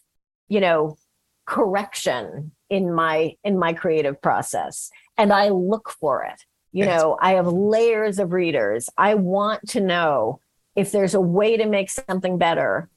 you 0.47 0.59
know 0.59 0.97
correction 1.45 2.51
in 2.69 2.93
my 2.93 3.35
in 3.43 3.57
my 3.57 3.73
creative 3.73 4.21
process 4.21 4.91
and 5.19 5.33
I 5.33 5.49
look 5.49 5.89
for 5.89 6.23
it. 6.23 6.45
You 6.71 6.85
know, 6.85 7.17
I 7.19 7.31
have 7.33 7.47
layers 7.47 8.19
of 8.19 8.31
readers. 8.31 8.89
I 8.97 9.15
want 9.15 9.67
to 9.69 9.81
know 9.81 10.39
if 10.75 10.91
there's 10.91 11.13
a 11.13 11.21
way 11.21 11.57
to 11.57 11.65
make 11.65 11.89
something 11.89 12.37
better 12.37 12.89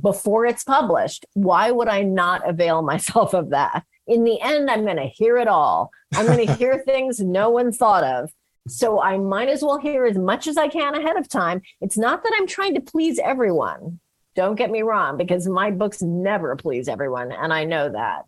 before 0.00 0.46
it's 0.46 0.64
published, 0.64 1.26
why 1.34 1.70
would 1.70 1.88
I 1.88 2.02
not 2.02 2.48
avail 2.48 2.82
myself 2.92 3.34
of 3.34 3.50
that? 3.50 3.84
In 4.06 4.24
the 4.24 4.40
end, 4.40 4.70
I'm 4.70 4.84
going 4.84 4.96
to 4.96 5.06
hear 5.06 5.36
it 5.36 5.48
all. 5.48 5.90
I'm 6.14 6.26
going 6.26 6.46
to 6.46 6.54
hear 6.54 6.78
things 6.78 7.20
no 7.20 7.50
one 7.50 7.72
thought 7.72 8.04
of. 8.04 8.30
So 8.66 9.00
I 9.00 9.16
might 9.16 9.48
as 9.48 9.62
well 9.62 9.78
hear 9.78 10.04
as 10.04 10.18
much 10.18 10.46
as 10.46 10.56
I 10.56 10.68
can 10.68 10.94
ahead 10.94 11.16
of 11.16 11.28
time. 11.28 11.62
It's 11.80 11.96
not 11.96 12.22
that 12.22 12.32
I'm 12.36 12.46
trying 12.46 12.74
to 12.74 12.80
please 12.80 13.18
everyone. 13.18 14.00
Don't 14.34 14.56
get 14.56 14.70
me 14.70 14.82
wrong, 14.82 15.16
because 15.16 15.48
my 15.48 15.70
books 15.70 16.00
never 16.00 16.54
please 16.54 16.86
everyone. 16.86 17.32
And 17.32 17.52
I 17.52 17.64
know 17.64 17.90
that. 17.90 18.24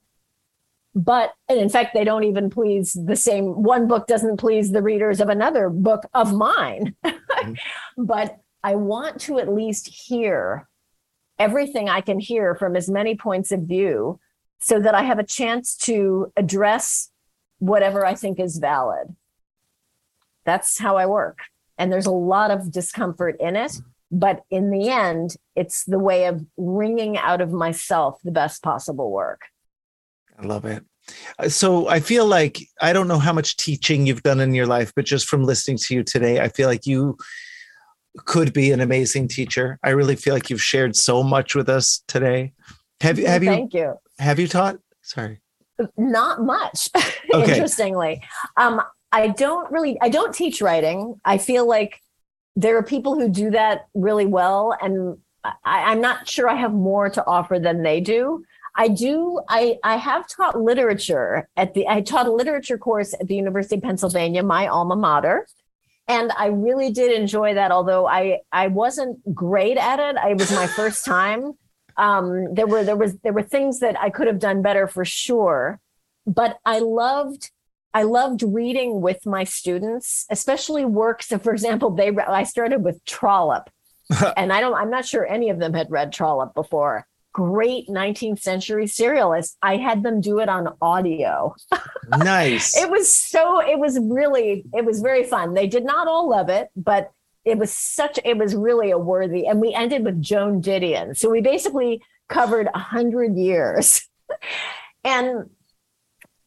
But, 0.95 1.33
and 1.49 1.61
in 1.61 1.69
fact, 1.69 1.95
they 1.95 2.05
don't 2.05 2.25
even 2.25 2.51
please 2.51 2.99
the 3.01 3.15
same. 3.15 3.63
One 3.63 3.87
book 3.87 4.09
doesn't 4.09 4.39
please 4.39 4.73
the 4.73 4.83
readers 4.83 5.21
of 5.21 5.29
another 5.29 5.71
book 5.71 6.03
of 6.15 6.33
mine. 6.35 6.95
Mm-hmm. 7.41 8.05
but 8.05 8.39
I 8.63 8.75
want 8.75 9.21
to 9.23 9.39
at 9.39 9.53
least 9.53 9.89
hear 9.89 10.69
everything 11.39 11.89
I 11.89 12.01
can 12.01 12.21
hear 12.21 12.55
from 12.55 12.77
as 12.77 12.89
many 12.89 13.17
points 13.17 13.51
of 13.51 13.61
view 13.61 14.21
so 14.61 14.79
that 14.79 14.95
I 14.95 15.03
have 15.03 15.19
a 15.19 15.25
chance 15.25 15.75
to 15.79 16.33
address 16.37 17.11
whatever 17.59 18.05
I 18.05 18.15
think 18.15 18.39
is 18.39 18.59
valid. 18.59 19.17
That's 20.45 20.79
how 20.79 20.97
I 20.97 21.07
work. 21.07 21.39
And 21.79 21.91
there's 21.91 22.07
a 22.07 22.11
lot 22.13 22.51
of 22.51 22.71
discomfort 22.71 23.37
in 23.41 23.57
it. 23.57 23.81
But 24.13 24.43
in 24.51 24.71
the 24.71 24.91
end, 24.91 25.37
it's 25.55 25.85
the 25.85 25.99
way 25.99 26.27
of 26.27 26.45
wringing 26.57 27.17
out 27.17 27.41
of 27.41 27.53
myself 27.53 28.19
the 28.25 28.33
best 28.33 28.63
possible 28.63 29.11
work. 29.11 29.43
I 30.39 30.45
love 30.45 30.65
it. 30.65 30.85
Uh, 31.39 31.49
so 31.49 31.89
I 31.89 32.01
feel 32.01 32.27
like 32.27 32.59
I 32.81 32.93
don't 32.93 33.09
know 33.09 33.19
how 33.19 33.33
much 33.33 33.57
teaching 33.57 34.07
you've 34.07 34.23
done 34.23 34.41
in 34.41 34.55
your 34.55 34.67
life, 34.67 34.93
but 34.95 35.05
just 35.05 35.29
from 35.29 35.45
listening 35.45 35.79
to 35.79 35.95
you 35.95 36.03
today, 36.03 36.41
I 36.41 36.49
feel 36.49 36.69
like 36.69 36.87
you 36.87 37.17
could 38.19 38.53
be 38.53 38.73
an 38.73 38.81
amazing 38.81 39.29
teacher. 39.29 39.79
I 39.83 39.91
really 39.91 40.17
feel 40.17 40.35
like 40.35 40.51
you've 40.51 40.63
shared 40.63 40.97
so 40.97 41.23
much 41.23 41.55
with 41.55 41.69
us 41.69 42.03
today. 42.09 42.53
Have 43.01 43.19
you 43.19 43.27
have 43.27 43.43
you 43.43 43.51
Thank 43.51 43.75
you. 43.75 43.95
Have 44.19 44.39
you 44.39 44.49
taught? 44.49 44.79
Sorry. 45.03 45.41
Not 45.97 46.43
much. 46.43 46.89
Okay. 47.33 47.53
Interestingly. 47.53 48.21
Um 48.57 48.83
I 49.13 49.29
don't 49.29 49.71
really 49.71 49.97
I 50.01 50.09
don't 50.09 50.35
teach 50.35 50.61
writing. 50.61 51.21
I 51.25 51.39
feel 51.39 51.65
like 51.65 52.01
there 52.57 52.77
are 52.77 52.83
people 52.83 53.15
who 53.15 53.29
do 53.29 53.51
that 53.51 53.87
really 53.95 54.27
well 54.27 54.77
and 54.83 55.19
I, 55.45 55.55
I'm 55.65 56.01
not 56.01 56.27
sure 56.29 56.49
I 56.49 56.57
have 56.57 56.73
more 56.73 57.09
to 57.11 57.25
offer 57.25 57.61
than 57.61 57.85
they 57.85 58.01
do. 58.01 58.43
I 58.75 58.89
do. 58.89 59.41
I 59.49 59.79
I 59.85 59.97
have 59.97 60.29
taught 60.29 60.61
literature 60.61 61.49
at 61.57 61.75
the. 61.75 61.87
I 61.89 62.01
taught 62.01 62.27
a 62.27 62.33
literature 62.33 62.79
course 62.79 63.15
at 63.15 63.27
the 63.27 63.35
University 63.35 63.77
of 63.77 63.83
Pennsylvania, 63.83 64.43
my 64.43 64.69
alma 64.69 64.97
mater, 64.97 65.47
and 66.09 66.33
I 66.33 66.47
really 66.47 66.91
did 66.91 67.13
enjoy 67.13 67.55
that. 67.55 67.71
Although 67.71 68.07
I 68.07 68.41
I 68.53 68.69
wasn't 68.69 69.35
great 69.35 69.77
at 69.77 70.01
it, 70.01 70.17
it 70.31 70.39
was 70.39 70.51
my 70.51 70.67
first 70.67 71.05
time. 71.05 71.53
Um, 71.97 72.55
there 72.55 72.67
were 72.67 72.85
there 72.85 72.97
was 72.97 73.17
there 73.19 73.33
were 73.33 73.43
things 73.43 73.81
that 73.81 74.01
I 74.01 74.11
could 74.11 74.27
have 74.27 74.39
done 74.39 74.63
better 74.63 74.87
for 74.87 75.05
sure, 75.05 75.81
but 76.27 76.59
I 76.65 76.81
loved 76.81 77.51
I 77.93 78.05
loved 78.05 78.43
reading 78.43 79.01
with 79.01 79.27
my 79.27 79.45
students, 79.45 80.27
especially 80.31 80.85
works. 80.85 81.29
So, 81.29 81.39
for 81.39 81.53
example, 81.53 81.91
they 81.91 82.11
I 82.17 82.45
started 82.45 82.83
with 82.83 83.05
Trollope, 83.05 83.71
and 84.37 84.53
I 84.53 84.61
don't 84.61 84.75
I'm 84.75 84.91
not 84.91 85.07
sure 85.07 85.27
any 85.27 85.51
of 85.51 85.59
them 85.59 85.75
had 85.75 85.91
read 85.91 86.13
Trollope 86.13 86.55
before 86.55 87.07
great 87.33 87.89
19th 87.89 88.41
century 88.41 88.87
serialists. 88.87 89.57
I 89.63 89.77
had 89.77 90.03
them 90.03 90.21
do 90.21 90.39
it 90.41 90.49
on 90.49 90.75
audio. 90.81 91.55
Nice. 92.19 92.77
it 92.77 92.91
was 92.91 93.15
so, 93.15 93.61
it 93.61 93.79
was 93.79 93.97
really, 94.01 94.65
it 94.75 94.85
was 94.85 95.01
very 95.01 95.23
fun. 95.23 95.55
They 95.55 95.69
did 95.69 95.85
not 95.85 96.09
all 96.09 96.29
love 96.29 96.49
it, 96.49 96.69
but 96.75 97.13
it 97.45 97.59
was 97.59 97.73
such 97.73 98.19
it 98.25 98.37
was 98.37 98.55
really 98.55 98.91
a 98.91 98.99
worthy 98.99 99.47
and 99.47 99.61
we 99.61 99.73
ended 99.73 100.05
with 100.05 100.21
joan 100.21 100.61
didion 100.61 101.17
so 101.17 101.31
we 101.31 101.41
basically 101.41 102.03
covered 102.29 102.69
a 102.75 102.79
hundred 102.79 103.35
years 103.37 104.09
and 105.05 105.49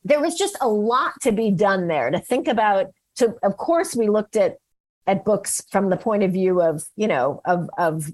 there 0.03 0.21
was 0.21 0.36
just 0.36 0.57
a 0.61 0.67
lot 0.67 1.13
to 1.21 1.31
be 1.31 1.49
done 1.49 1.88
there 1.88 2.09
to 2.11 2.19
think 2.19 2.47
about 2.47 2.88
to 3.15 3.34
of 3.43 3.57
course 3.57 3.95
we 3.95 4.09
looked 4.09 4.36
at 4.36 4.57
at 5.05 5.25
books 5.25 5.61
from 5.69 5.89
the 5.89 5.97
point 5.97 6.23
of 6.23 6.31
view 6.31 6.61
of 6.61 6.84
you 6.95 7.07
know 7.07 7.41
of 7.45 7.69
of 7.77 8.09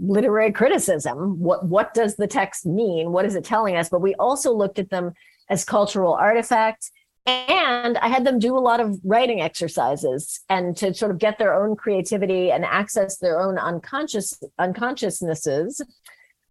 literary 0.00 0.52
criticism. 0.52 1.38
What 1.38 1.66
what 1.66 1.94
does 1.94 2.16
the 2.16 2.26
text 2.26 2.66
mean? 2.66 3.12
What 3.12 3.24
is 3.24 3.34
it 3.34 3.44
telling 3.44 3.76
us? 3.76 3.88
But 3.88 4.02
we 4.02 4.14
also 4.16 4.52
looked 4.52 4.78
at 4.78 4.90
them 4.90 5.12
as 5.48 5.64
cultural 5.64 6.14
artifacts. 6.14 6.90
And 7.26 7.98
i 7.98 8.08
had 8.08 8.24
them 8.24 8.38
do 8.38 8.56
a 8.56 8.58
lot 8.58 8.80
of 8.80 8.98
writing 9.04 9.42
exercises 9.42 10.40
and 10.48 10.74
to 10.78 10.94
sort 10.94 11.10
of 11.10 11.18
get 11.18 11.38
their 11.38 11.54
own 11.54 11.76
creativity 11.76 12.50
and 12.50 12.64
access 12.64 13.18
their 13.18 13.38
own 13.38 13.58
unconscious 13.58 14.40
unconsciousnesses 14.58 15.82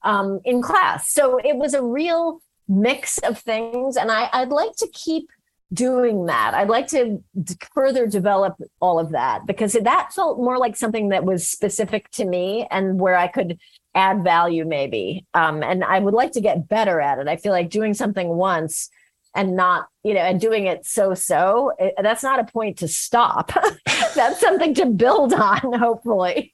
um, 0.03 0.39
in 0.45 0.61
class. 0.61 1.11
So 1.11 1.37
it 1.43 1.55
was 1.55 1.73
a 1.73 1.83
real 1.83 2.41
mix 2.67 3.17
of 3.19 3.39
things. 3.39 3.97
And 3.97 4.11
I, 4.11 4.29
i'd 4.33 4.49
like 4.49 4.75
to 4.77 4.87
keep 4.93 5.29
doing 5.73 6.25
that. 6.25 6.53
I'd 6.53 6.69
like 6.69 6.87
to 6.87 7.23
d- 7.41 7.55
further 7.73 8.07
develop 8.07 8.55
all 8.79 8.99
of 8.99 9.11
that 9.11 9.45
because 9.45 9.73
that 9.73 10.13
felt 10.13 10.39
more 10.39 10.57
like 10.57 10.75
something 10.75 11.09
that 11.09 11.23
was 11.23 11.47
specific 11.47 12.09
to 12.11 12.25
me 12.25 12.67
and 12.71 12.99
where 12.99 13.15
i 13.15 13.27
could 13.27 13.59
add 13.95 14.23
value 14.23 14.65
maybe. 14.65 15.25
Um, 15.33 15.63
and 15.63 15.83
i 15.83 15.99
would 15.99 16.13
like 16.13 16.31
to 16.33 16.41
get 16.41 16.67
better 16.67 16.99
at 16.99 17.19
it. 17.19 17.27
I 17.27 17.35
feel 17.35 17.51
like 17.51 17.69
doing 17.69 17.93
something 17.93 18.29
once 18.29 18.89
and 19.35 19.55
not 19.55 19.87
you 20.03 20.15
know 20.15 20.21
and 20.21 20.41
doing 20.41 20.65
it 20.65 20.83
so 20.87 21.13
so 21.13 21.71
that's 22.01 22.23
not 22.23 22.39
a 22.39 22.43
point 22.43 22.77
to 22.79 22.87
stop. 22.87 23.51
That's 24.15 24.39
something 24.39 24.73
to 24.73 24.87
build 24.87 25.33
on 25.33 25.73
hopefully 25.73 26.51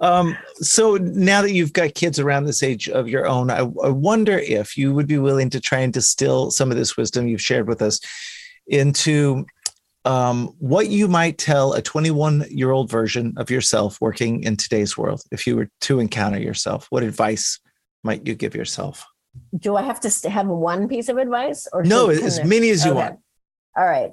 Um, 0.00 0.36
so 0.54 0.96
now 0.96 1.42
that 1.42 1.52
you've 1.52 1.72
got 1.74 1.94
kids 1.94 2.18
around 2.18 2.44
this 2.44 2.62
age 2.62 2.88
of 2.88 3.06
your 3.08 3.26
own, 3.26 3.50
I, 3.50 3.58
I 3.58 3.90
wonder 3.90 4.38
if 4.38 4.76
you 4.76 4.94
would 4.94 5.06
be 5.06 5.18
willing 5.18 5.50
to 5.50 5.60
try 5.60 5.80
and 5.80 5.92
distill 5.92 6.50
some 6.50 6.70
of 6.70 6.76
this 6.78 6.96
wisdom 6.96 7.28
you've 7.28 7.42
shared 7.42 7.68
with 7.68 7.82
us 7.82 8.00
into 8.66 9.44
um, 10.06 10.54
what 10.58 10.88
you 10.88 11.06
might 11.08 11.36
tell 11.36 11.74
a 11.74 11.82
21 11.82 12.46
year 12.50 12.70
old 12.70 12.90
version 12.90 13.34
of 13.36 13.50
yourself 13.50 13.98
working 14.00 14.42
in 14.44 14.56
today's 14.56 14.96
world 14.96 15.22
if 15.30 15.46
you 15.46 15.56
were 15.56 15.68
to 15.82 16.00
encounter 16.00 16.38
yourself. 16.40 16.86
What 16.88 17.02
advice 17.02 17.60
might 18.02 18.26
you 18.26 18.34
give 18.34 18.54
yourself? 18.54 19.06
do 19.56 19.76
i 19.76 19.82
have 19.82 20.00
to 20.00 20.28
have 20.28 20.48
one 20.48 20.88
piece 20.88 21.08
of 21.08 21.16
advice 21.16 21.68
or 21.72 21.84
No, 21.84 22.08
as 22.10 22.42
many 22.44 22.70
as 22.70 22.84
you 22.84 22.90
Okay. 22.90 23.00
want. 23.00 23.18
all 23.76 23.86
right 23.86 24.10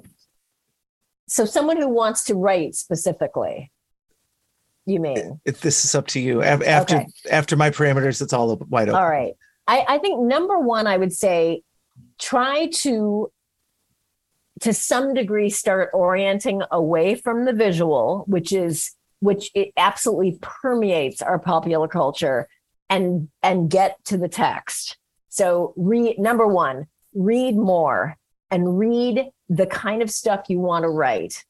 so 1.28 1.44
someone 1.44 1.76
who 1.76 1.88
wants 1.88 2.22
to 2.24 2.34
write 2.34 2.76
specifically 2.76 3.72
you 4.88 5.00
mean 5.00 5.40
If 5.44 5.60
this 5.60 5.84
is 5.84 5.94
up 5.94 6.06
to 6.08 6.20
you. 6.20 6.42
After 6.42 6.96
Okay. 6.96 7.06
after 7.30 7.56
my 7.56 7.70
parameters, 7.70 8.20
it's 8.22 8.32
all 8.32 8.56
wide 8.68 8.88
open. 8.88 9.00
All 9.00 9.08
right. 9.08 9.34
I, 9.66 9.84
I 9.88 9.98
think 9.98 10.20
number 10.22 10.58
one, 10.58 10.86
I 10.86 10.96
would 10.96 11.12
say 11.12 11.62
try 12.18 12.66
to 12.66 13.30
to 14.60 14.72
some 14.72 15.14
degree 15.14 15.50
start 15.50 15.90
orienting 15.94 16.62
away 16.72 17.14
from 17.14 17.44
the 17.44 17.52
visual, 17.52 18.24
which 18.26 18.52
is 18.52 18.92
which 19.20 19.50
it 19.54 19.72
absolutely 19.76 20.38
permeates 20.40 21.20
our 21.22 21.38
popular 21.38 21.88
culture 21.88 22.48
and 22.88 23.28
and 23.42 23.70
get 23.70 24.02
to 24.06 24.16
the 24.16 24.28
text. 24.28 24.96
So 25.28 25.74
read 25.76 26.18
number 26.18 26.46
one, 26.46 26.86
read 27.14 27.56
more 27.56 28.16
and 28.50 28.78
read 28.78 29.26
the 29.48 29.66
kind 29.66 30.02
of 30.02 30.10
stuff 30.10 30.46
you 30.48 30.58
want 30.60 30.84
to 30.84 30.88
write. 30.88 31.44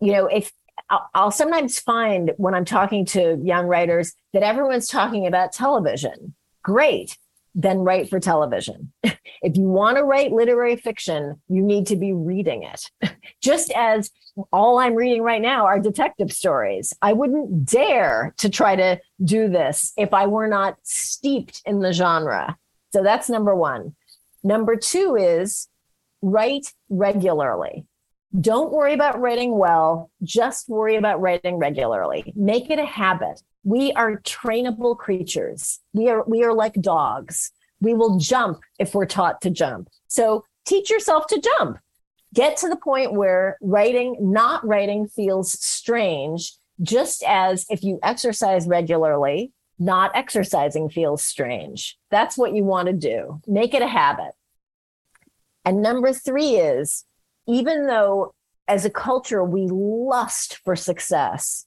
You 0.00 0.12
know, 0.12 0.26
if 0.26 0.52
I'll, 0.90 1.10
I'll 1.14 1.30
sometimes 1.30 1.78
find 1.78 2.32
when 2.36 2.54
I'm 2.54 2.64
talking 2.64 3.04
to 3.06 3.40
young 3.42 3.66
writers 3.66 4.14
that 4.32 4.42
everyone's 4.42 4.88
talking 4.88 5.26
about 5.26 5.52
television. 5.52 6.34
Great. 6.62 7.16
Then 7.54 7.78
write 7.78 8.10
for 8.10 8.20
television. 8.20 8.92
if 9.02 9.56
you 9.56 9.62
want 9.62 9.96
to 9.96 10.04
write 10.04 10.32
literary 10.32 10.76
fiction, 10.76 11.40
you 11.48 11.62
need 11.62 11.86
to 11.86 11.96
be 11.96 12.12
reading 12.12 12.64
it. 12.64 12.90
Just 13.40 13.72
as 13.74 14.10
all 14.52 14.78
I'm 14.78 14.94
reading 14.94 15.22
right 15.22 15.40
now 15.40 15.64
are 15.64 15.80
detective 15.80 16.32
stories. 16.32 16.92
I 17.00 17.14
wouldn't 17.14 17.64
dare 17.64 18.34
to 18.38 18.50
try 18.50 18.76
to 18.76 19.00
do 19.24 19.48
this 19.48 19.92
if 19.96 20.12
I 20.12 20.26
were 20.26 20.48
not 20.48 20.76
steeped 20.82 21.62
in 21.64 21.80
the 21.80 21.92
genre. 21.92 22.56
So 22.92 23.02
that's 23.02 23.30
number 23.30 23.54
one. 23.54 23.94
Number 24.42 24.76
two 24.76 25.16
is 25.16 25.68
write 26.22 26.72
regularly. 26.88 27.86
Don't 28.40 28.72
worry 28.72 28.92
about 28.92 29.20
writing 29.20 29.56
well, 29.56 30.10
just 30.22 30.68
worry 30.68 30.96
about 30.96 31.20
writing 31.20 31.56
regularly. 31.56 32.32
Make 32.36 32.70
it 32.70 32.78
a 32.78 32.84
habit. 32.84 33.40
We 33.64 33.92
are 33.92 34.20
trainable 34.20 34.96
creatures. 34.96 35.80
We 35.92 36.08
are 36.08 36.22
we 36.24 36.42
are 36.44 36.52
like 36.52 36.74
dogs. 36.74 37.52
We 37.80 37.94
will 37.94 38.18
jump 38.18 38.60
if 38.78 38.94
we're 38.94 39.06
taught 39.06 39.40
to 39.42 39.50
jump. 39.50 39.88
So 40.08 40.44
teach 40.66 40.90
yourself 40.90 41.26
to 41.28 41.40
jump. 41.40 41.78
Get 42.34 42.56
to 42.58 42.68
the 42.68 42.76
point 42.76 43.14
where 43.14 43.56
writing, 43.62 44.16
not 44.20 44.66
writing 44.66 45.06
feels 45.06 45.52
strange, 45.52 46.52
just 46.82 47.22
as 47.26 47.64
if 47.70 47.82
you 47.82 47.98
exercise 48.02 48.66
regularly, 48.66 49.52
not 49.78 50.10
exercising 50.14 50.90
feels 50.90 51.22
strange. 51.22 51.96
That's 52.10 52.36
what 52.36 52.54
you 52.54 52.64
want 52.64 52.88
to 52.88 52.92
do. 52.92 53.40
Make 53.46 53.72
it 53.72 53.82
a 53.82 53.88
habit. 53.88 54.32
And 55.64 55.82
number 55.82 56.12
3 56.12 56.56
is 56.56 57.04
even 57.46 57.86
though 57.86 58.32
as 58.68 58.84
a 58.84 58.90
culture 58.90 59.44
we 59.44 59.66
lust 59.70 60.58
for 60.64 60.74
success 60.76 61.66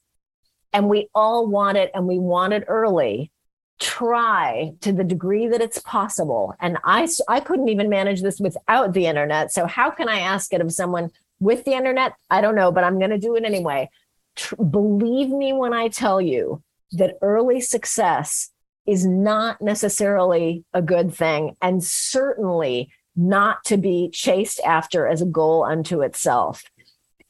and 0.74 0.90
we 0.90 1.10
all 1.16 1.48
want 1.48 1.78
it 1.78 1.92
and 1.94 2.08
we 2.08 2.20
want 2.20 2.54
it 2.54 2.64
early 2.68 3.32
try 3.80 4.74
to 4.82 4.92
the 4.92 5.06
degree 5.06 5.48
that 5.48 5.62
it's 5.62 5.80
possible. 5.80 6.54
And 6.60 6.78
i 6.84 7.08
i 7.28 7.40
couldn't 7.40 7.70
even 7.70 7.90
manage 7.90 8.22
this 8.22 8.40
without 8.40 8.94
the 8.94 9.06
internet. 9.06 9.52
So 9.54 9.66
how 9.66 9.90
can 9.90 10.10
i 10.10 10.20
ask 10.20 10.54
it 10.54 10.62
of 10.62 10.72
someone 10.72 11.12
with 11.40 11.64
the 11.64 11.74
internet? 11.74 12.14
I 12.30 12.42
don't 12.42 12.56
know 12.56 12.72
but 12.72 12.84
i'm 12.84 13.00
going 13.00 13.12
to 13.12 13.18
do 13.18 13.36
it 13.36 13.46
anyway. 13.46 13.90
Tr- 14.36 14.56
believe 14.56 15.30
me 15.30 15.54
when 15.54 15.74
i 15.74 15.88
tell 15.88 16.20
you 16.22 16.62
that 16.92 17.18
early 17.22 17.62
success 17.62 18.50
is 18.86 19.06
not 19.06 19.62
necessarily 19.62 20.64
a 20.74 20.82
good 20.82 21.14
thing. 21.14 21.56
And 21.62 21.84
certainly 21.84 22.92
not 23.20 23.66
to 23.66 23.76
be 23.76 24.10
chased 24.14 24.62
after 24.62 25.06
as 25.06 25.22
a 25.22 25.26
goal 25.26 25.66
unto 25.66 26.02
itself. 26.02 26.64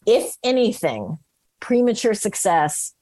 If 0.05 0.37
anything, 0.43 1.17
premature 1.59 2.13
success, 2.13 2.93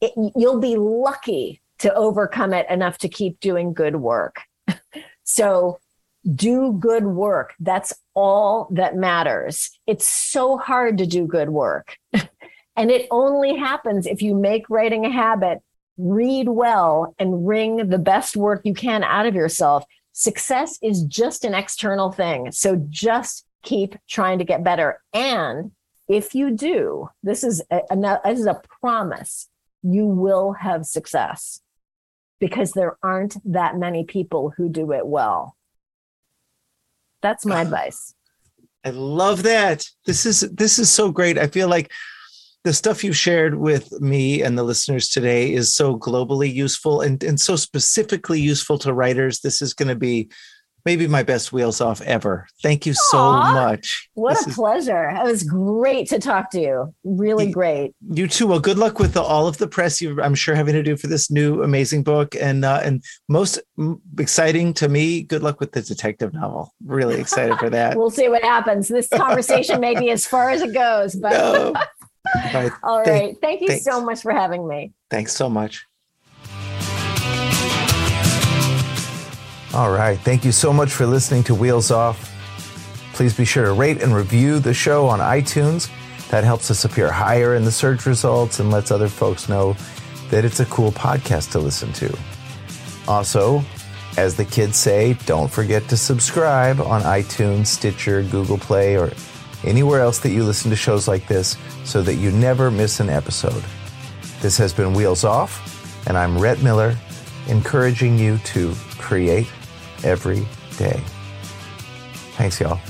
it, 0.00 0.12
you'll 0.36 0.60
be 0.60 0.76
lucky 0.76 1.60
to 1.80 1.92
overcome 1.92 2.52
it 2.52 2.70
enough 2.70 2.98
to 2.98 3.08
keep 3.08 3.40
doing 3.40 3.74
good 3.74 3.96
work. 3.96 4.42
so 5.24 5.80
do 6.32 6.72
good 6.78 7.04
work. 7.04 7.54
That's 7.58 7.92
all 8.14 8.68
that 8.72 8.94
matters. 8.94 9.76
It's 9.88 10.06
so 10.06 10.56
hard 10.56 10.98
to 10.98 11.06
do 11.06 11.26
good 11.26 11.50
work. 11.50 11.96
and 12.12 12.92
it 12.92 13.08
only 13.10 13.56
happens 13.56 14.06
if 14.06 14.22
you 14.22 14.36
make 14.36 14.70
writing 14.70 15.04
a 15.04 15.10
habit, 15.10 15.58
read 15.98 16.48
well, 16.48 17.12
and 17.18 17.46
wring 17.48 17.88
the 17.88 17.98
best 17.98 18.36
work 18.36 18.60
you 18.64 18.74
can 18.74 19.02
out 19.02 19.26
of 19.26 19.34
yourself 19.34 19.84
success 20.12 20.78
is 20.82 21.02
just 21.04 21.44
an 21.44 21.54
external 21.54 22.12
thing. 22.12 22.52
So 22.52 22.76
just 22.88 23.46
keep 23.62 23.96
trying 24.08 24.38
to 24.38 24.44
get 24.44 24.64
better. 24.64 25.00
And 25.12 25.72
if 26.08 26.34
you 26.34 26.50
do, 26.50 27.08
this 27.22 27.44
is 27.44 27.62
a, 27.70 27.82
a, 27.90 28.20
this 28.24 28.40
is 28.40 28.46
a 28.46 28.60
promise, 28.80 29.48
you 29.82 30.06
will 30.06 30.52
have 30.52 30.86
success 30.86 31.60
because 32.38 32.72
there 32.72 32.96
aren't 33.02 33.36
that 33.50 33.76
many 33.76 34.04
people 34.04 34.52
who 34.56 34.68
do 34.68 34.92
it 34.92 35.06
well. 35.06 35.56
That's 37.22 37.46
my 37.46 37.60
advice. 37.62 38.14
I 38.84 38.90
love 38.90 39.42
that. 39.42 39.86
This 40.06 40.24
is 40.24 40.40
this 40.40 40.78
is 40.78 40.90
so 40.90 41.10
great. 41.10 41.38
I 41.38 41.48
feel 41.48 41.68
like 41.68 41.92
the 42.64 42.72
stuff 42.72 43.02
you 43.02 43.12
shared 43.12 43.54
with 43.56 43.90
me 44.00 44.42
and 44.42 44.58
the 44.58 44.62
listeners 44.62 45.08
today 45.08 45.52
is 45.52 45.74
so 45.74 45.98
globally 45.98 46.52
useful 46.52 47.00
and, 47.00 47.22
and 47.24 47.40
so 47.40 47.56
specifically 47.56 48.40
useful 48.40 48.78
to 48.78 48.92
writers. 48.92 49.40
This 49.40 49.62
is 49.62 49.72
going 49.72 49.88
to 49.88 49.94
be 49.94 50.28
maybe 50.86 51.06
my 51.06 51.22
best 51.22 51.52
wheels 51.52 51.80
off 51.80 52.00
ever. 52.02 52.46
Thank 52.62 52.86
you 52.86 52.94
so 52.94 53.32
much. 53.32 54.08
What 54.14 54.34
This 54.34 54.46
a 54.46 54.48
is- 54.50 54.54
pleasure. 54.56 55.08
It 55.10 55.24
was 55.24 55.42
great 55.42 56.08
to 56.08 56.18
talk 56.18 56.50
to 56.52 56.60
you. 56.60 56.94
Really 57.04 57.46
You- 57.46 57.52
great. 57.52 57.92
You 58.10 58.26
too. 58.28 58.46
Well, 58.46 58.60
good 58.60 58.78
luck 58.78 58.98
with 58.98 59.12
the, 59.14 59.22
all 59.22 59.46
of 59.46 59.58
the 59.58 59.68
press 59.68 60.00
you 60.00 60.20
I'm 60.22 60.34
sure 60.34 60.54
having 60.54 60.74
to 60.74 60.82
do 60.82 60.96
for 60.96 61.06
this 61.06 61.30
new 61.30 61.62
amazing 61.62 62.02
book, 62.02 62.34
and 62.34 62.64
uh, 62.64 62.80
and 62.82 63.02
most 63.28 63.58
exciting 64.18 64.72
to 64.74 64.88
me, 64.88 65.22
good 65.22 65.42
luck 65.42 65.60
with 65.60 65.72
the 65.72 65.82
detective 65.82 66.32
novel. 66.34 66.74
Really 66.84 67.20
excited 67.20 67.58
for 67.58 67.68
that. 67.76 67.96
We'll 67.96 68.10
see 68.10 68.28
what 68.28 68.42
happens. 68.42 68.88
This 68.88 69.08
conversation 69.08 69.80
may 69.80 69.98
be 69.98 70.10
as 70.10 70.26
far 70.26 70.50
as 70.50 70.62
it 70.62 70.72
goes, 70.74 71.14
but 71.14 71.30
No. 71.32 71.74
All 72.44 72.52
right. 72.62 72.72
all 72.82 73.04
Thank- 73.04 73.22
right. 73.22 73.36
Thank 73.40 73.60
you 73.62 73.68
thanks. 73.68 73.84
so 73.84 74.00
much 74.04 74.22
for 74.22 74.32
having 74.32 74.66
me. 74.68 74.92
Thanks 75.10 75.32
so 75.34 75.48
much. 75.48 75.86
All 79.72 79.90
right. 79.92 80.18
Thank 80.24 80.44
you 80.44 80.50
so 80.52 80.72
much 80.72 80.90
for 80.92 81.06
listening 81.06 81.44
to 81.44 81.54
Wheels 81.54 81.90
Off. 81.92 82.26
Please 83.12 83.32
be 83.36 83.44
sure 83.44 83.64
to 83.66 83.72
rate 83.72 84.02
and 84.02 84.14
review 84.14 84.58
the 84.58 84.74
show 84.74 85.06
on 85.06 85.20
iTunes 85.20 85.88
That 86.30 86.42
helps 86.44 86.70
us 86.70 86.84
appear 86.84 87.10
higher 87.10 87.54
in 87.54 87.64
the 87.64 87.70
search 87.72 88.04
results 88.06 88.58
and 88.60 88.70
lets 88.70 88.90
other 88.90 89.08
folks 89.08 89.48
know 89.48 89.76
that 90.30 90.44
it's 90.44 90.60
a 90.60 90.64
cool 90.66 90.90
podcast 90.92 91.52
to 91.52 91.58
listen 91.60 91.92
to. 91.94 92.16
Also, 93.08 93.62
as 94.16 94.36
the 94.36 94.44
kids 94.44 94.76
say, 94.76 95.14
don't 95.26 95.50
forget 95.50 95.88
to 95.88 95.96
subscribe 95.96 96.80
on 96.80 97.02
iTunes, 97.02 97.66
Stitcher, 97.68 98.22
Google 98.24 98.58
Play, 98.58 98.96
or 98.96 99.12
anywhere 99.64 100.00
else 100.00 100.18
that 100.20 100.30
you 100.30 100.44
listen 100.44 100.70
to 100.70 100.76
shows 100.76 101.06
like 101.08 101.26
this 101.26 101.56
so 101.84 102.02
that 102.02 102.14
you 102.14 102.30
never 102.30 102.70
miss 102.70 103.00
an 103.00 103.08
episode. 103.08 103.64
This 104.40 104.56
has 104.58 104.72
been 104.72 104.94
Wheels 104.94 105.24
Off, 105.24 106.06
and 106.06 106.16
I'm 106.16 106.38
Rhett 106.38 106.62
Miller, 106.62 106.96
encouraging 107.48 108.18
you 108.18 108.38
to 108.38 108.74
create 108.98 109.50
every 110.02 110.46
day. 110.78 111.02
Thanks, 112.36 112.60
y'all. 112.60 112.80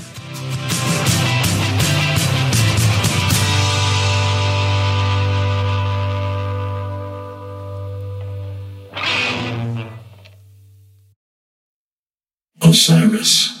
Osiris. 12.61 13.60